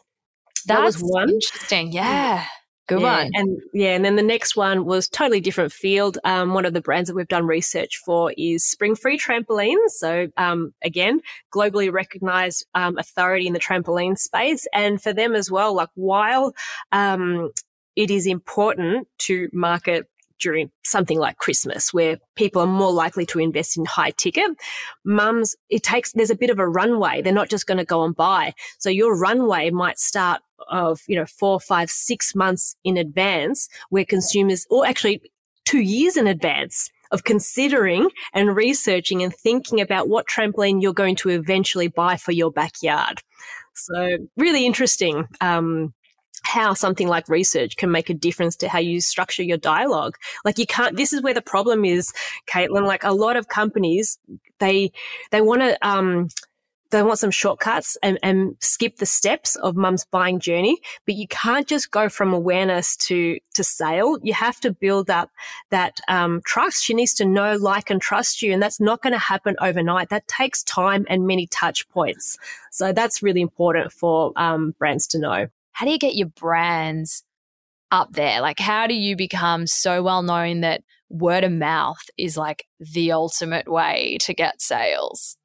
That 0.65 0.81
That's 0.81 1.01
was 1.01 1.11
one. 1.11 1.29
Interesting. 1.29 1.91
Yeah. 1.91 2.45
Good 2.93 3.01
yeah, 3.01 3.23
one. 3.23 3.31
And 3.33 3.61
yeah, 3.73 3.95
and 3.95 4.05
then 4.05 4.15
the 4.15 4.21
next 4.21 4.55
one 4.55 4.85
was 4.85 5.07
totally 5.07 5.41
different 5.41 5.71
field. 5.71 6.17
Um, 6.23 6.53
one 6.53 6.65
of 6.65 6.73
the 6.73 6.81
brands 6.81 7.09
that 7.09 7.15
we've 7.15 7.27
done 7.27 7.47
research 7.47 7.97
for 8.05 8.33
is 8.37 8.63
Springfree 8.63 9.19
Trampolines. 9.19 9.89
So 9.89 10.27
um, 10.37 10.73
again, 10.83 11.21
globally 11.53 11.91
recognized 11.91 12.65
um, 12.75 12.97
authority 12.97 13.47
in 13.47 13.53
the 13.53 13.59
trampoline 13.59 14.17
space, 14.17 14.67
and 14.73 15.01
for 15.01 15.13
them 15.13 15.33
as 15.33 15.49
well. 15.49 15.73
Like 15.73 15.89
while 15.95 16.53
um, 16.91 17.51
it 17.95 18.11
is 18.11 18.27
important 18.27 19.07
to 19.19 19.49
market 19.53 20.07
during 20.39 20.69
something 20.83 21.17
like 21.17 21.37
Christmas, 21.37 21.93
where 21.93 22.17
people 22.35 22.61
are 22.61 22.67
more 22.67 22.91
likely 22.91 23.25
to 23.27 23.39
invest 23.39 23.77
in 23.77 23.85
high 23.85 24.11
ticket. 24.11 24.51
Mums, 25.05 25.55
it 25.69 25.83
takes, 25.83 26.11
there's 26.11 26.29
a 26.29 26.35
bit 26.35 26.49
of 26.49 26.59
a 26.59 26.67
runway. 26.67 27.21
They're 27.21 27.31
not 27.31 27.49
just 27.49 27.65
going 27.65 27.77
to 27.77 27.85
go 27.85 28.03
and 28.03 28.15
buy. 28.15 28.53
So 28.77 28.89
your 28.89 29.17
runway 29.17 29.69
might 29.69 29.97
start 29.97 30.41
of, 30.69 30.99
you 31.07 31.15
know, 31.15 31.25
four, 31.25 31.59
five, 31.59 31.89
six 31.89 32.35
months 32.35 32.75
in 32.83 32.97
advance 32.97 33.69
where 33.89 34.05
consumers, 34.05 34.65
or 34.69 34.85
actually 34.85 35.21
two 35.65 35.81
years 35.81 36.17
in 36.17 36.27
advance 36.27 36.89
of 37.11 37.23
considering 37.23 38.09
and 38.33 38.55
researching 38.55 39.21
and 39.21 39.33
thinking 39.33 39.79
about 39.79 40.09
what 40.09 40.27
trampoline 40.27 40.81
you're 40.81 40.93
going 40.93 41.15
to 41.15 41.29
eventually 41.29 41.87
buy 41.87 42.15
for 42.17 42.31
your 42.31 42.51
backyard. 42.51 43.21
So 43.75 44.17
really 44.37 44.65
interesting. 44.65 45.27
Um, 45.41 45.93
how 46.45 46.73
something 46.73 47.07
like 47.07 47.29
research 47.29 47.77
can 47.77 47.89
make 47.89 48.09
a 48.09 48.13
difference 48.13 48.57
to 48.57 48.67
how 48.67 48.79
you 48.79 48.99
structure 48.99 49.43
your 49.43 49.57
dialogue. 49.57 50.17
Like 50.43 50.59
you 50.59 50.65
can't, 50.65 50.97
this 50.97 51.13
is 51.13 51.21
where 51.21 51.33
the 51.33 51.41
problem 51.41 51.85
is, 51.85 52.11
Caitlin. 52.47 52.85
Like 52.85 53.05
a 53.05 53.13
lot 53.13 53.37
of 53.37 53.47
companies, 53.47 54.19
they, 54.59 54.91
they 55.31 55.41
want 55.41 55.61
to, 55.61 55.87
um, 55.87 56.27
they 56.97 57.03
want 57.03 57.19
some 57.19 57.31
shortcuts 57.31 57.97
and, 58.03 58.17
and 58.23 58.55
skip 58.59 58.97
the 58.97 59.05
steps 59.05 59.55
of 59.57 59.75
mum's 59.75 60.05
buying 60.05 60.39
journey. 60.39 60.77
But 61.05 61.15
you 61.15 61.27
can't 61.27 61.67
just 61.67 61.91
go 61.91 62.07
from 62.07 62.33
awareness 62.33 62.95
to, 62.97 63.39
to 63.55 63.63
sale. 63.63 64.17
You 64.21 64.33
have 64.33 64.59
to 64.61 64.71
build 64.71 65.09
up 65.09 65.31
that 65.71 65.99
um, 66.07 66.41
trust. 66.45 66.83
She 66.83 66.93
needs 66.93 67.13
to 67.15 67.25
know, 67.25 67.55
like, 67.55 67.89
and 67.89 68.01
trust 68.01 68.41
you. 68.41 68.53
And 68.53 68.61
that's 68.61 68.79
not 68.79 69.01
going 69.01 69.13
to 69.13 69.19
happen 69.19 69.55
overnight. 69.59 70.09
That 70.09 70.27
takes 70.27 70.63
time 70.63 71.05
and 71.09 71.27
many 71.27 71.47
touch 71.47 71.87
points. 71.89 72.37
So 72.71 72.93
that's 72.93 73.23
really 73.23 73.41
important 73.41 73.91
for 73.91 74.31
um, 74.35 74.75
brands 74.77 75.07
to 75.07 75.19
know. 75.19 75.47
How 75.71 75.85
do 75.85 75.91
you 75.91 75.99
get 75.99 76.15
your 76.15 76.27
brands 76.27 77.23
up 77.91 78.13
there? 78.13 78.39
Like, 78.39 78.59
how 78.59 78.87
do 78.87 78.93
you 78.93 79.15
become 79.15 79.65
so 79.67 80.03
well 80.03 80.21
known 80.21 80.61
that 80.61 80.83
word 81.09 81.43
of 81.43 81.51
mouth 81.51 82.03
is 82.17 82.37
like 82.37 82.67
the 82.79 83.11
ultimate 83.11 83.67
way 83.67 84.17
to 84.21 84.33
get 84.33 84.61
sales? 84.61 85.37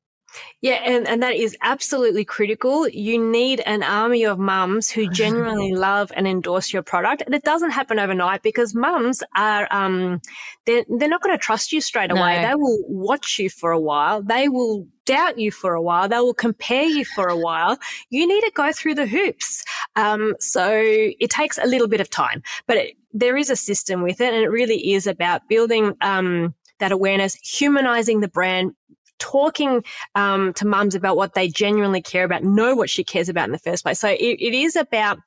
Yeah, 0.60 0.80
and, 0.84 1.06
and 1.06 1.22
that 1.22 1.34
is 1.34 1.56
absolutely 1.62 2.24
critical. 2.24 2.88
You 2.88 3.18
need 3.18 3.60
an 3.60 3.82
army 3.82 4.24
of 4.24 4.38
mums 4.38 4.90
who 4.90 5.08
genuinely 5.12 5.72
love 5.72 6.12
and 6.16 6.26
endorse 6.26 6.72
your 6.72 6.82
product. 6.82 7.22
And 7.24 7.34
it 7.34 7.44
doesn't 7.44 7.70
happen 7.70 7.98
overnight 7.98 8.42
because 8.42 8.74
mums 8.74 9.22
are, 9.36 9.68
um, 9.70 10.20
they're, 10.66 10.84
they're 10.88 11.08
not 11.08 11.22
going 11.22 11.36
to 11.36 11.42
trust 11.42 11.72
you 11.72 11.80
straight 11.80 12.10
away. 12.10 12.42
No. 12.42 12.48
They 12.48 12.54
will 12.54 12.84
watch 12.88 13.38
you 13.38 13.48
for 13.50 13.70
a 13.70 13.80
while. 13.80 14.22
They 14.22 14.48
will 14.48 14.86
doubt 15.06 15.38
you 15.38 15.50
for 15.50 15.74
a 15.74 15.82
while. 15.82 16.08
They 16.08 16.18
will 16.18 16.34
compare 16.34 16.84
you 16.84 17.04
for 17.04 17.28
a 17.28 17.36
while. 17.36 17.78
You 18.10 18.26
need 18.26 18.42
to 18.42 18.52
go 18.54 18.72
through 18.72 18.96
the 18.96 19.06
hoops. 19.06 19.64
Um, 19.96 20.34
so 20.40 20.68
it 20.72 21.30
takes 21.30 21.58
a 21.58 21.66
little 21.66 21.88
bit 21.88 22.00
of 22.00 22.10
time, 22.10 22.42
but 22.66 22.76
it, 22.76 22.96
there 23.14 23.36
is 23.36 23.48
a 23.48 23.56
system 23.56 24.02
with 24.02 24.20
it 24.20 24.34
and 24.34 24.42
it 24.42 24.48
really 24.48 24.92
is 24.92 25.06
about 25.06 25.48
building, 25.48 25.94
um, 26.02 26.54
that 26.78 26.92
awareness, 26.92 27.34
humanizing 27.34 28.20
the 28.20 28.28
brand, 28.28 28.72
talking 29.18 29.84
um, 30.14 30.52
to 30.54 30.66
mums 30.66 30.94
about 30.94 31.16
what 31.16 31.34
they 31.34 31.48
genuinely 31.48 32.02
care 32.02 32.24
about, 32.24 32.44
know 32.44 32.74
what 32.74 32.90
she 32.90 33.04
cares 33.04 33.28
about 33.28 33.46
in 33.46 33.52
the 33.52 33.58
first 33.58 33.84
place. 33.84 33.98
So 33.98 34.08
it, 34.08 34.18
it 34.40 34.54
is 34.54 34.76
about 34.76 35.18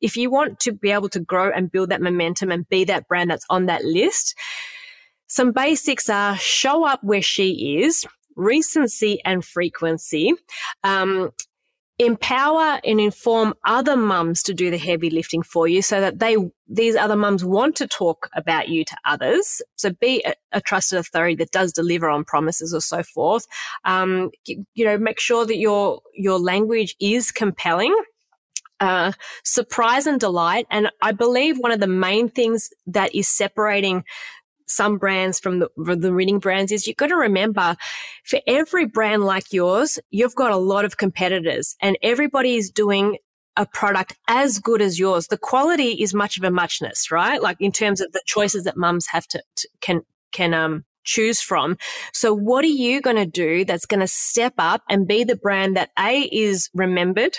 if 0.00 0.16
you 0.16 0.30
want 0.30 0.60
to 0.60 0.72
be 0.72 0.90
able 0.90 1.08
to 1.10 1.20
grow 1.20 1.50
and 1.50 1.70
build 1.70 1.90
that 1.90 2.00
momentum 2.00 2.50
and 2.50 2.68
be 2.68 2.84
that 2.84 3.06
brand 3.06 3.30
that's 3.30 3.46
on 3.50 3.66
that 3.66 3.84
list, 3.84 4.34
some 5.26 5.52
basics 5.52 6.08
are 6.08 6.36
show 6.36 6.84
up 6.84 7.00
where 7.02 7.22
she 7.22 7.78
is, 7.82 8.06
recency 8.36 9.20
and 9.24 9.44
frequency. 9.44 10.32
Um, 10.82 11.30
empower 12.00 12.80
and 12.82 12.98
inform 12.98 13.52
other 13.66 13.94
mums 13.94 14.42
to 14.42 14.54
do 14.54 14.70
the 14.70 14.78
heavy 14.78 15.10
lifting 15.10 15.42
for 15.42 15.68
you 15.68 15.82
so 15.82 16.00
that 16.00 16.18
they 16.18 16.34
these 16.66 16.96
other 16.96 17.14
mums 17.14 17.44
want 17.44 17.76
to 17.76 17.86
talk 17.86 18.30
about 18.34 18.70
you 18.70 18.86
to 18.86 18.96
others 19.04 19.60
so 19.76 19.90
be 20.00 20.22
a, 20.24 20.32
a 20.52 20.62
trusted 20.62 20.98
authority 20.98 21.34
that 21.34 21.50
does 21.50 21.74
deliver 21.74 22.08
on 22.08 22.24
promises 22.24 22.72
or 22.72 22.80
so 22.80 23.02
forth 23.02 23.46
um, 23.84 24.30
you, 24.46 24.64
know 24.86 24.96
make 24.96 25.20
sure 25.20 25.44
that 25.44 25.58
your 25.58 26.00
your 26.14 26.38
language 26.38 26.96
is 27.00 27.30
compelling 27.30 27.94
uh, 28.80 29.12
surprise 29.44 30.06
and 30.06 30.18
delight. 30.18 30.66
And 30.70 30.90
I 31.02 31.12
believe 31.12 31.58
one 31.58 31.70
of 31.70 31.80
the 31.80 31.86
main 31.86 32.30
things 32.30 32.70
that 32.86 33.14
is 33.14 33.28
separating 33.28 34.04
some 34.70 34.98
brands 34.98 35.38
from 35.38 35.58
the, 35.58 35.68
the 35.76 36.12
winning 36.12 36.38
brands 36.38 36.72
is 36.72 36.86
you've 36.86 36.96
got 36.96 37.08
to 37.08 37.16
remember 37.16 37.76
for 38.24 38.40
every 38.46 38.86
brand 38.86 39.24
like 39.24 39.52
yours, 39.52 39.98
you've 40.10 40.34
got 40.34 40.50
a 40.50 40.56
lot 40.56 40.84
of 40.84 40.96
competitors 40.96 41.76
and 41.80 41.98
everybody 42.02 42.56
is 42.56 42.70
doing 42.70 43.18
a 43.56 43.66
product 43.66 44.16
as 44.28 44.58
good 44.58 44.80
as 44.80 44.98
yours. 44.98 45.26
The 45.26 45.36
quality 45.36 46.02
is 46.02 46.14
much 46.14 46.38
of 46.38 46.44
a 46.44 46.50
muchness, 46.50 47.10
right? 47.10 47.42
Like 47.42 47.56
in 47.60 47.72
terms 47.72 48.00
of 48.00 48.12
the 48.12 48.22
choices 48.26 48.64
that 48.64 48.76
mums 48.76 49.06
have 49.08 49.26
to, 49.28 49.42
to 49.56 49.68
can 49.80 50.02
can 50.32 50.54
um 50.54 50.84
choose 51.04 51.40
from. 51.40 51.76
So 52.12 52.32
what 52.32 52.64
are 52.64 52.68
you 52.68 53.00
going 53.00 53.16
to 53.16 53.26
do 53.26 53.64
that's 53.64 53.86
going 53.86 54.00
to 54.00 54.06
step 54.06 54.54
up 54.58 54.82
and 54.88 55.08
be 55.08 55.24
the 55.24 55.36
brand 55.36 55.76
that 55.76 55.90
A 55.98 56.22
is 56.32 56.70
remembered, 56.74 57.38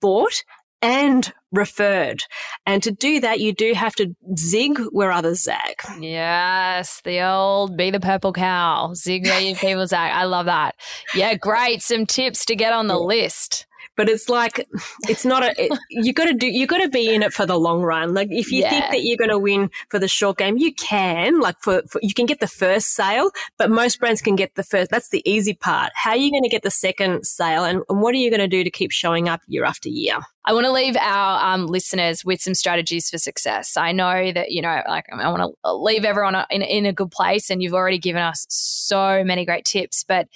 bought 0.00 0.42
and 0.86 1.32
referred. 1.52 2.22
And 2.64 2.82
to 2.82 2.90
do 2.90 3.20
that, 3.20 3.40
you 3.40 3.52
do 3.52 3.72
have 3.74 3.94
to 3.96 4.14
zig 4.36 4.78
where 4.90 5.10
others 5.10 5.42
zag. 5.42 5.82
Yes, 5.98 7.00
the 7.04 7.22
old 7.22 7.76
be 7.76 7.90
the 7.90 8.00
purple 8.00 8.32
cow, 8.32 8.92
zig 8.94 9.26
where 9.26 9.54
people 9.54 9.86
zag. 9.86 10.12
I 10.12 10.24
love 10.24 10.46
that. 10.46 10.76
Yeah, 11.14 11.34
great. 11.34 11.82
Some 11.82 12.06
tips 12.06 12.44
to 12.46 12.56
get 12.56 12.72
on 12.72 12.86
the 12.86 12.98
list 12.98 13.66
but 13.96 14.08
it's 14.08 14.28
like 14.28 14.66
it's 15.08 15.24
not 15.24 15.42
a 15.42 15.54
it, 15.62 15.78
you 15.90 16.12
got 16.12 16.26
to 16.26 16.34
do 16.34 16.46
you 16.46 16.66
got 16.66 16.78
to 16.78 16.88
be 16.88 17.12
in 17.12 17.22
it 17.22 17.32
for 17.32 17.46
the 17.46 17.58
long 17.58 17.82
run 17.82 18.14
like 18.14 18.28
if 18.30 18.52
you 18.52 18.60
yeah. 18.60 18.70
think 18.70 18.84
that 18.90 19.02
you're 19.02 19.16
going 19.16 19.30
to 19.30 19.38
win 19.38 19.70
for 19.90 19.98
the 19.98 20.08
short 20.08 20.38
game 20.38 20.56
you 20.56 20.72
can 20.74 21.40
like 21.40 21.56
for, 21.60 21.82
for, 21.88 22.00
you 22.02 22.14
can 22.14 22.26
get 22.26 22.40
the 22.40 22.46
first 22.46 22.94
sale 22.94 23.30
but 23.58 23.70
most 23.70 23.98
brands 23.98 24.20
can 24.20 24.36
get 24.36 24.54
the 24.54 24.62
first 24.62 24.90
that's 24.90 25.10
the 25.10 25.22
easy 25.28 25.54
part 25.54 25.90
how 25.94 26.10
are 26.10 26.16
you 26.16 26.30
going 26.30 26.42
to 26.42 26.48
get 26.48 26.62
the 26.62 26.70
second 26.70 27.26
sale 27.26 27.64
and, 27.64 27.82
and 27.88 28.00
what 28.00 28.14
are 28.14 28.18
you 28.18 28.30
going 28.30 28.40
to 28.40 28.48
do 28.48 28.62
to 28.62 28.70
keep 28.70 28.92
showing 28.92 29.28
up 29.28 29.40
year 29.46 29.64
after 29.64 29.88
year 29.88 30.18
I 30.48 30.52
want 30.52 30.64
to 30.64 30.72
leave 30.72 30.96
our 30.96 31.54
um, 31.54 31.66
listeners 31.66 32.24
with 32.24 32.40
some 32.40 32.54
strategies 32.54 33.10
for 33.10 33.18
success. 33.18 33.76
I 33.76 33.90
know 33.90 34.30
that, 34.30 34.52
you 34.52 34.62
know, 34.62 34.80
like 34.86 35.06
I 35.12 35.28
want 35.28 35.42
to 35.42 35.74
leave 35.74 36.04
everyone 36.04 36.36
in, 36.50 36.62
in 36.62 36.86
a 36.86 36.92
good 36.92 37.10
place 37.10 37.50
and 37.50 37.60
you've 37.60 37.74
already 37.74 37.98
given 37.98 38.22
us 38.22 38.46
so 38.48 39.24
many 39.24 39.44
great 39.44 39.64
tips, 39.64 40.04
but 40.06 40.28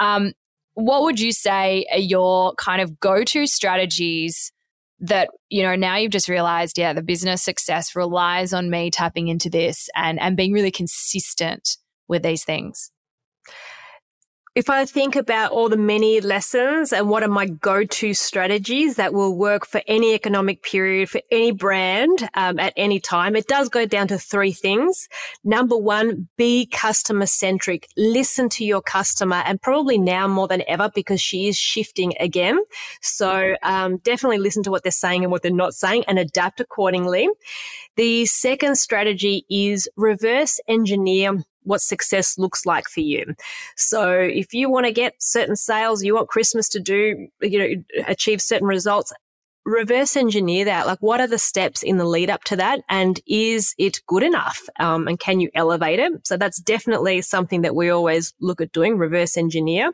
um, 0.00 0.32
what 0.74 1.02
would 1.02 1.20
you 1.20 1.32
say 1.32 1.86
are 1.92 1.98
your 1.98 2.54
kind 2.54 2.80
of 2.80 2.98
go 2.98 3.24
to 3.24 3.46
strategies 3.46 4.52
that 5.00 5.28
you 5.50 5.62
know 5.62 5.74
now 5.74 5.96
you've 5.96 6.12
just 6.12 6.28
realized 6.28 6.78
yeah 6.78 6.92
the 6.92 7.02
business 7.02 7.42
success 7.42 7.96
relies 7.96 8.52
on 8.52 8.70
me 8.70 8.90
tapping 8.90 9.28
into 9.28 9.50
this 9.50 9.90
and 9.96 10.20
and 10.20 10.36
being 10.36 10.52
really 10.52 10.70
consistent 10.70 11.76
with 12.08 12.22
these 12.22 12.44
things 12.44 12.90
if 14.54 14.68
I 14.68 14.84
think 14.84 15.16
about 15.16 15.50
all 15.52 15.70
the 15.70 15.78
many 15.78 16.20
lessons 16.20 16.92
and 16.92 17.08
what 17.08 17.22
are 17.22 17.28
my 17.28 17.46
go-to 17.46 18.12
strategies 18.12 18.96
that 18.96 19.14
will 19.14 19.34
work 19.34 19.66
for 19.66 19.80
any 19.86 20.12
economic 20.14 20.62
period, 20.62 21.08
for 21.08 21.22
any 21.30 21.52
brand 21.52 22.28
um, 22.34 22.58
at 22.58 22.74
any 22.76 23.00
time, 23.00 23.34
it 23.34 23.46
does 23.46 23.70
go 23.70 23.86
down 23.86 24.08
to 24.08 24.18
three 24.18 24.52
things. 24.52 25.08
Number 25.42 25.76
one, 25.76 26.28
be 26.36 26.66
customer 26.66 27.24
centric. 27.24 27.88
Listen 27.96 28.50
to 28.50 28.64
your 28.64 28.82
customer 28.82 29.42
and 29.46 29.60
probably 29.60 29.96
now 29.96 30.28
more 30.28 30.48
than 30.48 30.62
ever 30.68 30.90
because 30.94 31.20
she 31.20 31.48
is 31.48 31.56
shifting 31.56 32.12
again. 32.20 32.60
So 33.00 33.54
um, 33.62 33.98
definitely 33.98 34.38
listen 34.38 34.62
to 34.64 34.70
what 34.70 34.82
they're 34.82 34.92
saying 34.92 35.22
and 35.22 35.32
what 35.32 35.40
they're 35.42 35.50
not 35.50 35.72
saying 35.72 36.04
and 36.06 36.18
adapt 36.18 36.60
accordingly. 36.60 37.26
The 37.96 38.26
second 38.26 38.76
strategy 38.76 39.46
is 39.48 39.88
reverse 39.96 40.60
engineer 40.68 41.42
what 41.64 41.80
success 41.80 42.38
looks 42.38 42.66
like 42.66 42.88
for 42.88 43.00
you. 43.00 43.34
So 43.76 44.10
if 44.12 44.52
you 44.52 44.70
want 44.70 44.86
to 44.86 44.92
get 44.92 45.14
certain 45.18 45.56
sales, 45.56 46.02
you 46.02 46.14
want 46.14 46.28
Christmas 46.28 46.68
to 46.70 46.80
do, 46.80 47.28
you 47.40 47.58
know, 47.58 48.04
achieve 48.06 48.40
certain 48.40 48.66
results, 48.66 49.12
reverse 49.64 50.16
engineer 50.16 50.64
that. 50.64 50.86
Like, 50.86 50.98
what 51.00 51.20
are 51.20 51.26
the 51.26 51.38
steps 51.38 51.82
in 51.82 51.96
the 51.96 52.04
lead 52.04 52.30
up 52.30 52.44
to 52.44 52.56
that? 52.56 52.80
And 52.88 53.20
is 53.26 53.74
it 53.78 54.00
good 54.06 54.22
enough? 54.22 54.60
Um, 54.78 55.06
and 55.08 55.18
can 55.18 55.40
you 55.40 55.50
elevate 55.54 55.98
it? 55.98 56.26
So 56.26 56.36
that's 56.36 56.60
definitely 56.60 57.22
something 57.22 57.62
that 57.62 57.76
we 57.76 57.90
always 57.90 58.34
look 58.40 58.60
at 58.60 58.72
doing, 58.72 58.98
reverse 58.98 59.36
engineer. 59.36 59.92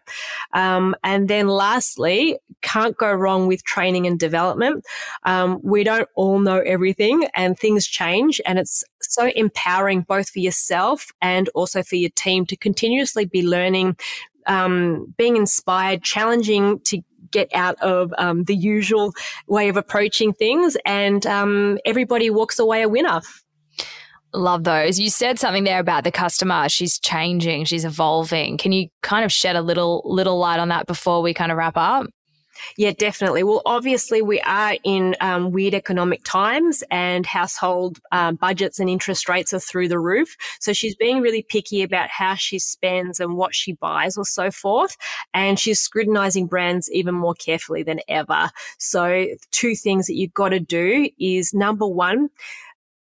Um, 0.53 0.95
and 1.05 1.29
then 1.29 1.49
lastly, 1.49 2.39
can't 2.63 2.97
go 2.97 3.13
wrong 3.13 3.47
with 3.47 3.65
training 3.65 4.07
and 4.07 4.19
development. 4.19 4.85
Um, 5.25 5.61
we 5.63 5.85
don't 5.85 6.09
all 6.15 6.39
know 6.39 6.61
everything 6.61 7.29
and 7.35 7.59
things 7.59 7.87
change 7.87 8.41
and 8.47 8.59
it's 8.59 8.85
so 9.01 9.31
empowering 9.37 10.03
both 10.03 10.31
for 10.31 10.39
yourself 10.41 11.13
and 11.23 11.49
also 11.55 11.83
for 11.83 11.97
your 11.97 12.11
team 12.11 12.47
to 12.47 12.57
continuously 12.57 13.25
be 13.25 13.43
learning, 13.43 13.97
um, 14.47 15.15
being 15.17 15.37
inspired, 15.37 16.03
challenging 16.03 16.81
to 16.81 17.01
get 17.31 17.49
out 17.55 17.81
of 17.81 18.13
um, 18.19 18.45
the 18.45 18.57
usual 18.57 19.13
way 19.47 19.69
of 19.69 19.77
approaching 19.77 20.33
things, 20.33 20.77
and 20.85 21.27
um, 21.27 21.79
everybody 21.85 22.31
walks 22.31 22.59
away 22.59 22.83
a 22.83 22.89
winner. 22.89 23.21
Love 24.35 24.65
those. 24.65 24.99
You 25.01 25.09
said 25.09 25.39
something 25.39 25.65
there 25.65 25.81
about 25.81 26.05
the 26.05 26.13
customer. 26.13 26.69
She's 26.69 26.99
changing. 26.99 27.65
She's 27.65 27.87
evolving. 27.87 28.59
Can 28.59 28.73
you 28.73 28.89
kind 29.03 29.25
of 29.25 29.33
shed 29.33 29.57
a 29.57 29.63
little 29.63 30.03
little 30.05 30.39
light 30.39 30.61
on 30.61 30.69
that 30.69 30.87
before 30.87 31.23
we 31.23 31.33
kind 31.33 31.51
of 31.51 31.57
wrap 31.57 31.77
up? 31.77 32.07
Yeah, 32.77 32.93
definitely. 32.93 33.43
Well, 33.43 33.63
obviously, 33.67 34.23
we 34.23 34.41
are 34.41 34.77
in 34.85 35.17
um, 35.21 35.51
weird 35.53 35.75
economic 35.75 36.25
times 36.25 36.83
and 36.91 37.27
household 37.27 37.99
um, 38.13 38.37
budgets 38.37 38.79
and 38.79 38.89
interest 38.89 39.29
rates 39.29 39.53
are 39.53 39.61
through 39.61 39.89
the 39.89 39.99
roof. 39.99 40.37
So 40.61 40.73
she's 40.73 40.95
being 40.97 41.21
really 41.21 41.43
picky 41.43 41.83
about 41.83 42.09
how 42.11 42.35
she 42.35 42.59
spends 42.59 43.21
and 43.21 43.35
what 43.37 43.55
she 43.55 43.73
buys 43.73 44.17
or 44.17 44.25
so 44.25 44.51
forth. 44.51 44.97
And 45.35 45.59
she's 45.59 45.81
scrutinizing 45.81 46.47
brands 46.47 46.91
even 46.93 47.15
more 47.15 47.35
carefully 47.35 47.83
than 47.83 48.01
ever. 48.09 48.51
So, 48.79 49.27
two 49.51 49.75
things 49.75 50.07
that 50.07 50.15
you've 50.15 50.35
got 50.35 50.51
to 50.51 50.61
do 50.61 51.09
is 51.19 51.53
number 51.55 51.87
one, 51.87 52.29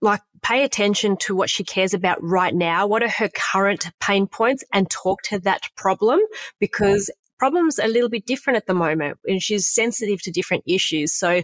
like 0.02 0.22
pay 0.42 0.64
attention 0.64 1.16
to 1.18 1.36
what 1.36 1.50
she 1.50 1.64
cares 1.64 1.94
about 1.94 2.18
right 2.24 2.54
now. 2.56 2.88
What 2.88 3.04
are 3.04 3.10
her 3.10 3.30
current 3.30 3.90
pain 4.00 4.28
points 4.28 4.64
and 4.74 4.90
talk 4.90 5.22
to 5.24 5.40
that 5.40 5.70
problem 5.76 6.20
because 6.60 7.12
problem's 7.42 7.80
a 7.80 7.88
little 7.88 8.08
bit 8.08 8.28
different 8.28 8.56
at 8.56 8.68
the 8.68 8.74
moment 8.76 9.18
and 9.28 9.42
she's 9.42 9.66
sensitive 9.66 10.22
to 10.22 10.30
different 10.30 10.64
issues. 10.68 11.12
So 11.12 11.42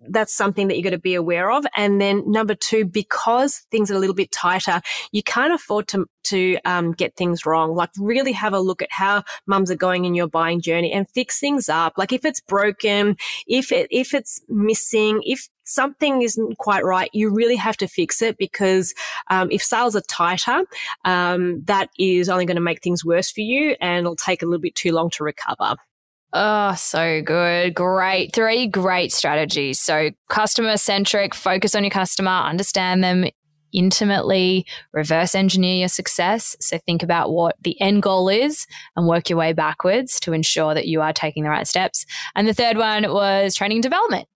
that's 0.00 0.34
something 0.34 0.68
that 0.68 0.76
you've 0.76 0.84
got 0.84 0.90
to 0.90 0.98
be 0.98 1.14
aware 1.14 1.50
of. 1.50 1.64
And 1.76 2.00
then 2.00 2.30
number 2.30 2.54
two, 2.54 2.84
because 2.84 3.66
things 3.70 3.90
are 3.90 3.94
a 3.94 3.98
little 3.98 4.14
bit 4.14 4.30
tighter, 4.30 4.80
you 5.12 5.22
can't 5.22 5.52
afford 5.52 5.88
to 5.88 6.06
to 6.24 6.58
um, 6.64 6.92
get 6.92 7.14
things 7.14 7.46
wrong. 7.46 7.74
Like 7.74 7.90
really 7.98 8.32
have 8.32 8.52
a 8.52 8.58
look 8.60 8.82
at 8.82 8.90
how 8.90 9.22
mums 9.46 9.70
are 9.70 9.76
going 9.76 10.04
in 10.04 10.14
your 10.14 10.26
buying 10.26 10.60
journey 10.60 10.92
and 10.92 11.08
fix 11.10 11.38
things 11.38 11.68
up. 11.68 11.94
Like 11.96 12.12
if 12.12 12.24
it's 12.24 12.40
broken, 12.40 13.16
if 13.46 13.70
it 13.72 13.86
if 13.90 14.12
it's 14.12 14.40
missing, 14.48 15.20
if 15.24 15.48
something 15.64 16.22
isn't 16.22 16.58
quite 16.58 16.84
right, 16.84 17.10
you 17.12 17.30
really 17.30 17.56
have 17.56 17.76
to 17.78 17.88
fix 17.88 18.22
it 18.22 18.38
because 18.38 18.94
um, 19.30 19.50
if 19.50 19.62
sales 19.62 19.96
are 19.96 20.02
tighter, 20.02 20.62
um, 21.04 21.62
that 21.64 21.90
is 21.98 22.28
only 22.28 22.44
going 22.44 22.56
to 22.56 22.60
make 22.60 22.82
things 22.82 23.04
worse 23.04 23.30
for 23.30 23.40
you 23.40 23.76
and 23.80 24.00
it'll 24.00 24.16
take 24.16 24.42
a 24.42 24.46
little 24.46 24.60
bit 24.60 24.74
too 24.74 24.92
long 24.92 25.10
to 25.10 25.24
recover. 25.24 25.76
Oh, 26.32 26.74
so 26.74 27.22
good. 27.22 27.74
Great. 27.74 28.34
Three 28.34 28.66
great 28.66 29.12
strategies. 29.12 29.80
So, 29.80 30.10
customer 30.28 30.76
centric, 30.76 31.34
focus 31.34 31.74
on 31.74 31.84
your 31.84 31.90
customer, 31.90 32.30
understand 32.30 33.02
them 33.02 33.26
intimately, 33.72 34.66
reverse 34.92 35.34
engineer 35.34 35.76
your 35.76 35.88
success. 35.88 36.56
So, 36.60 36.78
think 36.78 37.02
about 37.02 37.32
what 37.32 37.56
the 37.62 37.80
end 37.80 38.02
goal 38.02 38.28
is 38.28 38.66
and 38.96 39.06
work 39.06 39.30
your 39.30 39.38
way 39.38 39.52
backwards 39.52 40.18
to 40.20 40.32
ensure 40.32 40.74
that 40.74 40.86
you 40.86 41.00
are 41.00 41.12
taking 41.12 41.44
the 41.44 41.50
right 41.50 41.66
steps. 41.66 42.04
And 42.34 42.46
the 42.46 42.54
third 42.54 42.76
one 42.76 43.10
was 43.12 43.54
training 43.54 43.78
and 43.78 43.82
development. 43.82 44.28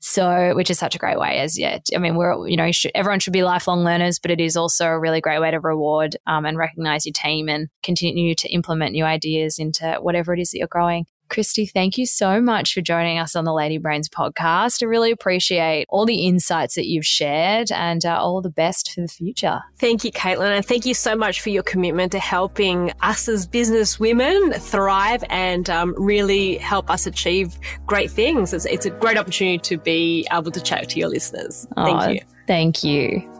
So, 0.00 0.54
which 0.54 0.70
is 0.70 0.78
such 0.78 0.94
a 0.94 0.98
great 0.98 1.18
way 1.18 1.38
as, 1.38 1.58
yeah, 1.58 1.78
I 1.94 1.98
mean, 1.98 2.16
we're, 2.16 2.46
you 2.46 2.56
know, 2.56 2.70
should, 2.70 2.92
everyone 2.94 3.18
should 3.18 3.32
be 3.32 3.42
lifelong 3.42 3.82
learners, 3.82 4.18
but 4.18 4.30
it 4.30 4.40
is 4.40 4.56
also 4.56 4.86
a 4.86 4.98
really 4.98 5.20
great 5.20 5.40
way 5.40 5.50
to 5.50 5.58
reward 5.58 6.16
um, 6.26 6.44
and 6.44 6.58
recognize 6.58 7.06
your 7.06 7.14
team 7.14 7.48
and 7.48 7.68
continue 7.82 8.34
to 8.34 8.48
implement 8.48 8.92
new 8.92 9.04
ideas 9.04 9.58
into 9.58 9.96
whatever 10.00 10.34
it 10.34 10.40
is 10.40 10.50
that 10.50 10.58
you're 10.58 10.68
growing. 10.68 11.06
Christie, 11.28 11.66
thank 11.66 11.98
you 11.98 12.06
so 12.06 12.40
much 12.40 12.72
for 12.72 12.80
joining 12.80 13.18
us 13.18 13.36
on 13.36 13.44
the 13.44 13.52
Lady 13.52 13.78
Brains 13.78 14.08
podcast. 14.08 14.82
I 14.82 14.86
really 14.86 15.10
appreciate 15.10 15.86
all 15.88 16.06
the 16.06 16.26
insights 16.26 16.74
that 16.74 16.86
you've 16.86 17.06
shared 17.06 17.70
and 17.72 18.04
uh, 18.04 18.18
all 18.20 18.40
the 18.40 18.50
best 18.50 18.92
for 18.92 19.00
the 19.02 19.08
future. 19.08 19.60
Thank 19.78 20.04
you, 20.04 20.12
Caitlin. 20.12 20.56
And 20.56 20.64
thank 20.64 20.86
you 20.86 20.94
so 20.94 21.16
much 21.16 21.40
for 21.40 21.50
your 21.50 21.62
commitment 21.62 22.12
to 22.12 22.18
helping 22.18 22.92
us 23.02 23.28
as 23.28 23.46
business 23.46 23.98
women 23.98 24.52
thrive 24.52 25.24
and 25.30 25.68
um, 25.70 25.94
really 25.96 26.56
help 26.58 26.90
us 26.90 27.06
achieve 27.06 27.56
great 27.86 28.10
things. 28.10 28.52
It's, 28.52 28.66
it's, 28.66 28.86
a 28.86 28.90
great 28.90 29.18
opportunity 29.18 29.58
to 29.58 29.78
be 29.78 30.26
able 30.32 30.52
to 30.52 30.60
chat 30.60 30.88
to 30.90 30.98
your 30.98 31.08
listeners. 31.08 31.66
Thank 31.74 32.02
oh, 32.02 32.08
you. 32.08 32.20
Thank 32.46 32.84
you. 32.84 33.35